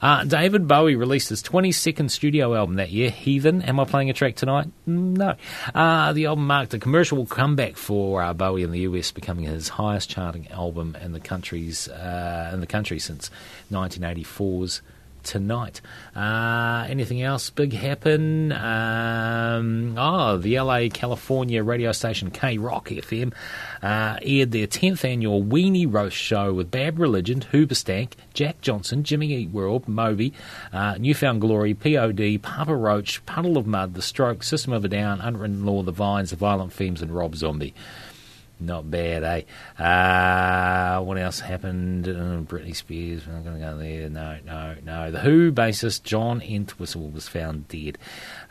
Uh, 0.00 0.24
David 0.24 0.68
Bowie 0.68 0.96
released 0.96 1.28
his 1.28 1.42
22nd 1.42 2.10
studio 2.10 2.54
album 2.54 2.76
that 2.76 2.90
year, 2.90 3.10
Heathen. 3.10 3.62
Am 3.62 3.80
I 3.80 3.84
playing 3.84 4.10
a 4.10 4.12
track 4.12 4.36
tonight? 4.36 4.68
No. 4.86 5.34
Uh, 5.74 6.12
the 6.12 6.26
album 6.26 6.46
marked 6.46 6.74
a 6.74 6.78
commercial 6.78 7.26
comeback 7.26 7.76
for 7.76 8.22
uh, 8.22 8.32
Bowie 8.34 8.62
in 8.62 8.70
the 8.70 8.80
US, 8.80 9.12
becoming 9.12 9.44
his 9.44 9.68
highest 9.68 10.10
charting 10.10 10.48
album 10.48 10.96
in 11.00 11.12
the 11.12 11.20
country's 11.20 11.88
uh, 11.88 12.50
in 12.52 12.60
the 12.60 12.66
country 12.66 12.98
since 12.98 13.30
1984's 13.70 14.82
tonight. 15.22 15.80
Uh, 16.14 16.86
anything 16.88 17.22
else 17.22 17.50
big 17.50 17.72
happen? 17.72 18.52
Um, 18.52 19.94
oh, 19.98 20.36
the 20.36 20.58
LA 20.60 20.88
California 20.92 21.62
radio 21.62 21.92
station 21.92 22.30
KROQ 22.30 23.02
FM 23.02 23.32
uh, 23.82 24.18
aired 24.22 24.52
their 24.52 24.66
10th 24.66 25.04
annual 25.04 25.42
Weenie 25.42 25.92
Roast 25.92 26.16
show 26.16 26.52
with 26.52 26.70
Bad 26.70 26.98
Religion, 26.98 27.40
Hoobastank, 27.40 28.12
Jack 28.34 28.60
Johnson, 28.60 29.04
Jimmy 29.04 29.32
Eat 29.34 29.50
World, 29.50 29.88
Moby, 29.88 30.32
uh, 30.72 30.96
New 30.96 31.14
Found 31.14 31.40
Glory, 31.40 31.74
POD, 31.74 32.42
Papa 32.42 32.74
Roach, 32.74 33.24
Puddle 33.26 33.56
of 33.56 33.66
Mudd, 33.66 33.94
The 33.94 34.02
Stroke, 34.02 34.42
System 34.42 34.72
of 34.72 34.84
a 34.84 34.88
Down, 34.88 35.20
Unwritten 35.20 35.64
Law, 35.64 35.82
The 35.82 35.92
Vines, 35.92 36.30
The 36.30 36.36
Violent 36.36 36.72
Femmes, 36.72 37.02
and 37.02 37.10
Rob 37.10 37.36
Zombie. 37.36 37.74
Not 38.64 38.90
bad, 38.90 39.24
eh? 39.24 39.82
Uh, 39.82 41.02
what 41.02 41.18
else 41.18 41.40
happened? 41.40 42.08
Uh, 42.08 42.40
Britney 42.48 42.76
Spears. 42.76 43.26
We're 43.26 43.34
not 43.34 43.44
going 43.44 43.60
to 43.60 43.66
go 43.66 43.76
there. 43.76 44.08
No, 44.08 44.38
no, 44.44 44.76
no. 44.84 45.10
The 45.10 45.18
Who 45.20 45.50
bassist 45.50 46.04
John 46.04 46.40
Entwistle 46.40 47.10
was 47.10 47.26
found 47.26 47.66
dead, 47.68 47.98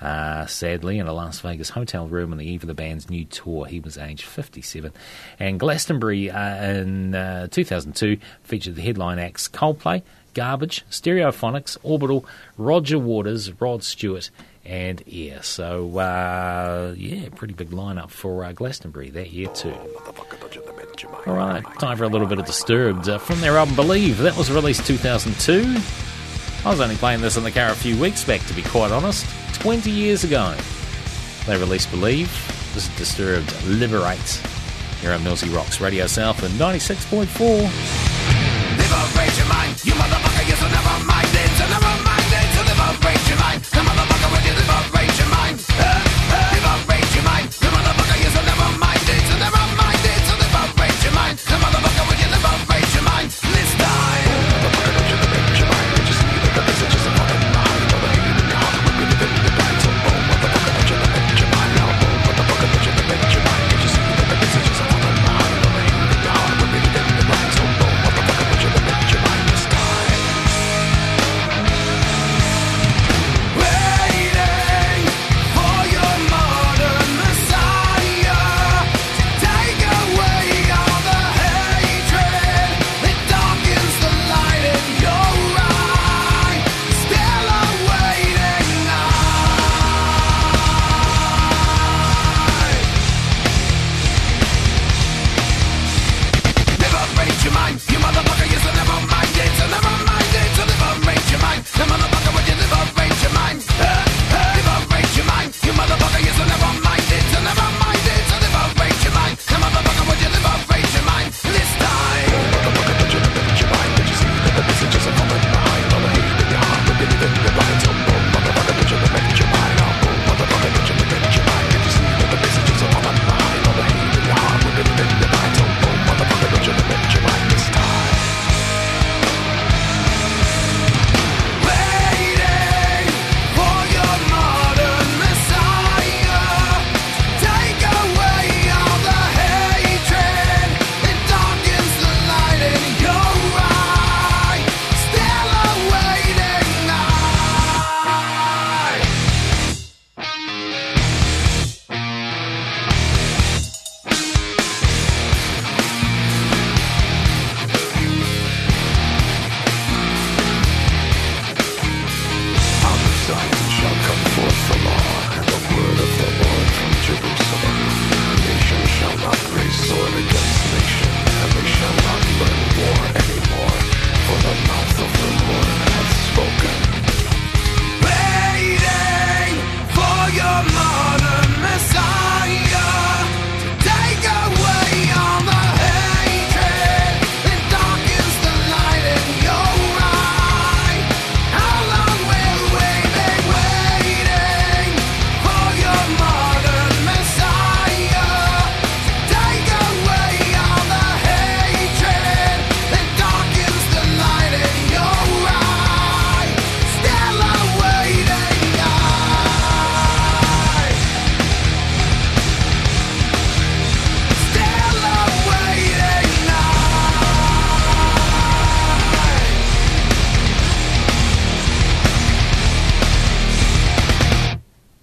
uh, 0.01 0.45
sadly, 0.47 0.99
in 0.99 1.07
a 1.07 1.13
Las 1.13 1.39
Vegas 1.39 1.69
hotel 1.69 2.07
room 2.07 2.31
on 2.31 2.37
the 2.37 2.45
eve 2.45 2.63
of 2.63 2.67
the 2.67 2.73
band's 2.73 3.09
new 3.09 3.23
tour. 3.25 3.65
He 3.65 3.79
was 3.79 3.97
aged 3.97 4.25
57. 4.25 4.91
And 5.39 5.59
Glastonbury 5.59 6.29
uh, 6.29 6.63
in 6.63 7.15
uh, 7.15 7.47
2002 7.47 8.17
featured 8.43 8.75
the 8.75 8.81
headline 8.81 9.19
acts 9.19 9.47
Coldplay, 9.47 10.01
Garbage, 10.33 10.85
Stereophonics, 10.89 11.77
Orbital, 11.83 12.25
Roger 12.57 12.99
Waters, 12.99 13.51
Rod 13.61 13.83
Stewart, 13.83 14.29
and 14.65 15.03
Air. 15.11 15.41
So, 15.43 15.97
uh, 15.97 16.93
yeah, 16.97 17.29
pretty 17.35 17.53
big 17.53 17.71
lineup 17.71 18.09
for 18.09 18.43
uh, 18.43 18.51
Glastonbury 18.51 19.09
that 19.11 19.31
year, 19.31 19.47
too. 19.49 19.73
All 21.25 21.33
right, 21.35 21.63
time 21.79 21.97
for 21.97 22.03
a 22.03 22.09
little 22.09 22.27
bit 22.27 22.39
of 22.39 22.45
Disturbed. 22.45 23.07
Uh, 23.09 23.17
from 23.17 23.41
their 23.41 23.57
album 23.57 23.75
Believe, 23.75 24.17
that 24.19 24.37
was 24.37 24.51
released 24.51 24.85
2002. 24.85 25.63
I 26.63 26.69
was 26.69 26.79
only 26.79 26.95
playing 26.95 27.21
this 27.21 27.37
in 27.37 27.43
the 27.43 27.51
car 27.51 27.69
a 27.69 27.75
few 27.75 27.99
weeks 27.99 28.23
back, 28.23 28.41
to 28.47 28.53
be 28.53 28.61
quite 28.61 28.91
honest. 28.91 29.25
20 29.55 29.89
years 29.89 30.23
ago, 30.23 30.55
they 31.47 31.57
released 31.57 31.89
Believe. 31.91 32.29
This 32.73 32.87
is 32.87 32.97
Disturbed 32.97 33.51
Liberate. 33.65 34.41
Here 35.01 35.11
on 35.11 35.21
Millsy 35.21 35.53
Rocks 35.55 35.81
Radio 35.81 36.05
South 36.05 36.43
and 36.43 36.53
96.4. 36.53 37.25
Liberate 38.77 39.37
your 39.37 39.47
mind, 39.47 39.83
you 39.83 39.93
motherfucker, 39.93 40.47
yes, 40.47 40.59
so 40.59 40.67
never 40.69 41.05
mind 41.05 41.27
it, 41.33 41.49
so 41.57 41.65
never 41.67 41.93
mind 42.05 42.29
it, 42.29 42.47
so 42.53 42.61
liberate 42.61 43.29
your 43.29 43.39
mind. 43.39 43.63
Come 43.63 43.85
motherfucker, 43.85 43.90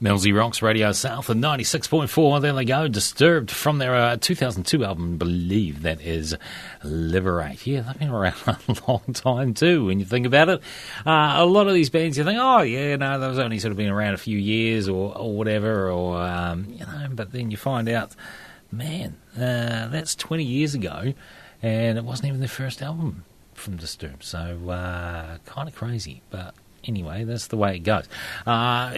Millsy 0.09 0.35
Rocks 0.35 0.63
Radio 0.63 0.91
South 0.93 1.29
and 1.29 1.45
96.4. 1.45 2.41
There 2.41 2.55
they 2.55 2.65
go. 2.65 2.89
Disturbed 2.89 3.51
from 3.51 3.77
their 3.77 3.95
uh, 3.95 4.17
2002 4.17 4.83
album, 4.83 5.19
believe 5.19 5.83
that 5.83 6.01
is 6.01 6.35
Liberate. 6.83 7.67
Yeah, 7.67 7.83
they've 7.83 7.99
been 7.99 8.09
around 8.09 8.35
a 8.47 8.77
long 8.89 9.03
time 9.13 9.53
too 9.53 9.85
when 9.85 10.01
you 10.01 10.07
think 10.07 10.25
about 10.25 10.49
it. 10.49 10.63
Uh, 11.05 11.35
a 11.37 11.45
lot 11.45 11.67
of 11.67 11.75
these 11.75 11.91
bands 11.91 12.17
you 12.17 12.25
think, 12.25 12.39
oh, 12.41 12.63
yeah, 12.63 12.97
no, 12.97 13.21
they've 13.21 13.39
only 13.39 13.59
sort 13.59 13.73
of 13.73 13.77
been 13.77 13.91
around 13.91 14.15
a 14.15 14.17
few 14.17 14.39
years 14.39 14.89
or, 14.89 15.15
or 15.15 15.37
whatever, 15.37 15.91
or, 15.91 16.17
um, 16.23 16.65
you 16.71 16.87
know, 16.87 17.09
but 17.11 17.33
then 17.33 17.51
you 17.51 17.59
find 17.59 17.87
out, 17.87 18.17
man, 18.73 19.15
uh, 19.37 19.89
that's 19.89 20.15
20 20.15 20.43
years 20.43 20.73
ago 20.73 21.13
and 21.63 21.99
it 21.99 22.05
wasn't 22.05 22.29
even 22.29 22.41
their 22.41 22.49
first 22.49 22.81
album 22.81 23.27
from 23.53 23.77
Disturbed. 23.77 24.25
So, 24.25 24.71
uh, 24.71 25.37
kind 25.45 25.69
of 25.69 25.75
crazy, 25.75 26.23
but 26.31 26.55
anyway, 26.85 27.25
that's 27.25 27.49
the 27.49 27.57
way 27.57 27.77
it 27.77 27.81
goes. 27.81 28.05
Uh, 28.47 28.93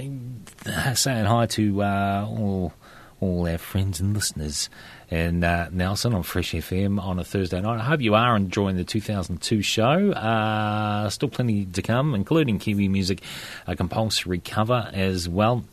saying 0.95 1.25
hi 1.27 1.47
to 1.47 1.83
uh, 1.83 2.27
all, 2.29 2.73
all 3.21 3.49
our 3.49 3.59
friends 3.59 4.01
and 4.01 4.15
listeners. 4.15 4.69
And 5.11 5.43
uh, 5.43 5.69
Nelson 5.73 6.15
on 6.15 6.23
Fresh 6.23 6.53
FM 6.53 7.03
on 7.03 7.19
a 7.19 7.25
Thursday 7.25 7.61
night. 7.61 7.81
I 7.81 7.83
hope 7.83 8.01
you 8.01 8.15
are 8.15 8.37
enjoying 8.37 8.77
the 8.77 8.85
2002 8.85 9.61
show. 9.61 10.13
Uh, 10.13 11.11
still 11.11 11.29
plenty 11.29 11.65
to 11.67 11.83
come, 11.83 12.15
including 12.15 12.61
Kiwi 12.61 12.89
music, 12.89 13.23
a 13.67 13.75
compulsory 13.75 14.39
cover 14.39 14.89
as 14.93 15.29
well 15.29 15.65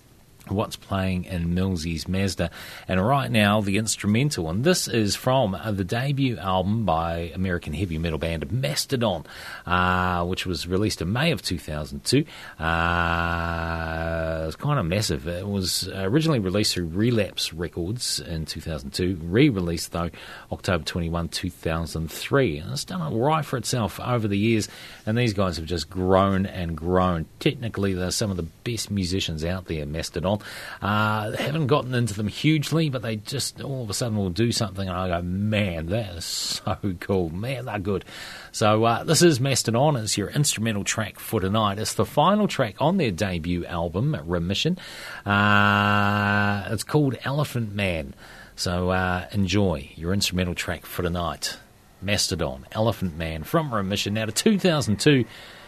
what's 0.52 0.76
playing 0.76 1.26
in 1.26 1.54
Millsy's 1.54 2.08
Mazda. 2.08 2.50
And 2.88 3.06
right 3.06 3.32
now, 3.32 3.62
the 3.62 3.78
instrumental, 3.78 4.50
and 4.50 4.64
this 4.64 4.88
is 4.88 5.16
from 5.16 5.58
the 5.66 5.84
debut 5.84 6.38
album 6.38 6.86
by 6.86 7.32
American 7.34 7.74
heavy 7.74 7.98
metal 7.98 8.20
band 8.20 8.52
Mastodon, 8.52 9.26
uh, 9.66 10.26
which 10.26 10.46
was 10.46 10.68
released 10.68 11.02
in 11.02 11.12
May 11.12 11.32
of 11.32 11.42
2002. 11.42 12.26
Uh, 12.60 14.40
it 14.44 14.46
was 14.46 14.56
kind 14.56 14.80
of 14.80 14.86
massive. 14.86 15.28
It 15.28 15.48
was 15.48 15.88
originally 15.90 16.40
released 16.40 16.74
through 16.74 16.88
Relapse 16.88 17.54
Records 17.54 18.20
in 18.20 18.46
2002, 18.46 19.20
re 19.24 19.50
released 19.50 19.92
though 19.92 20.10
October 20.52 20.84
21, 20.84 21.30
2003. 21.30 22.58
And 22.58 22.72
it's 22.72 22.86
done 22.86 23.02
all 23.02 23.20
right 23.20 23.46
for 23.46 23.58
itself 23.58 24.00
over 24.00 24.28
the 24.28 24.38
years, 24.38 24.68
and 25.06 25.18
these 25.18 25.34
guys 25.34 25.58
have 25.58 25.66
just 25.66 25.90
grown 25.90 26.46
and 26.46 26.76
grown. 26.76 27.26
Technically, 27.40 27.94
they're 27.94 28.12
some 28.12 28.32
of 28.32 28.38
the 28.38 28.44
best 28.44 28.92
musicians 28.92 29.44
out 29.44 29.66
there, 29.66 29.86
Mastodon. 29.86 30.37
Uh, 30.82 31.32
haven't 31.32 31.68
gotten 31.68 31.94
into 31.94 32.14
them 32.14 32.28
hugely, 32.28 32.90
but 32.90 33.02
they 33.02 33.18
just 33.18 33.62
all 33.62 33.84
of 33.84 33.90
a 33.90 33.94
sudden 33.94 34.18
will 34.18 34.30
do 34.30 34.52
something, 34.52 34.88
and 34.88 34.98
I 34.98 35.08
go, 35.08 35.22
man, 35.22 35.88
that 35.88 36.16
is 36.16 36.26
so 36.26 36.78
cool. 37.00 37.30
Man, 37.30 37.66
they're 37.66 37.80
good. 37.80 38.06
So 38.52 38.84
uh, 38.84 39.04
this 39.04 39.22
is 39.22 39.40
Mastodon. 39.40 39.96
It's 39.96 40.18
your 40.18 40.30
instrumental 40.30 40.84
track 40.84 41.20
for 41.20 41.40
tonight. 41.40 41.80
It's 41.80 41.94
the 41.94 42.06
final 42.06 42.48
track 42.48 42.76
on 42.80 42.98
their 42.98 43.12
debut 43.12 43.66
album, 43.66 44.16
Remission. 44.26 44.78
Uh, 45.26 46.68
it's 46.72 46.84
called 46.84 47.18
Elephant 47.24 47.74
Man. 47.74 48.14
So 48.56 48.90
uh, 48.90 49.28
enjoy 49.32 49.92
your 49.96 50.14
instrumental 50.14 50.56
track 50.56 50.86
for 50.86 51.04
tonight. 51.04 51.58
Mastodon, 52.02 52.66
Elephant 52.72 53.18
Man 53.18 53.44
from 53.44 53.74
Remission. 53.74 54.16
Now 54.16 54.26
to 54.26 54.32
2002, 54.32 55.26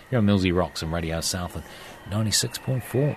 here 0.10 0.20
on 0.20 0.26
Millsy 0.26 0.56
Rocks 0.56 0.82
and 0.82 0.92
Radio 0.92 1.22
South 1.22 1.56
at 1.58 1.64
96.4. 2.10 3.16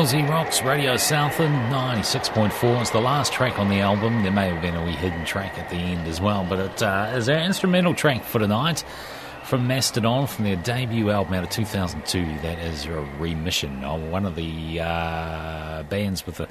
Millsy 0.00 0.26
Rocks, 0.26 0.62
Radio 0.62 0.96
Southland, 0.96 1.54
96.4. 1.70 2.80
It's 2.80 2.88
the 2.88 3.02
last 3.02 3.34
track 3.34 3.58
on 3.58 3.68
the 3.68 3.80
album. 3.80 4.22
There 4.22 4.32
may 4.32 4.48
have 4.48 4.62
been 4.62 4.74
a 4.74 4.82
wee 4.82 4.92
hidden 4.92 5.26
track 5.26 5.58
at 5.58 5.68
the 5.68 5.76
end 5.76 6.08
as 6.08 6.22
well, 6.22 6.46
but 6.48 6.58
it 6.58 6.82
uh, 6.82 7.12
is 7.16 7.28
our 7.28 7.36
instrumental 7.36 7.92
track 7.92 8.24
for 8.24 8.38
tonight 8.38 8.82
from 9.50 9.66
Mastodon 9.66 10.28
from 10.28 10.44
their 10.44 10.54
debut 10.54 11.10
album 11.10 11.34
out 11.34 11.42
of 11.42 11.50
2002. 11.50 12.24
That 12.42 12.60
is 12.60 12.86
a 12.86 13.00
remission 13.18 13.82
of 13.84 14.00
one 14.04 14.24
of 14.24 14.36
the 14.36 14.78
uh, 14.80 15.82
bands 15.82 16.24
with 16.24 16.36
the, 16.36 16.46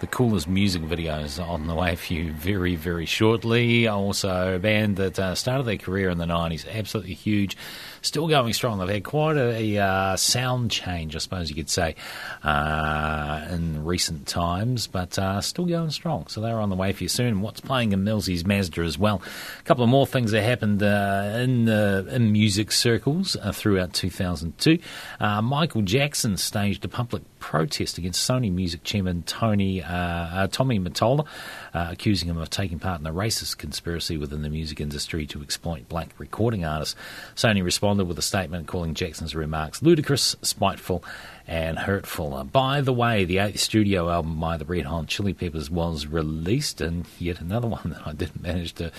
the 0.00 0.06
coolest 0.06 0.46
music 0.46 0.82
videos 0.82 1.42
on 1.42 1.66
the 1.66 1.74
way 1.74 1.96
for 1.96 2.12
you 2.12 2.30
very, 2.32 2.76
very 2.76 3.06
shortly. 3.06 3.88
Also, 3.88 4.56
a 4.56 4.58
band 4.58 4.96
that 4.96 5.18
uh, 5.18 5.34
started 5.34 5.62
their 5.64 5.78
career 5.78 6.10
in 6.10 6.18
the 6.18 6.26
90s, 6.26 6.70
absolutely 6.70 7.14
huge. 7.14 7.56
Still 8.02 8.28
going 8.28 8.52
strong. 8.52 8.78
They've 8.78 8.88
had 8.88 9.04
quite 9.04 9.38
a, 9.38 9.78
uh, 9.78 10.16
sound 10.16 10.70
change, 10.70 11.16
I 11.16 11.20
suppose 11.20 11.48
you 11.48 11.56
could 11.56 11.70
say, 11.70 11.94
uh, 12.44 13.46
in 13.50 13.84
recent 13.84 14.26
times, 14.26 14.86
but 14.86 15.18
uh, 15.18 15.40
still 15.40 15.64
going 15.64 15.90
strong. 15.90 16.26
So 16.26 16.40
they're 16.40 16.58
on 16.58 16.70
the 16.70 16.76
way 16.76 16.92
for 16.92 17.04
you 17.04 17.08
soon. 17.08 17.40
What's 17.40 17.60
playing 17.60 17.92
in 17.92 18.02
Millsy's 18.02 18.44
Mazda 18.44 18.82
as 18.82 18.98
well? 18.98 19.22
A 19.60 19.62
couple 19.62 19.84
of 19.84 19.90
more 19.90 20.06
things 20.06 20.32
that 20.32 20.42
happened 20.42 20.82
uh, 20.82 21.38
in 21.40 21.68
in 21.68 22.32
music 22.32 22.72
circles 22.72 23.36
uh, 23.36 23.52
throughout 23.52 23.92
2002. 23.92 24.78
Uh, 25.20 25.42
Michael 25.42 25.82
Jackson 25.82 26.36
staged 26.36 26.84
a 26.84 26.88
public 26.88 27.22
protest 27.38 27.98
against 27.98 28.28
Sony 28.28 28.52
Music 28.52 28.82
chairman 28.82 29.22
Tony 29.22 29.80
Tommy 29.80 30.80
Mottola, 30.80 31.26
accusing 31.72 32.28
him 32.28 32.38
of 32.38 32.50
taking 32.50 32.78
part 32.78 33.00
in 33.00 33.06
a 33.06 33.12
racist 33.12 33.58
conspiracy 33.58 34.16
within 34.16 34.42
the 34.42 34.50
music 34.50 34.80
industry 34.80 35.26
to 35.26 35.42
exploit 35.42 35.88
black 35.88 36.10
recording 36.18 36.64
artists. 36.64 36.96
Sony 37.36 37.62
responded 37.62 38.04
with 38.04 38.18
a 38.18 38.22
statement 38.22 38.66
calling 38.66 38.94
Jackson's 38.94 39.34
remarks 39.34 39.82
ludicrous, 39.82 40.36
spiteful, 40.42 41.04
and 41.46 41.78
hurtful. 41.78 42.34
Uh, 42.34 42.44
by 42.44 42.80
the 42.80 42.92
way, 42.92 43.24
the 43.24 43.38
eighth 43.38 43.60
studio 43.60 44.10
album 44.10 44.38
by 44.38 44.56
the 44.56 44.64
Red 44.64 44.86
Hot 44.86 45.06
Chili 45.06 45.34
Peppers 45.34 45.70
was 45.70 46.06
released, 46.06 46.80
and 46.80 47.06
yet 47.18 47.40
another 47.40 47.68
one 47.68 47.90
that 47.90 48.06
I 48.06 48.12
didn't 48.12 48.42
manage 48.42 48.74
to 48.74 48.92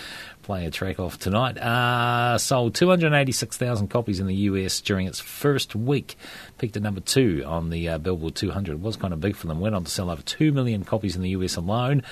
play 0.44 0.66
a 0.66 0.72
track 0.72 1.00
off 1.00 1.18
tonight. 1.18 1.58
Uh, 1.58 2.38
sold 2.38 2.76
286,000 2.76 3.88
copies 3.88 4.20
in 4.20 4.28
the 4.28 4.36
US 4.36 4.82
during 4.82 5.08
its 5.08 5.20
first 5.20 5.76
week. 5.76 6.18
Peaked 6.58 6.78
at 6.78 6.84
number 6.84 7.00
two 7.00 7.44
on 7.46 7.70
the 7.70 7.90
uh, 7.90 7.98
Billboard 7.98 8.36
200. 8.36 8.74
It 8.74 8.80
was 8.80 8.96
kind 8.98 9.14
of 9.14 9.22
big 9.22 9.36
for 9.36 9.48
them. 9.48 9.60
Went 9.60 9.74
on 9.74 9.84
to 9.86 9.92
sell 9.92 10.12
over 10.12 10.22
2 10.22 10.52
million 10.52 10.84
copies 10.84 11.16
in 11.16 11.22
the 11.22 11.30
US 11.30 11.56
alone 11.56 12.04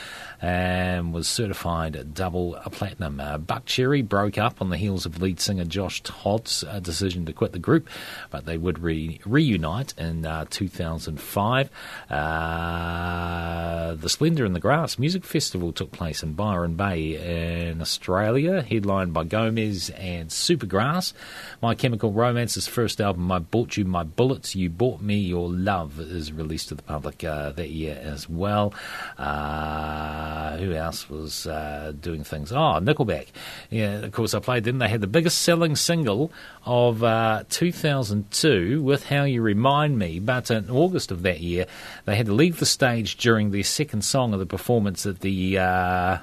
and 0.42 1.14
was 1.14 1.28
certified 1.28 2.14
double 2.14 2.54
platinum. 2.72 3.20
Uh, 3.20 3.38
Buckcherry 3.38 4.08
broke 4.08 4.38
up 4.38 4.62
on 4.62 4.70
the 4.70 4.78
heels 4.78 5.06
of 5.06 5.22
lead 5.22 5.40
singer 5.40 5.66
Josh 5.66 6.02
Todd's 6.02 6.64
uh, 6.64 6.80
decision 6.80 7.26
to 7.26 7.34
quit 7.34 7.52
the 7.52 7.60
group, 7.60 7.88
but 8.30 8.46
they 8.46 8.58
would 8.58 8.80
re- 8.80 9.20
reunite 9.26 9.94
in 9.98 10.26
uh, 10.26 10.46
2005. 10.50 11.70
Uh, 12.10 13.96
the 13.96 14.10
Splendour 14.10 14.46
in 14.46 14.54
the 14.54 14.60
Grass 14.60 14.98
Music 14.98 15.24
Festival 15.24 15.72
took 15.72 15.92
place 15.92 16.24
in 16.24 16.34
Byron 16.34 16.76
Bay 16.76 17.70
in 17.70 17.82
Australia, 17.82 18.21
headlined 18.22 19.14
by 19.14 19.24
Gomez 19.24 19.90
and 19.92 20.30
Supergrass. 20.30 21.14
My 21.62 21.74
Chemical 21.76 22.12
Romance's 22.12 22.68
first 22.68 23.02
album, 23.02 23.32
I 23.32 23.40
Bought 23.40 23.78
You 23.78 23.86
My 23.86 24.04
Bullets, 24.04 24.56
You 24.56 24.70
Bought 24.70 25.02
Me 25.02 25.18
Your 25.18 25.50
Love, 25.50 26.00
is 26.00 26.32
released 26.32 26.70
to 26.70 26.76
the 26.76 26.84
public 26.84 27.24
uh, 27.24 27.52
that 27.54 27.70
year 27.70 28.00
as 28.02 28.30
well. 28.30 28.74
Uh, 29.18 30.58
who 30.58 30.74
else 30.74 31.10
was 31.10 31.48
uh, 31.48 31.94
doing 32.00 32.24
things? 32.24 32.52
Oh, 32.52 32.80
Nickelback. 32.80 33.28
Yeah, 33.70 34.00
of 34.00 34.12
course, 34.12 34.34
I 34.34 34.40
played 34.40 34.64
them. 34.64 34.78
They 34.78 34.90
had 34.90 35.02
the 35.02 35.08
biggest 35.08 35.40
selling 35.40 35.76
single 35.76 36.32
of 36.66 37.04
uh, 37.04 37.44
2002 37.50 38.82
with 38.84 39.06
How 39.06 39.24
You 39.24 39.42
Remind 39.42 39.98
Me, 39.98 40.20
but 40.20 40.52
in 40.52 40.70
August 40.70 41.12
of 41.12 41.24
that 41.24 41.40
year, 41.40 41.66
they 42.06 42.16
had 42.16 42.28
to 42.28 42.34
leave 42.34 42.60
the 42.60 42.66
stage 42.66 43.18
during 43.18 43.52
their 43.52 43.64
second 43.64 44.04
song 44.04 44.34
of 44.34 44.40
the 44.40 44.46
performance 44.46 45.06
at 45.06 45.22
the 45.22 45.58
uh, 45.58 46.18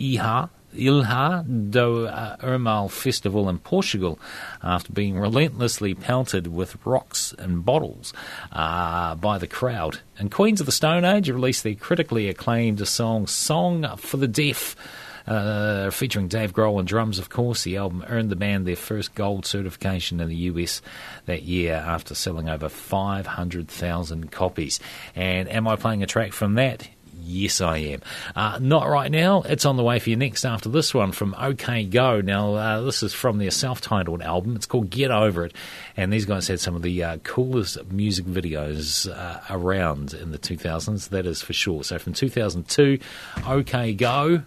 IHA. 0.00 0.50
Ilha 0.74 1.44
do 1.46 2.06
uh, 2.06 2.36
Ermal 2.38 2.90
Festival 2.90 3.48
in 3.48 3.58
Portugal 3.58 4.18
after 4.62 4.92
being 4.92 5.18
relentlessly 5.18 5.94
pelted 5.94 6.46
with 6.46 6.76
rocks 6.84 7.34
and 7.38 7.64
bottles 7.64 8.12
uh, 8.52 9.14
by 9.14 9.38
the 9.38 9.46
crowd. 9.46 10.00
And 10.18 10.30
Queens 10.30 10.60
of 10.60 10.66
the 10.66 10.72
Stone 10.72 11.04
Age 11.04 11.28
released 11.28 11.62
their 11.62 11.74
critically 11.74 12.28
acclaimed 12.28 12.86
song 12.86 13.26
Song 13.26 13.96
for 13.96 14.16
the 14.16 14.28
Deaf. 14.28 14.76
Uh, 15.24 15.88
featuring 15.90 16.26
Dave 16.26 16.52
Grohl 16.52 16.78
on 16.78 16.84
drums, 16.84 17.20
of 17.20 17.28
course. 17.28 17.62
The 17.62 17.76
album 17.76 18.04
earned 18.08 18.30
the 18.30 18.36
band 18.36 18.66
their 18.66 18.74
first 18.74 19.14
gold 19.14 19.46
certification 19.46 20.20
in 20.20 20.28
the 20.28 20.34
US 20.34 20.82
that 21.26 21.44
year 21.44 21.74
after 21.74 22.16
selling 22.16 22.48
over 22.48 22.68
500,000 22.68 24.32
copies. 24.32 24.80
And 25.14 25.48
am 25.48 25.68
I 25.68 25.76
playing 25.76 26.02
a 26.02 26.06
track 26.06 26.32
from 26.32 26.54
that? 26.54 26.88
Yes, 27.24 27.60
I 27.60 27.78
am. 27.78 28.00
Uh, 28.34 28.58
not 28.60 28.88
right 28.88 29.10
now. 29.10 29.42
It's 29.42 29.64
on 29.64 29.76
the 29.76 29.82
way 29.82 29.98
for 29.98 30.10
you 30.10 30.16
next 30.16 30.44
after 30.44 30.68
this 30.68 30.92
one 30.92 31.12
from 31.12 31.34
OK 31.38 31.84
Go. 31.84 32.20
Now, 32.20 32.54
uh, 32.54 32.80
this 32.82 33.02
is 33.02 33.14
from 33.14 33.38
their 33.38 33.50
self 33.50 33.80
titled 33.80 34.22
album. 34.22 34.56
It's 34.56 34.66
called 34.66 34.90
Get 34.90 35.10
Over 35.10 35.46
It. 35.46 35.54
And 35.96 36.12
these 36.12 36.24
guys 36.24 36.48
had 36.48 36.60
some 36.60 36.74
of 36.74 36.82
the 36.82 37.02
uh, 37.02 37.16
coolest 37.18 37.90
music 37.90 38.26
videos 38.26 39.10
uh, 39.10 39.40
around 39.50 40.14
in 40.14 40.32
the 40.32 40.38
2000s, 40.38 41.10
that 41.10 41.26
is 41.26 41.42
for 41.42 41.52
sure. 41.52 41.84
So 41.84 41.98
from 41.98 42.12
2002, 42.12 42.98
OK 43.46 43.94
Go 43.94 44.42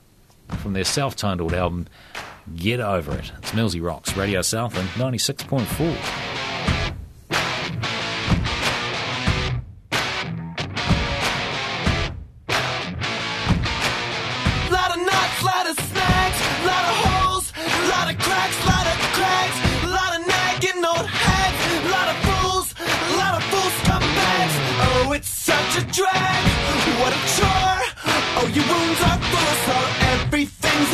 from 0.47 0.73
their 0.73 0.83
self 0.83 1.15
titled 1.15 1.53
album, 1.53 1.87
Get 2.55 2.79
Over 2.79 3.17
It. 3.17 3.31
It's 3.39 3.51
Millsy 3.51 3.83
Rocks, 3.83 4.15
Radio 4.17 4.41
Southland 4.41 4.89
96.4. 4.89 6.54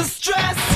A 0.01 0.03
stress. 0.03 0.70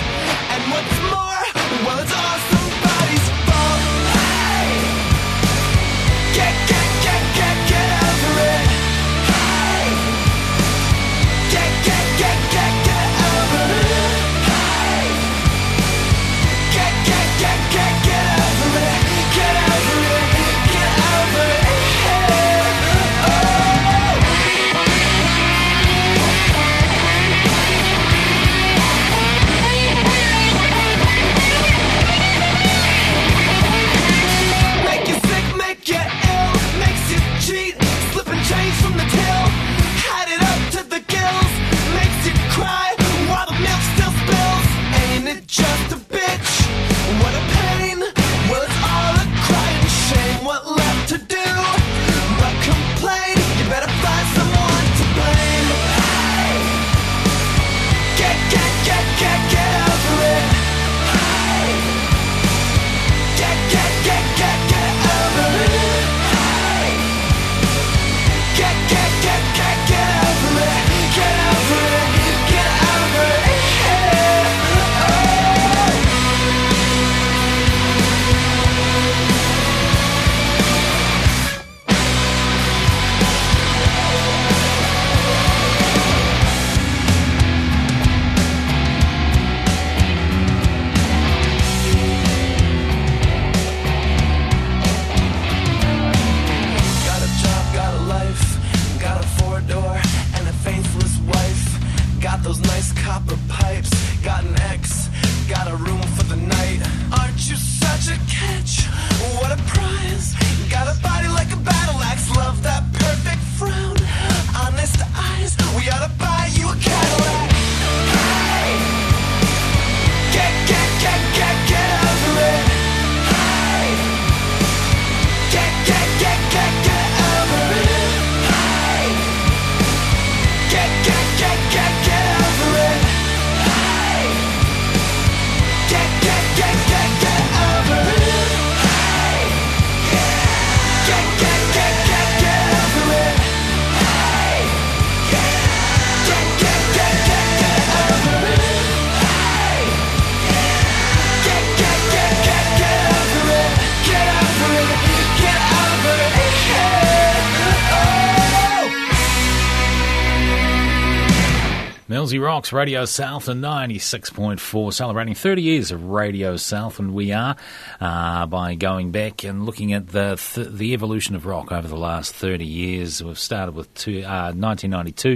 Rocks, 162.55 162.71
Radio 162.71 163.03
Southland 163.03 163.61
96.4, 163.61 164.93
celebrating 164.93 165.35
30 165.35 165.61
years 165.61 165.91
of 165.91 166.05
Radio 166.05 166.55
South, 166.55 166.99
and 166.99 167.13
we 167.13 167.33
are 167.33 167.57
uh, 167.99 168.45
by 168.45 168.75
going 168.75 169.11
back 169.11 169.43
and 169.43 169.65
looking 169.65 169.91
at 169.91 170.07
the 170.07 170.37
th- 170.37 170.69
the 170.69 170.93
evolution 170.93 171.35
of 171.35 171.45
rock 171.45 171.73
over 171.73 171.85
the 171.85 171.97
last 171.97 172.33
30 172.33 172.63
years. 172.63 173.21
We've 173.21 173.37
started 173.37 173.75
with 173.75 173.93
two, 173.93 174.19
uh, 174.19 174.55
1992, 174.55 175.31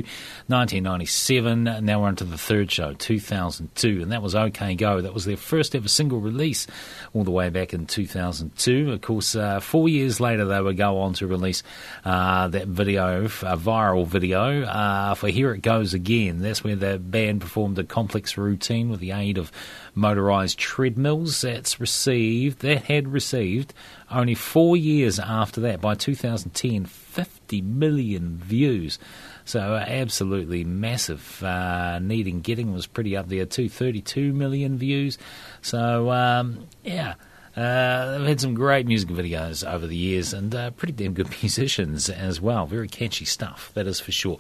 1997, 0.48 1.86
now 1.86 2.02
we're 2.02 2.08
onto 2.08 2.24
the 2.24 2.38
third 2.38 2.72
show, 2.72 2.94
2002, 2.94 4.02
and 4.02 4.14
that 4.14 4.22
was 4.22 4.34
OK 4.34 4.76
Go. 4.76 5.02
That 5.02 5.14
was 5.14 5.26
their 5.26 5.36
first 5.36 5.76
ever 5.76 5.90
single 5.90 6.22
release 6.22 6.68
all 7.14 7.26
the 7.26 7.32
way 7.32 7.50
back 7.50 7.74
in 7.74 7.86
2002. 7.86 8.94
Of 8.94 9.02
course, 9.02 9.36
uh, 9.36 9.60
four 9.60 9.90
years 9.90 10.22
later, 10.22 10.46
they 10.46 10.62
would 10.62 10.78
go 10.78 11.00
on 11.00 11.16
to 11.16 11.28
release 11.28 11.64
uh, 12.06 12.48
that 12.48 12.68
video, 12.68 13.26
a 13.26 13.58
viral 13.58 14.08
video 14.08 14.62
uh, 14.64 15.16
for 15.16 15.28
Here 15.28 15.54
It 15.54 15.64
Goes 15.64 15.94
Again. 15.94 16.40
That's 16.40 16.64
where 16.64 16.78
the 16.78 17.09
band 17.12 17.42
performed 17.42 17.78
a 17.80 17.84
complex 17.84 18.38
routine 18.38 18.90
with 18.90 19.00
the 19.00 19.12
aid 19.12 19.38
of 19.38 19.52
motorised 19.96 20.58
treadmills. 20.58 21.42
That's 21.42 21.80
received, 21.80 22.60
that 22.60 22.84
had 22.86 23.08
received 23.08 23.74
only 24.12 24.36
four 24.36 24.76
years 24.76 25.20
after 25.20 25.62
that, 25.62 25.82
by 25.82 25.96
2010, 25.96 26.86
50 26.86 27.62
million 27.62 28.38
views. 28.38 29.00
So 29.46 29.74
uh, 29.74 29.86
absolutely 29.88 30.64
massive. 30.64 31.44
Uh, 31.44 32.00
Needing 32.00 32.42
Getting 32.42 32.72
was 32.74 32.86
pretty 32.88 33.18
up 33.18 33.30
there 33.30 33.46
too, 33.46 33.70
32 33.70 34.34
million 34.34 34.78
views. 34.78 35.18
So 35.62 36.12
um, 36.12 36.68
yeah. 36.84 37.16
Uh, 37.60 38.18
they've 38.18 38.28
had 38.28 38.40
some 38.40 38.54
great 38.54 38.88
music 38.88 39.10
videos 39.10 39.70
over 39.70 39.86
the 39.86 39.96
years 39.96 40.32
and 40.32 40.56
uh, 40.56 40.72
pretty 40.72 40.94
damn 40.94 41.14
good 41.14 41.30
musicians 41.42 42.10
as 42.10 42.40
well. 42.40 42.66
Very 42.66 42.88
catchy 42.88 43.26
stuff, 43.26 43.72
that 43.74 43.86
is 43.86 44.00
for 44.00 44.14
sure. 44.14 44.38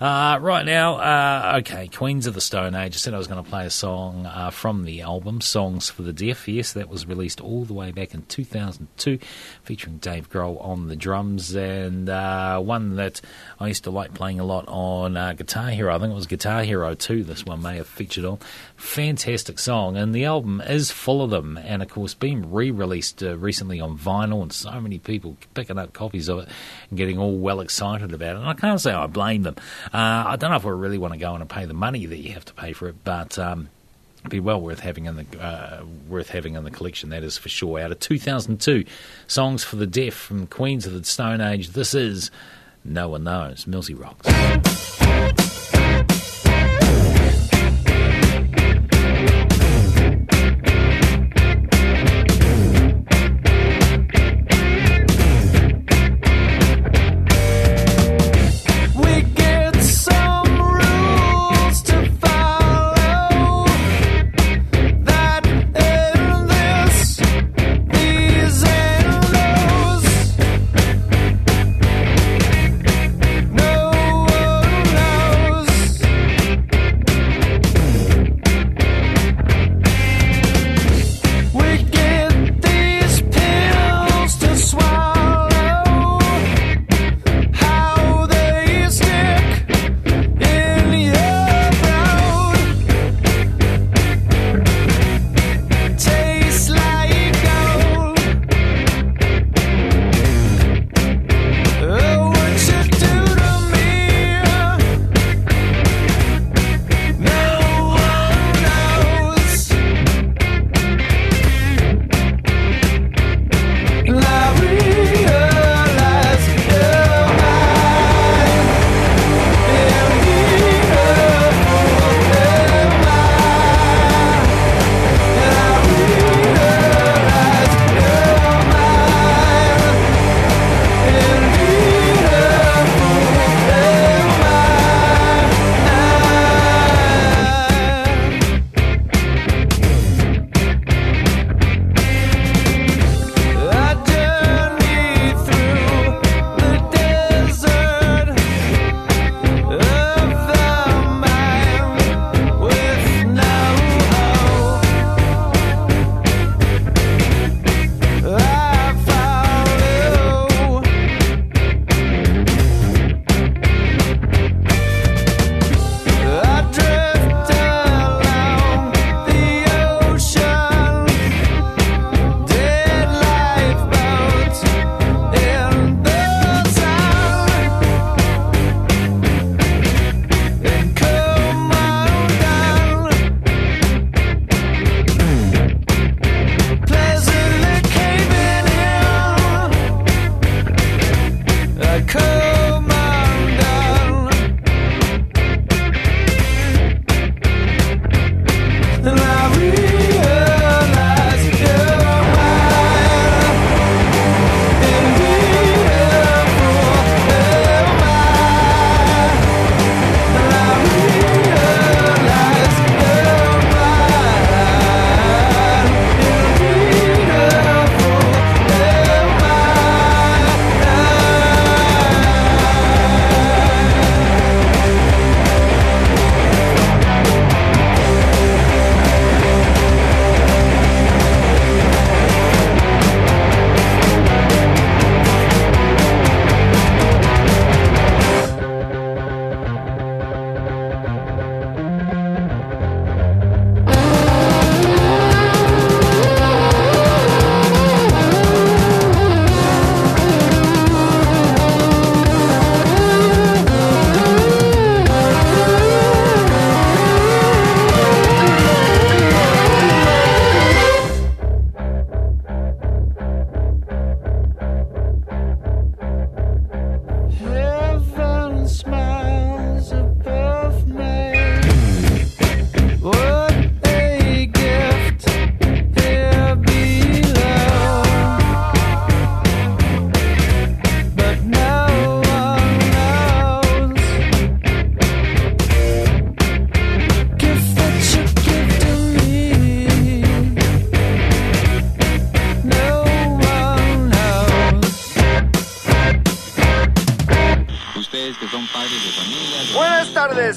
Uh, 0.00 0.38
right 0.40 0.64
now, 0.64 0.94
uh, 0.96 1.58
okay, 1.58 1.88
Queens 1.88 2.28
of 2.28 2.34
the 2.34 2.40
Stone 2.40 2.76
Age. 2.76 2.94
I 2.94 2.96
said 2.96 3.12
I 3.12 3.18
was 3.18 3.26
going 3.26 3.42
to 3.42 3.50
play 3.50 3.66
a 3.66 3.70
song 3.70 4.24
uh, 4.24 4.50
from 4.50 4.84
the 4.84 5.00
album, 5.00 5.40
Songs 5.40 5.90
for 5.90 6.02
the 6.02 6.12
Deaf. 6.12 6.46
Yes, 6.46 6.72
that 6.74 6.88
was 6.88 7.06
released 7.06 7.40
all 7.40 7.64
the 7.64 7.74
way 7.74 7.90
back 7.90 8.14
in 8.14 8.22
2002, 8.22 9.18
featuring 9.64 9.98
Dave 9.98 10.30
Grohl 10.30 10.64
on 10.64 10.86
the 10.86 10.96
drums, 10.96 11.52
and 11.56 12.08
uh, 12.08 12.60
one 12.60 12.94
that 12.94 13.20
I 13.58 13.66
used 13.66 13.82
to 13.84 13.90
like 13.90 14.14
playing 14.14 14.38
a 14.38 14.44
lot 14.44 14.66
on 14.68 15.14
Guitar 15.34 15.70
Hero. 15.70 15.92
I 15.92 15.98
think 15.98 16.12
it 16.12 16.14
was 16.14 16.28
Guitar 16.28 16.62
Hero 16.62 16.94
2, 16.94 17.24
this 17.24 17.44
one 17.44 17.62
may 17.62 17.78
have 17.78 17.88
featured 17.88 18.24
on. 18.24 18.38
Fantastic 18.80 19.58
song, 19.58 19.98
and 19.98 20.14
the 20.14 20.24
album 20.24 20.62
is 20.62 20.90
full 20.90 21.22
of 21.22 21.28
them, 21.28 21.58
and 21.58 21.82
of 21.82 21.90
course, 21.90 22.14
being 22.14 22.50
re-released 22.50 23.22
uh, 23.22 23.36
recently 23.36 23.78
on 23.78 23.98
vinyl, 23.98 24.40
and 24.40 24.50
so 24.50 24.80
many 24.80 24.98
people 24.98 25.36
picking 25.52 25.78
up 25.78 25.92
copies 25.92 26.28
of 26.28 26.38
it 26.40 26.48
and 26.88 26.96
getting 26.96 27.18
all 27.18 27.36
well 27.36 27.60
excited 27.60 28.12
about 28.14 28.36
it. 28.36 28.38
And 28.38 28.48
I 28.48 28.54
can't 28.54 28.80
say 28.80 28.90
I 28.92 29.06
blame 29.06 29.42
them. 29.42 29.56
Uh, 29.92 30.24
I 30.28 30.36
don't 30.36 30.48
know 30.48 30.56
if 30.56 30.64
I 30.64 30.70
really 30.70 30.96
want 30.96 31.12
to 31.12 31.20
go 31.20 31.34
and 31.34 31.48
pay 31.48 31.66
the 31.66 31.74
money 31.74 32.06
that 32.06 32.16
you 32.16 32.32
have 32.32 32.46
to 32.46 32.54
pay 32.54 32.72
for 32.72 32.88
it, 32.88 32.96
but. 33.04 33.38
Um, 33.38 33.68
it'd 34.20 34.30
be 34.30 34.40
well 34.40 34.60
worth 34.60 34.80
having 34.80 35.06
in 35.06 35.16
the 35.16 35.40
uh, 35.40 35.82
worth 36.08 36.28
having 36.30 36.54
in 36.54 36.64
the 36.64 36.70
collection. 36.70 37.10
That 37.10 37.22
is 37.22 37.38
for 37.38 37.48
sure. 37.48 37.80
Out 37.80 37.92
of 37.92 38.00
2002, 38.00 38.84
songs 39.26 39.62
for 39.62 39.76
the 39.76 39.86
deaf 39.86 40.14
from 40.14 40.46
Queens 40.46 40.86
of 40.86 40.92
the 40.92 41.04
Stone 41.04 41.40
Age. 41.40 41.70
This 41.70 41.94
is 41.94 42.30
no 42.84 43.08
one 43.10 43.24
knows. 43.24 43.66
Millsy 43.66 43.98
rocks. 43.98 44.26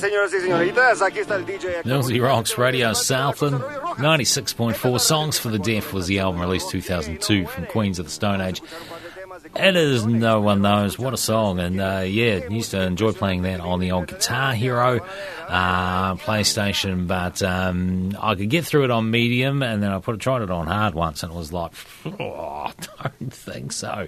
Señoras 0.04 0.34
y 0.34 0.42
señoritas. 0.42 1.02
Aquí 1.02 1.20
está 1.20 1.36
el 1.36 1.46
DJ. 1.46 2.20
Rocks 2.20 2.58
Radio 2.58 2.94
Southland 2.94 3.62
96.4 3.98 5.00
Songs 5.00 5.40
for 5.40 5.50
the 5.50 5.60
Deaf 5.60 5.94
was 5.94 6.08
the 6.08 6.20
album 6.20 6.42
released 6.42 6.70
2002 6.72 7.46
from 7.46 7.66
Queens 7.68 8.00
of 8.00 8.06
the 8.06 8.12
Stone 8.12 8.42
Age. 8.42 8.62
It 9.56 9.76
is 9.76 10.06
No 10.06 10.42
One 10.42 10.62
Knows. 10.62 11.00
What 11.00 11.14
a 11.14 11.18
song. 11.18 11.60
And 11.60 11.80
uh, 11.80 12.04
yeah, 12.06 12.48
used 12.50 12.72
to 12.72 12.82
enjoy 12.82 13.14
playing 13.14 13.44
that 13.44 13.62
on 13.62 13.80
the 13.80 13.92
old 13.92 14.08
Guitar 14.08 14.54
Hero 14.54 15.00
uh, 15.48 16.16
PlayStation, 16.16 17.08
but 17.08 17.42
um, 17.42 18.18
I 18.20 18.36
could 18.36 18.50
get 18.50 18.66
through 18.66 18.86
it 18.86 18.92
on 18.92 19.10
medium 19.10 19.64
and 19.64 19.82
then 19.82 19.92
I 19.92 20.00
put 20.00 20.20
tried 20.20 20.42
it 20.42 20.52
on 20.52 20.68
hard 20.68 20.96
once 20.96 21.24
and 21.24 21.32
it 21.32 21.36
was 21.36 21.54
like, 21.54 21.72
oh, 22.06 22.72
I 23.00 23.12
don't 23.20 23.34
think 23.34 23.72
so. 23.72 24.08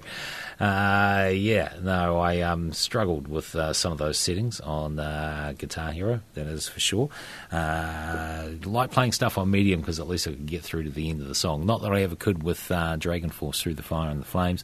Uh, 0.60 1.32
yeah, 1.34 1.74
no, 1.82 2.18
I 2.18 2.42
um, 2.42 2.72
struggled 2.72 3.28
with 3.28 3.56
uh, 3.56 3.74
some 3.74 3.92
of 3.92 3.98
those 3.98 4.18
settings 4.18 4.60
on 4.62 5.00
uh, 5.00 5.54
Guitar 5.58 5.92
Hero, 5.92 6.22
that 6.34 6.48
is 6.48 6.68
for 6.68 6.80
sure. 6.80 7.10
Uh, 7.52 8.50
like 8.64 8.92
playing 8.92 9.12
stuff 9.12 9.38
on 9.38 9.52
medium 9.52 9.82
because 9.82 10.00
at 10.00 10.08
least 10.08 10.28
I 10.28 10.32
could 10.32 10.46
get 10.46 10.64
through 10.64 10.84
to 10.84 10.90
the 10.90 11.10
end 11.10 11.22
of 11.22 11.28
the 11.28 11.36
song. 11.36 11.66
Not 11.66 11.82
that 11.82 11.92
I 11.92 12.04
ever 12.04 12.16
could 12.16 12.44
with 12.44 12.72
uh, 12.72 12.96
DragonForce 12.98 13.60
Through 13.62 13.74
the 13.76 13.84
Fire 13.84 14.10
and 14.10 14.22
the 14.22 14.26
Flames. 14.26 14.64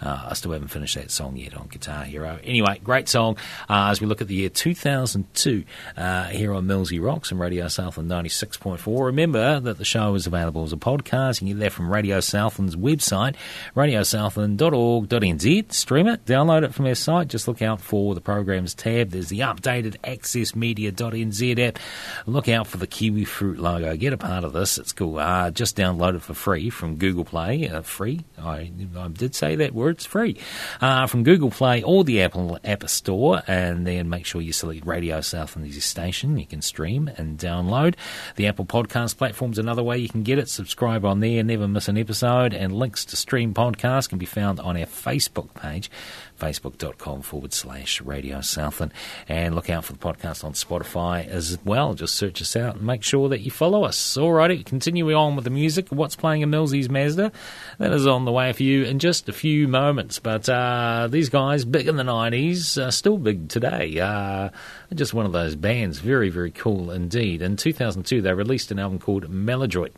Uh, 0.00 0.28
I 0.30 0.34
still 0.34 0.52
haven't 0.52 0.68
finished 0.68 0.94
that 0.96 1.10
song 1.10 1.36
yet 1.36 1.54
on 1.56 1.68
Guitar 1.68 2.04
Hero. 2.04 2.38
Anyway, 2.44 2.80
great 2.84 3.08
song 3.08 3.36
uh, 3.68 3.88
as 3.90 4.00
we 4.00 4.06
look 4.06 4.20
at 4.20 4.28
the 4.28 4.34
year 4.34 4.48
2002 4.48 5.64
uh, 5.96 6.24
here 6.26 6.52
on 6.52 6.66
Millsy 6.66 7.02
Rocks 7.02 7.30
and 7.30 7.40
Radio 7.40 7.68
Southland 7.68 8.10
96.4. 8.10 9.04
Remember 9.06 9.60
that 9.60 9.78
the 9.78 9.84
show 9.84 10.14
is 10.14 10.26
available 10.26 10.64
as 10.64 10.72
a 10.72 10.76
podcast. 10.76 11.40
You 11.40 11.48
can 11.48 11.58
get 11.58 11.64
that 11.64 11.72
from 11.72 11.90
Radio 11.90 12.20
Southland's 12.20 12.76
website, 12.76 13.34
radiosouthland.org.nz. 13.74 15.72
Stream 15.72 16.08
it, 16.08 16.24
download 16.24 16.62
it 16.64 16.74
from 16.74 16.84
their 16.84 16.94
site. 16.94 17.28
Just 17.28 17.48
look 17.48 17.62
out 17.62 17.80
for 17.80 18.14
the 18.14 18.20
programs 18.20 18.74
tab. 18.74 19.10
There's 19.10 19.28
the 19.28 19.40
updated 19.40 19.96
accessmedia.nz 20.02 21.58
app. 21.66 21.78
Look 22.26 22.48
out 22.48 22.66
for 22.66 22.76
the 22.76 22.86
kiwi 22.86 23.24
fruit 23.24 23.58
logo. 23.58 23.96
Get 23.96 24.12
a 24.12 24.18
part 24.18 24.44
of 24.44 24.52
this. 24.52 24.78
It's 24.78 24.92
cool. 24.92 25.18
Uh, 25.18 25.50
just 25.50 25.76
download 25.76 26.16
it 26.16 26.22
for 26.22 26.34
free 26.34 26.70
from 26.70 26.96
Google 26.96 27.24
Play. 27.24 27.68
Uh, 27.68 27.82
free. 27.82 28.24
I, 28.38 28.70
I 28.96 29.08
did 29.08 29.34
say 29.34 29.56
that 29.56 29.74
word. 29.74 29.85
It's 29.90 30.06
free 30.06 30.38
uh, 30.80 31.06
from 31.06 31.24
Google 31.24 31.50
Play 31.50 31.82
or 31.82 32.04
the 32.04 32.22
Apple 32.22 32.58
App 32.64 32.88
Store. 32.88 33.42
And 33.46 33.86
then 33.86 34.08
make 34.08 34.26
sure 34.26 34.40
you 34.40 34.52
select 34.52 34.86
Radio 34.86 35.20
Southland 35.20 35.68
as 35.68 35.74
your 35.74 35.82
station. 35.82 36.38
You 36.38 36.46
can 36.46 36.62
stream 36.62 37.10
and 37.16 37.38
download. 37.38 37.94
The 38.36 38.46
Apple 38.46 38.66
Podcast 38.66 39.16
platform's 39.16 39.58
another 39.58 39.82
way 39.82 39.98
you 39.98 40.08
can 40.08 40.22
get 40.22 40.38
it. 40.38 40.48
Subscribe 40.48 41.04
on 41.04 41.20
there. 41.20 41.42
Never 41.42 41.68
miss 41.68 41.88
an 41.88 41.98
episode. 41.98 42.52
And 42.52 42.72
links 42.72 43.04
to 43.06 43.16
stream 43.16 43.54
podcasts 43.54 44.08
can 44.08 44.18
be 44.18 44.26
found 44.26 44.60
on 44.60 44.76
our 44.76 44.86
Facebook 44.86 45.54
page 45.54 45.90
facebook.com 46.38 47.22
forward 47.22 47.52
slash 47.52 48.00
Radio 48.00 48.40
Southland. 48.40 48.92
And 49.28 49.54
look 49.54 49.70
out 49.70 49.84
for 49.84 49.92
the 49.92 49.98
podcast 49.98 50.44
on 50.44 50.52
Spotify 50.52 51.26
as 51.26 51.58
well. 51.64 51.94
Just 51.94 52.14
search 52.14 52.40
us 52.42 52.56
out 52.56 52.76
and 52.76 52.86
make 52.86 53.02
sure 53.02 53.28
that 53.28 53.40
you 53.40 53.50
follow 53.50 53.84
us. 53.84 54.16
Alrighty, 54.16 54.64
continuing 54.64 55.14
on 55.14 55.36
with 55.36 55.44
the 55.44 55.50
music. 55.50 55.88
What's 55.90 56.16
playing 56.16 56.42
in 56.42 56.50
Millsy's 56.50 56.88
Mazda? 56.88 57.32
That 57.78 57.92
is 57.92 58.06
on 58.06 58.24
the 58.24 58.32
way 58.32 58.52
for 58.52 58.62
you 58.62 58.84
in 58.84 58.98
just 58.98 59.28
a 59.28 59.32
few 59.32 59.68
moments. 59.68 60.18
But 60.18 60.48
uh, 60.48 61.08
these 61.10 61.28
guys, 61.28 61.64
big 61.64 61.88
in 61.88 61.96
the 61.96 62.02
90s, 62.02 62.78
uh, 62.78 62.90
still 62.90 63.18
big 63.18 63.48
today. 63.48 63.98
Uh, 63.98 64.50
just 64.94 65.14
one 65.14 65.26
of 65.26 65.32
those 65.32 65.56
bands. 65.56 65.98
Very, 65.98 66.28
very 66.28 66.50
cool 66.50 66.90
indeed. 66.90 67.42
In 67.42 67.56
2002, 67.56 68.22
they 68.22 68.32
released 68.32 68.70
an 68.70 68.78
album 68.78 68.98
called 68.98 69.28
Maladroit. 69.28 69.92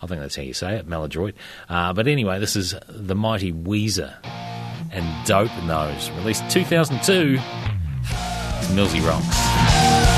I 0.00 0.06
think 0.06 0.20
that's 0.20 0.36
how 0.36 0.42
you 0.42 0.52
say 0.52 0.76
it, 0.76 0.86
Maladroit. 0.86 1.34
Uh, 1.68 1.92
but 1.92 2.06
anyway, 2.06 2.38
this 2.38 2.56
is 2.56 2.74
the 2.88 3.14
mighty 3.14 3.52
Weezer 3.52 4.14
and 4.92 5.26
Dope 5.26 5.50
Nose, 5.64 6.10
released 6.10 6.48
2002. 6.50 7.38
It's 7.38 8.68
Millsy 8.72 9.06
Rocks. 9.06 10.15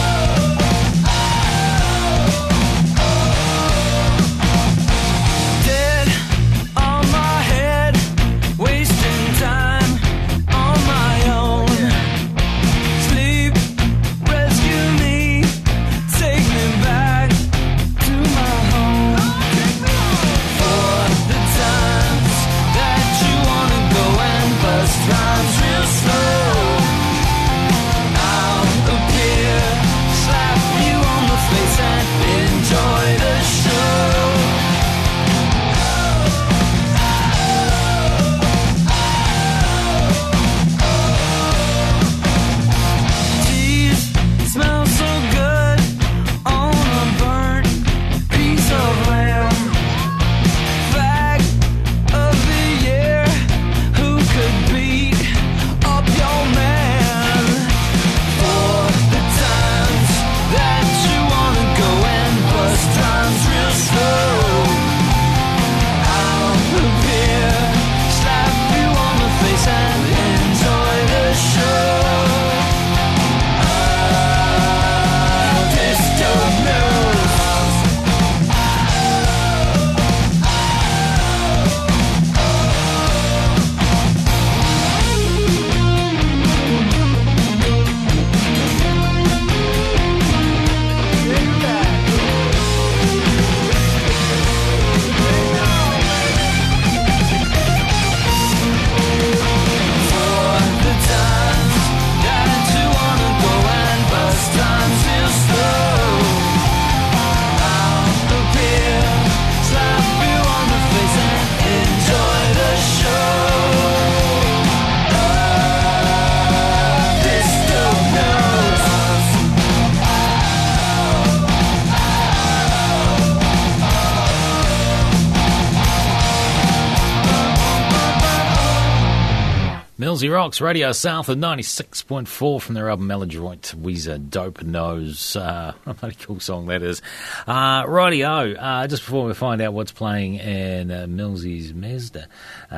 Rocks, 130.28 130.60
Radio 130.60 130.92
Southland 130.92 131.42
96.4 131.42 132.60
from 132.60 132.74
their 132.74 132.90
album 132.90 133.06
Maladroit, 133.06 133.74
Weezer, 133.76 134.30
Dope 134.30 134.62
Nose. 134.62 135.36
Uh, 135.36 135.72
a 136.02 136.12
cool 136.12 136.40
song 136.40 136.66
that 136.66 136.82
is. 136.82 137.02
Uh, 137.46 137.84
rightio, 137.84 138.56
uh, 138.59 138.86
just 138.86 139.05
before 139.05 139.24
we 139.24 139.34
find 139.34 139.60
out 139.60 139.72
what's 139.72 139.92
playing 139.92 140.36
in 140.36 140.90
uh, 140.90 141.06
Millsy's 141.06 141.72
Mazda, 141.72 142.28
uh, 142.70 142.74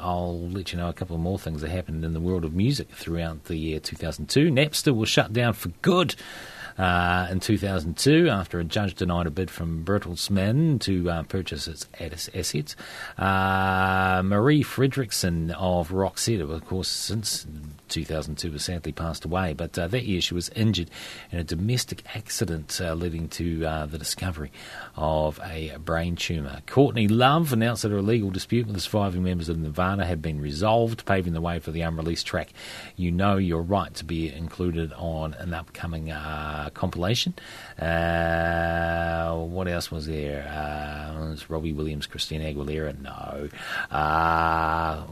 I'll 0.00 0.48
let 0.50 0.72
you 0.72 0.78
know 0.78 0.88
a 0.88 0.92
couple 0.92 1.18
more 1.18 1.38
things 1.38 1.60
that 1.62 1.70
happened 1.70 2.04
in 2.04 2.12
the 2.14 2.20
world 2.20 2.44
of 2.44 2.54
music 2.54 2.90
throughout 2.90 3.44
the 3.44 3.56
year 3.56 3.80
2002. 3.80 4.50
Napster 4.50 4.94
was 4.94 5.08
shut 5.08 5.32
down 5.32 5.52
for 5.54 5.68
good. 5.82 6.14
Uh, 6.78 7.28
in 7.30 7.40
2002, 7.40 8.28
after 8.28 8.58
a 8.58 8.64
judge 8.64 8.94
denied 8.94 9.26
a 9.26 9.30
bid 9.30 9.50
from 9.50 9.84
Bertelsmann 9.84 10.80
to 10.80 11.10
uh, 11.10 11.22
purchase 11.24 11.68
its 11.68 11.86
ass- 12.00 12.30
assets, 12.34 12.76
uh, 13.18 14.22
Marie 14.24 14.64
Fredriksson 14.64 15.52
of 15.52 15.90
Roxette, 15.90 16.40
of 16.40 16.64
course, 16.66 16.88
since 16.88 17.46
2002 17.92 18.52
has 18.52 18.64
sadly 18.64 18.92
passed 18.92 19.24
away, 19.24 19.52
but 19.52 19.78
uh, 19.78 19.86
that 19.88 20.04
year 20.04 20.20
she 20.20 20.34
was 20.34 20.48
injured 20.50 20.90
in 21.30 21.38
a 21.38 21.44
domestic 21.44 22.02
accident 22.14 22.80
uh, 22.82 22.94
leading 22.94 23.28
to 23.28 23.64
uh, 23.64 23.86
the 23.86 23.98
discovery 23.98 24.50
of 24.96 25.38
a 25.44 25.76
brain 25.78 26.16
tumour. 26.16 26.62
Courtney 26.66 27.08
Love 27.08 27.52
announced 27.52 27.82
that 27.82 27.92
her 27.92 28.02
legal 28.02 28.30
dispute 28.30 28.66
with 28.66 28.74
the 28.74 28.80
surviving 28.80 29.22
members 29.22 29.48
of 29.48 29.58
Nirvana 29.58 30.06
had 30.06 30.22
been 30.22 30.40
resolved, 30.40 31.04
paving 31.04 31.32
the 31.32 31.40
way 31.40 31.58
for 31.58 31.70
the 31.70 31.82
unreleased 31.82 32.26
track 32.26 32.52
You 32.96 33.12
Know 33.12 33.36
You're 33.36 33.62
Right 33.62 33.94
to 33.94 34.04
be 34.04 34.32
included 34.32 34.92
on 34.94 35.34
an 35.34 35.54
upcoming 35.54 36.10
uh, 36.10 36.70
compilation. 36.74 37.34
Uh, 37.78 39.34
what 39.36 39.68
else 39.68 39.90
was 39.90 40.06
there? 40.06 40.46
Uh, 40.48 41.30
was 41.30 41.48
Robbie 41.48 41.72
Williams, 41.72 42.06
Christina 42.06 42.44
Aguilera? 42.44 42.98
No. 43.00 43.48
Uh, 43.94 45.04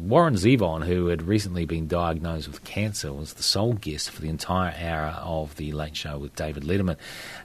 Warren 0.00 0.34
Zevon, 0.34 0.84
who 0.84 1.06
had 1.08 1.22
recently 1.22 1.64
been 1.66 1.86
diagnosed 1.86 2.48
with 2.48 2.64
cancer, 2.64 3.12
was 3.12 3.34
the 3.34 3.42
sole 3.42 3.74
guest 3.74 4.10
for 4.10 4.22
the 4.22 4.28
entire 4.28 4.74
hour 4.78 5.18
of 5.22 5.56
the 5.56 5.72
Late 5.72 5.96
Show 5.96 6.18
with 6.18 6.34
David 6.34 6.64
Letterman 6.64 6.96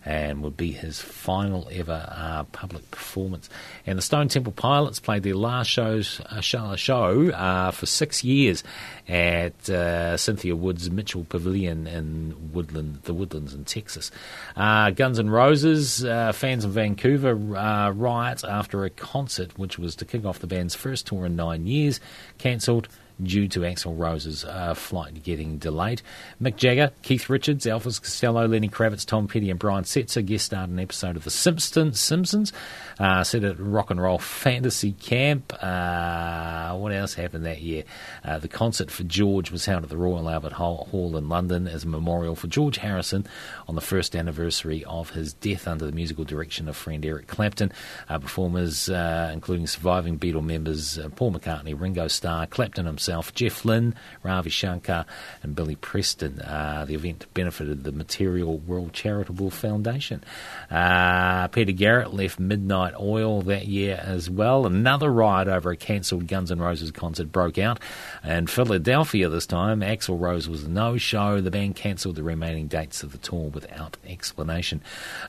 and 0.06 0.42
would 0.44 0.58
be 0.58 0.72
his 0.72 1.02
final 1.02 1.68
ever 1.72 2.08
uh, 2.10 2.44
public 2.46 2.90
performance. 2.92 3.50
And 3.86 3.98
the 3.98 4.02
Stone 4.02 4.30
Temple 4.30 4.54
Pilots 4.54 5.00
played 5.00 5.24
their 5.24 5.36
last 5.36 5.68
shows, 5.68 6.22
uh, 6.30 6.42
show, 6.42 6.76
show 6.76 7.72
for 7.72 7.86
six 7.86 8.24
years 8.24 8.64
at 9.08 9.70
uh, 9.70 10.16
Cynthia 10.18 10.56
Woods 10.56 10.90
Mitchell 10.90 11.26
Pavilion 11.26 11.88
in 11.88 12.52
Woodland, 12.54 13.00
the 13.04 13.14
Woodlands 13.14 13.54
in 13.54 13.66
Texas. 13.66 14.12
Uh, 14.56 14.92
Guns 14.92 15.20
N' 15.20 15.30
Roses 15.30 16.06
uh, 16.06 16.32
fans 16.32 16.66
in 16.66 16.72
Vancouver 16.72 17.58
uh, 17.58 17.92
riot 17.92 18.44
after 18.44 18.86
a 18.86 18.90
concert 18.90 19.58
which 19.58 19.78
was 19.78 19.96
to 19.98 20.06
kick 20.06 20.26
off 20.26 20.40
the 20.40 20.48
band's 20.48 20.76
first 20.76 21.08
tour 21.08 21.26
in 21.26 21.36
nine 21.36 21.68
years, 21.68 22.00
cancelled 22.38 22.88
due 23.22 23.48
to 23.48 23.62
Axl 23.62 23.98
Rose's 23.98 24.44
uh, 24.46 24.74
flight 24.74 25.24
getting 25.24 25.58
delayed. 25.58 26.02
Mick 26.42 26.56
Jagger, 26.56 26.92
Keith 27.02 27.30
Richards, 27.30 27.66
Elvis 27.66 28.02
Costello, 28.02 28.48
Lenny 28.48 28.70
Kravitz, 28.70 29.06
Tom 29.06 29.28
Petty, 29.28 29.50
and 29.50 29.60
Brian 29.60 29.84
Setzer 29.84 30.26
guest 30.26 30.46
starred 30.46 30.70
an 30.70 30.80
episode 30.80 31.16
of 31.16 31.24
The 31.24 31.30
Simpsons. 31.30 32.00
Simpsons 32.00 32.54
uh, 33.00 33.24
set 33.24 33.44
at 33.44 33.60
Rock 33.60 33.92
and 33.92 34.02
Roll 34.02 34.20
Fantasy 34.20 34.94
Camp. 34.94 35.54
Uh, 35.62 36.76
what 36.76 36.92
else 36.92 37.14
happened 37.14 37.46
that 37.46 37.62
year? 37.62 37.84
Uh, 38.24 38.40
the 38.40 38.48
concert 38.48 38.90
for 38.90 39.04
George 39.04 39.52
was 39.52 39.66
held 39.66 39.84
at 39.84 39.90
the 39.90 39.98
Royal 39.98 40.30
Albert 40.30 40.54
Hall 40.54 41.16
in 41.18 41.30
London 41.30 41.68
as 41.68 41.84
a 41.84 41.88
memorial 41.88 42.36
for 42.36 42.48
George 42.48 42.78
Harrison 42.78 43.26
on 43.68 43.76
the 43.76 43.82
first 43.82 44.16
anniversary 44.16 44.84
of 44.86 45.12
his 45.12 45.34
death 45.34 45.68
under 45.68 45.86
the 45.86 45.92
musical 45.92 46.24
direction 46.24 46.68
of 46.68 46.76
friend 46.76 47.06
Eric 47.06 47.28
Clapton. 47.28 47.72
Uh, 48.10 48.20
performers, 48.20 48.90
uh, 48.90 49.30
including 49.34 49.68
surviving 49.68 50.18
Beatle 50.18 50.44
members 50.44 51.00
Paul 51.16 51.34
McCartney, 51.34 51.80
Ringo 51.80 52.08
Starr, 52.08 52.48
Clapton 52.48 52.86
himself, 52.86 53.03
Jeff 53.34 53.66
Lynne, 53.66 53.96
Ravi 54.24 54.50
Shankar, 54.50 55.06
and 55.42 55.56
Billy 55.56 55.76
Preston. 55.76 56.40
Uh, 56.40 56.86
the 56.88 56.96
event 56.96 57.26
benefited 57.34 57.84
the 57.84 57.92
Material 57.92 58.58
World 58.58 58.94
Charitable 58.94 59.50
Foundation. 59.50 60.24
Uh, 60.70 61.48
Peter 61.50 61.72
Garrett 61.72 62.14
left 62.14 62.40
Midnight 62.40 62.94
Oil 63.00 63.42
that 63.44 63.68
year 63.68 64.02
as 64.04 64.30
well. 64.30 64.66
Another 64.66 65.12
riot 65.12 65.48
over 65.48 65.72
a 65.72 65.78
cancelled 65.78 66.28
Guns 66.28 66.52
N' 66.52 66.60
Roses 66.60 66.92
concert 66.92 67.32
broke 67.32 67.58
out. 67.58 67.80
In 68.24 68.48
Philadelphia 68.48 69.30
this 69.30 69.46
time, 69.46 69.82
Axl 69.82 70.20
Rose 70.20 70.48
was 70.48 70.68
no-show. 70.68 71.42
The 71.42 71.52
band 71.52 71.76
cancelled 71.76 72.16
the 72.16 72.24
remaining 72.24 72.68
dates 72.68 73.04
of 73.04 73.12
the 73.12 73.18
tour 73.18 73.50
without 73.50 73.98
explanation. 74.08 74.82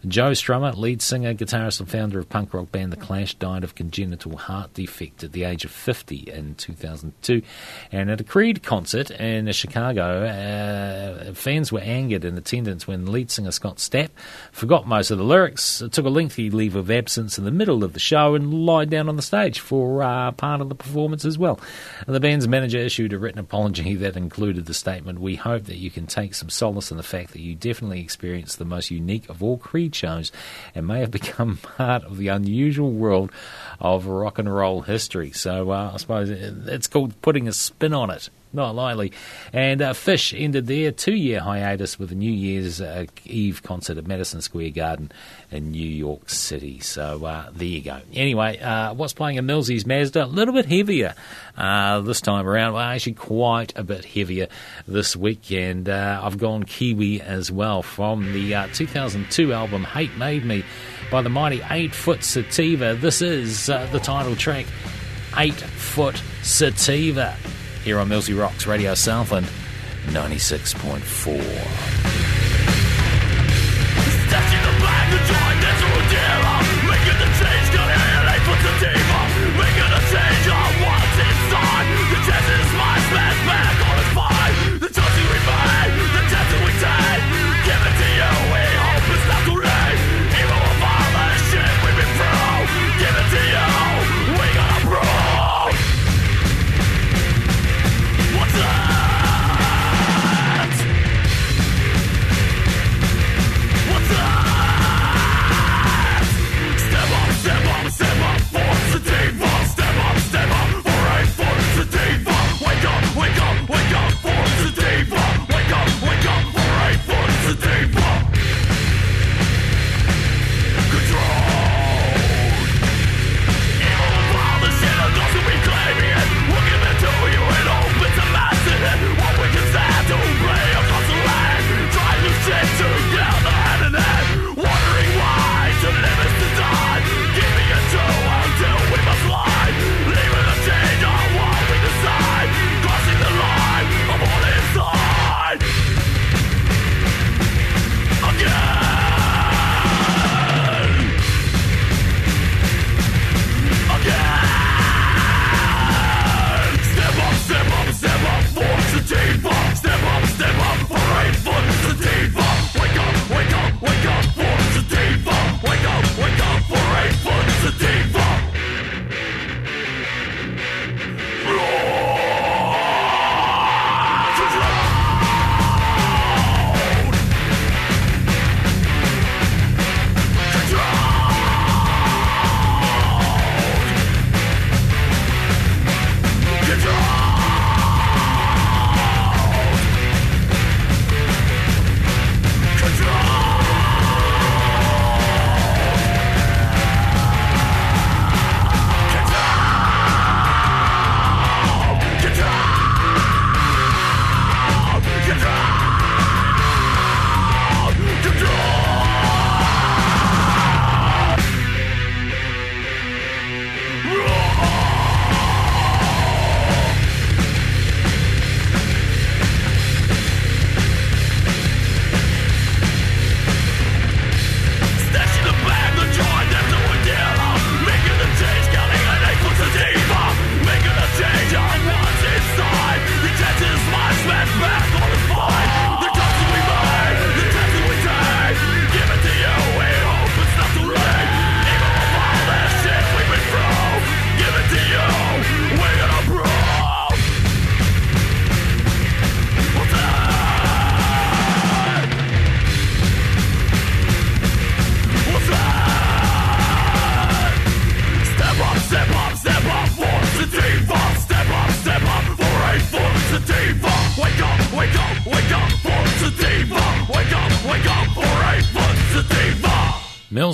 Joe 0.07 0.33
Strummer, 0.33 0.77
lead 0.77 1.03
singer, 1.03 1.35
guitarist, 1.35 1.81
and 1.81 1.91
founder 1.91 2.19
of 2.19 2.29
punk 2.29 2.55
rock 2.55 2.71
band 2.71 2.93
The 2.93 2.97
Clash, 2.97 3.35
died 3.35 3.65
of 3.65 3.75
congenital 3.75 4.37
heart 4.37 4.75
defect 4.75 5.25
at 5.25 5.33
the 5.33 5.45
age 5.45 5.65
of 5.65 5.71
50 5.71 6.31
in 6.31 6.55
2002. 6.55 7.43
And 7.93 8.11
at 8.11 8.21
a 8.21 8.25
Creed 8.25 8.63
concert 8.63 9.11
in 9.11 9.51
Chicago, 9.53 10.25
uh, 10.25 11.33
fans 11.35 11.71
were 11.71 11.81
angered 11.81 12.25
in 12.25 12.37
attendance 12.37 12.87
when 12.87 13.07
lead 13.07 13.31
singer 13.31 13.53
Scott 13.53 13.77
Stapp 13.77 14.11
forgot 14.53 14.87
most 14.87 15.11
of 15.11 15.19
the 15.19 15.25
lyrics, 15.25 15.83
took 15.93 16.05
a 16.05 16.11
lengthy 16.11 16.51
leave 16.51 16.77
of 16.77 16.91
absence 16.91 17.39
in 17.39 17.45
the 17.45 17.51
middle 17.51 17.85
of 17.85 17.93
the 17.93 18.01
show, 18.01 18.35
and 18.35 18.67
lied 18.67 18.91
down 18.91 19.09
on 19.09 19.17
the 19.17 19.23
stage 19.23 19.61
for 19.61 20.03
uh, 20.03 20.33
part 20.33 20.61
of 20.61 20.69
the 20.69 20.75
performance 20.75 21.25
as 21.25 21.39
well. 21.39 21.61
And 22.07 22.15
the 22.15 22.21
band's 22.21 22.49
manager 22.49 22.79
issued 22.79 23.13
a 23.13 23.19
written 23.19 23.41
apology 23.41 23.95
that 23.97 24.17
included 24.17 24.67
the 24.67 24.75
statement 24.75 25.21
We 25.21 25.37
hope 25.37 25.65
that 25.65 25.77
you 25.77 25.91
can 25.91 26.07
take 26.07 26.35
some 26.35 26.51
solace 26.51 26.91
in 26.91 26.97
the 26.97 27.03
fact 27.03 27.33
that 27.33 27.41
you 27.41 27.55
definitely 27.55 28.01
experienced 28.01 28.59
the 28.59 28.65
most 28.65 28.91
unique 28.91 29.29
of 29.29 29.43
all 29.43 29.59
Creed 29.59 29.95
shows 29.95 30.33
and 30.75 30.87
may 30.87 31.01
have 31.01 31.11
become 31.11 31.57
part 31.63 32.05
of 32.05 32.19
the 32.19 32.29
unusual 32.29 32.91
world 32.93 33.31
of 33.81 34.07
rock 34.07 34.39
and 34.39 34.55
roll 34.55 34.83
history. 34.83 35.33
So 35.33 35.71
uh, 35.71 35.93
I 35.95 35.97
suppose 35.97 36.31
it's 36.31 36.87
called 36.87 37.21
putting 37.23 37.49
a 37.49 37.53
spin 37.55 37.95
on 37.95 38.11
it. 38.11 38.29
Not 38.55 38.77
lightly. 38.77 39.13
And 39.53 39.83
uh, 39.83 39.95
Phish 39.95 40.33
ended 40.41 40.69
their 40.69 40.93
two 40.93 41.15
year 41.15 41.41
hiatus 41.41 41.99
with 41.99 42.13
a 42.13 42.15
New 42.15 42.31
Year's 42.31 42.81
uh, 42.81 43.07
Eve 43.25 43.65
concert 43.65 43.99
at 43.99 44.07
Madison 44.07 44.41
Square 44.43 44.71
Garden 44.71 45.11
in 45.51 45.73
New 45.73 45.89
York 45.89 46.31
City. 46.31 46.79
So 46.79 47.25
uh, 47.25 47.51
there 47.53 47.67
you 47.67 47.83
go. 47.83 48.01
Anyway, 48.13 48.61
uh, 48.61 48.95
what's 48.95 49.13
playing 49.13 49.39
a 49.39 49.43
Millsy's 49.43 49.85
Mazda? 49.85 50.25
A 50.25 50.27
little 50.27 50.55
bit 50.55 50.67
heavier 50.67 51.15
uh, 51.59 52.01
this 52.03 52.21
time 52.21 52.47
around. 52.47 52.75
Well, 52.75 52.83
actually, 52.83 53.15
quite 53.15 53.77
a 53.77 53.83
bit 53.83 54.05
heavier 54.05 54.47
this 54.87 55.17
week. 55.17 55.51
And 55.51 55.89
uh, 55.89 56.21
I've 56.23 56.39
gone 56.39 56.63
Kiwi 56.63 57.23
as 57.23 57.51
well 57.51 57.83
from 57.83 58.33
the 58.33 58.69
2002 58.73 59.53
album 59.53 59.83
Hate 59.83 60.17
Made 60.17 60.45
Me 60.45 60.65
by 61.11 61.23
the 61.23 61.29
mighty 61.29 61.61
8 61.69 61.93
Foot 61.93 62.23
Sativa. 62.23 62.95
This 62.95 63.21
is 63.21 63.67
the 63.67 64.01
title 64.01 64.37
track 64.37 64.67
8 65.37 65.55
Foot 65.55 66.23
Sativa 66.43 67.37
here 67.83 67.99
on 67.99 68.09
Millsy 68.09 68.39
Rocks 68.39 68.67
Radio 68.67 68.95
Southland 68.95 69.47
96.4. 70.07 72.44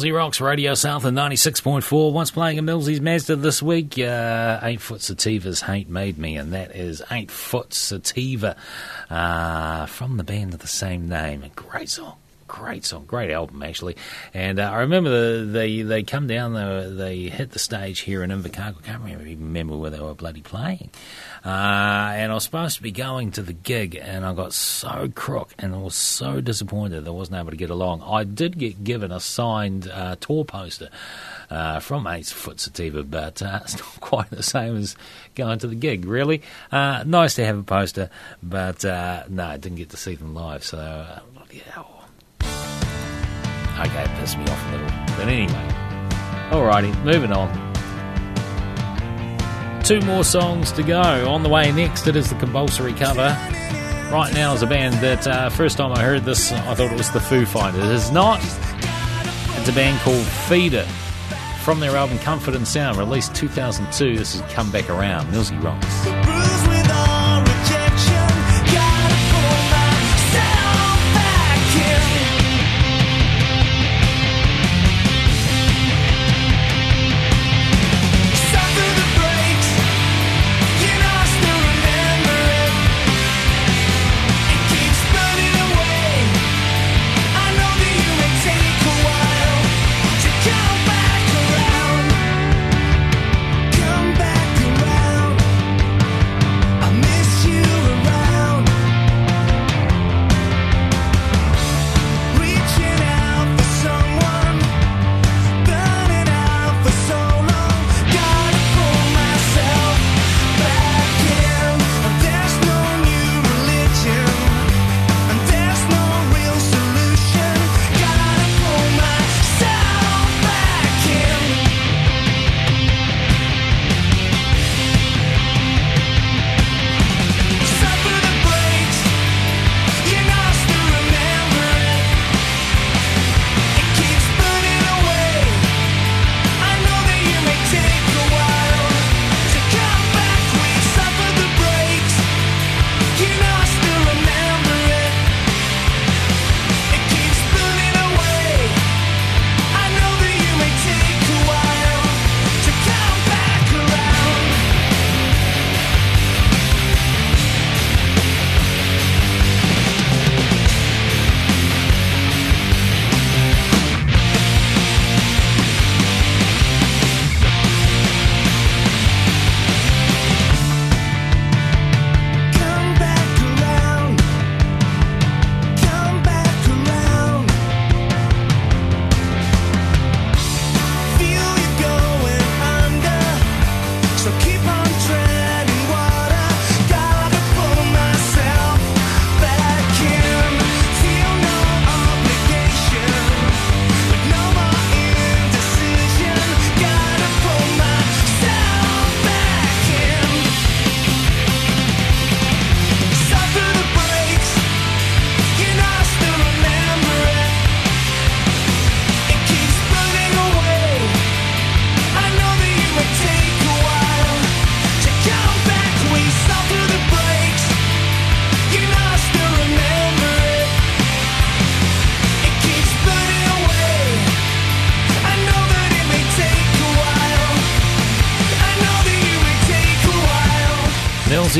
Millsy 0.01 0.17
Rocks 0.17 0.41
Radio 0.41 0.73
Southland 0.73 1.15
96.4. 1.15 2.11
What's 2.11 2.31
playing 2.31 2.59
a 2.59 2.63
Millsy's 2.63 3.03
Mazda 3.03 3.37
this 3.37 3.63
week? 3.63 3.99
Uh, 3.99 4.59
Eight 4.63 4.81
Foot 4.81 5.01
Sativa's 5.01 5.61
Hate 5.61 5.91
Made 5.91 6.17
Me, 6.17 6.37
and 6.37 6.55
that 6.55 6.75
is 6.75 7.03
Eight 7.11 7.31
Foot 7.31 7.75
Sativa 7.75 8.57
uh, 9.11 9.85
from 9.85 10.17
the 10.17 10.25
band 10.25 10.55
of 10.55 10.61
the 10.61 10.67
same 10.67 11.07
name. 11.07 11.43
A 11.43 11.51
great 11.51 11.91
song. 11.91 12.17
Great 12.51 12.85
song, 12.85 13.05
great 13.07 13.31
album 13.31 13.63
actually, 13.63 13.97
and 14.35 14.59
uh, 14.59 14.65
I 14.65 14.81
remember 14.81 15.11
the, 15.11 15.45
they 15.45 15.83
they 15.83 16.03
come 16.03 16.27
down, 16.27 16.53
they, 16.53 16.91
they 16.93 17.29
hit 17.29 17.53
the 17.53 17.61
stage 17.61 18.01
here 18.01 18.25
in 18.25 18.31
Invercargill. 18.31 18.79
I 18.79 18.87
can't 18.87 19.03
remember, 19.03 19.25
even 19.25 19.47
remember 19.47 19.77
where 19.77 19.91
they 19.91 20.01
were 20.01 20.15
bloody 20.15 20.41
playing, 20.43 20.91
uh, 21.45 21.49
and 21.49 22.33
I 22.33 22.35
was 22.35 22.43
supposed 22.43 22.77
to 22.77 22.83
be 22.83 22.91
going 22.91 23.31
to 23.33 23.43
the 23.43 23.53
gig, 23.53 23.95
and 23.95 24.27
I 24.27 24.35
got 24.35 24.53
so 24.53 25.09
crook 25.15 25.55
and 25.59 25.75
I 25.75 25.79
was 25.79 25.95
so 25.95 26.41
disappointed 26.41 27.05
that 27.05 27.11
I 27.11 27.13
wasn't 27.13 27.39
able 27.39 27.51
to 27.51 27.57
get 27.57 27.71
along. 27.71 28.03
I 28.03 28.25
did 28.25 28.59
get 28.59 28.83
given 28.83 29.13
a 29.13 29.21
signed 29.21 29.89
uh, 29.89 30.17
tour 30.19 30.45
poster 30.45 30.89
uh, 31.51 31.81
from 31.81 32.07
Eight 32.07 32.27
Foot 32.27 32.59
Sativa, 32.59 33.05
but 33.05 33.43
uh, 33.43 33.61
it's 33.65 33.79
not 33.79 34.01
quite 34.01 34.31
the 34.31 34.43
same 34.43 34.77
as 34.77 34.97
going 35.35 35.59
to 35.61 35.69
the 35.69 35.77
gig, 35.77 36.05
really. 36.05 36.43
Uh, 36.73 37.05
nice 37.07 37.35
to 37.35 37.45
have 37.45 37.59
a 37.59 37.63
poster, 37.63 38.11
but 38.43 38.85
uh, 38.85 39.25
no, 39.29 39.47
I 39.47 39.57
didn't 39.57 39.79
get 39.79 39.91
to 39.91 39.97
see 39.97 40.17
them 40.17 40.35
live, 40.35 40.65
so 40.65 40.79
uh, 40.79 41.21
yeah. 41.53 41.83
Okay, 43.81 44.03
it 44.03 44.11
pissed 44.19 44.37
me 44.37 44.45
off 44.45 44.69
a 44.69 44.73
little. 44.73 44.87
But 45.17 45.29
anyway, 45.29 45.69
alrighty, 46.51 46.95
moving 47.03 47.33
on. 47.33 47.49
Two 49.83 50.01
more 50.03 50.23
songs 50.23 50.71
to 50.73 50.83
go. 50.83 51.01
On 51.29 51.43
the 51.43 51.49
way 51.49 51.73
next, 51.73 52.07
it 52.07 52.15
is 52.15 52.29
the 52.29 52.37
compulsory 52.37 52.93
cover. 52.93 53.37
Right 54.13 54.31
now 54.35 54.53
is 54.55 54.63
a 54.63 54.67
band 54.67 54.95
that 54.97 55.27
uh, 55.27 55.49
first 55.49 55.79
time 55.79 55.93
I 55.93 56.03
heard 56.03 56.25
this, 56.25 56.53
I 56.53 56.75
thought 56.75 56.93
it 56.93 56.97
was 56.99 57.11
the 57.11 57.21
Foo 57.21 57.47
Fighters. 57.47 57.85
It's 57.85 58.11
not. 58.11 58.41
It's 59.59 59.69
a 59.69 59.73
band 59.73 59.99
called 60.01 60.27
Feeder 60.49 60.87
from 61.63 61.81
their 61.81 61.97
album 61.97 62.19
Comfort 62.19 62.55
in 62.55 62.67
Sound, 62.67 62.99
released 62.99 63.35
2002. 63.35 64.17
This 64.17 64.35
is 64.35 64.43
Come 64.53 64.71
Back 64.71 64.91
Around. 64.91 65.27
Millsy 65.29 65.63
Rocks. 65.63 67.00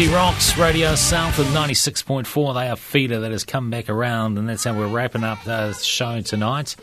Rocks, 0.09 0.57
Radio 0.57 0.95
Southland 0.95 1.51
96.4. 1.51 2.55
They 2.55 2.69
are 2.69 2.77
feeder 2.77 3.21
that 3.21 3.33
has 3.33 3.45
come 3.45 3.71
back 3.71 3.91
around, 3.91 4.39
and 4.39 4.49
that's 4.49 4.65
how 4.65 4.73
we're 4.73 4.87
wrapping 4.87 5.25
up 5.25 5.43
the 5.45 5.73
show 5.75 6.21
tonight. 6.23 6.77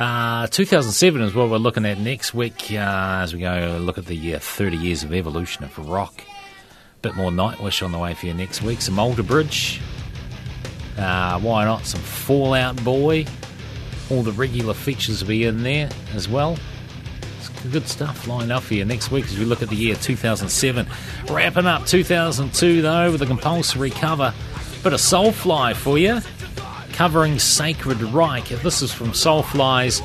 Uh, 0.00 0.46
2007 0.48 1.22
is 1.22 1.34
what 1.34 1.50
we're 1.50 1.58
looking 1.58 1.86
at 1.86 1.98
next 1.98 2.34
week 2.34 2.72
uh, 2.72 3.20
as 3.22 3.32
we 3.32 3.40
go 3.40 3.78
look 3.80 3.98
at 3.98 4.06
the 4.06 4.34
uh, 4.34 4.38
30 4.38 4.76
years 4.76 5.04
of 5.04 5.12
evolution 5.12 5.62
of 5.64 5.78
rock. 5.78 6.22
A 6.22 7.00
Bit 7.02 7.16
more 7.16 7.30
Nightwish 7.30 7.84
on 7.84 7.92
the 7.92 7.98
way 7.98 8.14
for 8.14 8.26
you 8.26 8.34
next 8.34 8.62
week. 8.62 8.80
Some 8.80 8.98
Alter 8.98 9.22
Bridge. 9.22 9.80
Uh, 10.98 11.38
why 11.38 11.64
not? 11.64 11.86
Some 11.86 12.00
Fall 12.00 12.54
Out 12.54 12.82
Boy. 12.82 13.24
All 14.10 14.22
the 14.22 14.32
regular 14.32 14.74
features 14.74 15.22
will 15.22 15.28
be 15.28 15.44
in 15.44 15.62
there 15.62 15.90
as 16.14 16.28
well. 16.28 16.58
Good 17.70 17.86
stuff 17.86 18.26
lined 18.26 18.50
up 18.50 18.64
for 18.64 18.74
you 18.74 18.84
next 18.84 19.10
week 19.10 19.24
as 19.26 19.38
we 19.38 19.44
look 19.44 19.62
at 19.62 19.68
the 19.68 19.76
year 19.76 19.94
2007. 19.94 20.86
Wrapping 21.30 21.66
up 21.66 21.86
2002 21.86 22.82
though 22.82 23.12
with 23.12 23.22
a 23.22 23.26
compulsory 23.26 23.90
cover. 23.90 24.34
Bit 24.82 24.92
of 24.92 25.00
Soulfly 25.00 25.74
for 25.74 25.96
you. 25.96 26.20
Covering 26.92 27.38
Sacred 27.38 28.02
Reich. 28.02 28.48
This 28.48 28.82
is 28.82 28.92
from 28.92 29.08
Soulfly's 29.08 30.00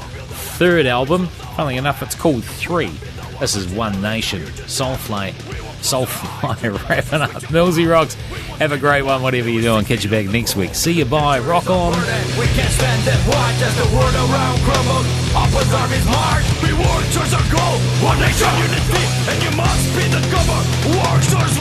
third 0.57 0.85
album. 0.85 1.27
Funnily 1.27 1.77
enough, 1.77 2.03
it's 2.03 2.15
called 2.15 2.43
Three. 2.43 2.91
This 3.39 3.55
is 3.55 3.67
One 3.67 4.01
Nation. 4.01 4.43
Soulfly. 4.67 5.33
Soulfly 5.81 6.89
wrapping 6.89 7.21
up. 7.21 7.41
Millsy 7.53 7.89
Rocks. 7.89 8.15
Have 8.59 8.71
a 8.71 8.77
great 8.77 9.03
one, 9.03 9.21
whatever 9.21 9.49
you're 9.49 9.61
doing. 9.61 9.85
Catch 9.85 10.03
you 10.03 10.09
back 10.09 10.25
next 10.27 10.55
week. 10.55 10.75
See 10.75 10.93
you. 10.93 11.05
Bye. 11.05 11.39
Rock 11.39 11.69
on. 11.69 11.93
We 12.37 12.45
can't 12.57 12.71
stand. 12.73 13.05
Watch 13.27 13.61
as 13.61 13.75
the 13.77 13.95
world 13.95 14.15
around 14.15 14.59
crumbles. 14.61 15.07
Opposite 15.35 15.73
armies 15.73 16.05
march. 16.05 16.47
Towards 17.13 17.33
our 17.33 17.51
goal. 17.51 17.77
One 18.03 18.19
nation. 18.19 18.47
And 19.29 19.43
you 19.43 19.51
must 19.55 19.95
be 19.95 20.03
the 20.09 20.21
cover. 20.29 20.61
War 20.91 21.19
towards. 21.29 21.57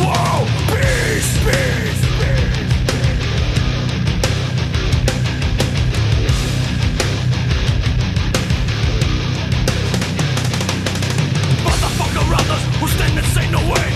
Peace, 0.66 1.38
peace, 1.44 2.06
stand 12.88 13.18
and 13.18 13.26
say 13.26 13.50
no 13.50 13.58
way 13.70 13.95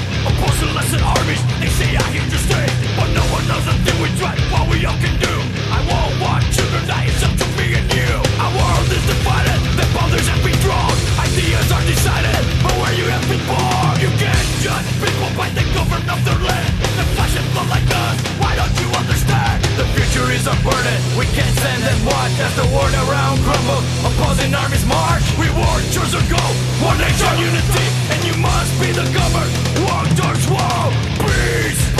and 0.90 0.98
an 0.98 1.06
army, 1.06 1.38
they 1.62 1.70
say 1.70 1.94
I 1.94 2.02
here 2.10 2.26
to 2.26 2.38
stay 2.50 2.66
But 2.98 3.14
no 3.14 3.22
one 3.30 3.46
knows 3.46 3.62
until 3.62 3.94
we 4.02 4.10
dread. 4.18 4.34
what 4.50 4.66
we 4.66 4.82
all 4.82 4.98
can 4.98 5.14
do. 5.22 5.34
I 5.70 5.78
won't 5.86 6.18
want 6.18 6.42
children 6.50 6.82
I? 6.90 7.06
it's 7.06 7.22
up 7.22 7.30
to 7.30 7.46
me 7.54 7.78
and 7.78 7.86
you. 7.94 8.10
Our 8.42 8.50
world 8.58 8.90
is 8.90 9.04
divided, 9.06 9.60
the 9.78 9.86
borders 9.94 10.26
have 10.26 10.42
been 10.42 10.58
drawn. 10.66 10.90
Ideas 11.22 11.70
are 11.70 11.86
decided, 11.86 12.42
but 12.66 12.74
where 12.74 12.94
you 12.98 13.06
have 13.06 13.22
been 13.30 13.44
born 13.46 14.02
You 14.02 14.10
can't 14.18 14.50
judge. 14.66 14.88
People 14.98 15.30
by 15.38 15.54
the 15.54 15.62
government 15.78 16.10
of 16.10 16.18
their 16.26 16.40
land. 16.42 16.74
The 16.82 17.06
people 17.51 17.66
like 17.66 17.86
us. 17.90 18.16
Why 18.39 18.55
don't 18.55 18.74
you 18.78 18.89
understand? 18.94 19.62
The 19.74 19.86
future 19.98 20.31
is 20.31 20.47
a 20.47 20.55
burden 20.62 20.98
We 21.18 21.27
can't 21.35 21.55
stand 21.59 21.82
and 21.82 22.01
watch 22.06 22.35
As 22.39 22.55
the 22.55 22.66
world 22.70 22.94
around 23.06 23.43
crumbles. 23.43 23.85
Opposing 24.06 24.55
armies 24.55 24.86
march. 24.86 25.24
We 25.39 25.51
war, 25.51 25.77
choose 25.90 26.14
or 26.14 26.24
go 26.31 26.43
One 26.86 26.98
nation, 26.98 27.35
unity. 27.39 27.86
And 28.14 28.20
you 28.24 28.35
must 28.39 28.72
be 28.81 28.93
the 28.94 29.06
governed. 29.10 29.52
Walk 29.86 30.06
towards 30.14 30.47
war 30.47 30.82
Peace. 31.27 31.99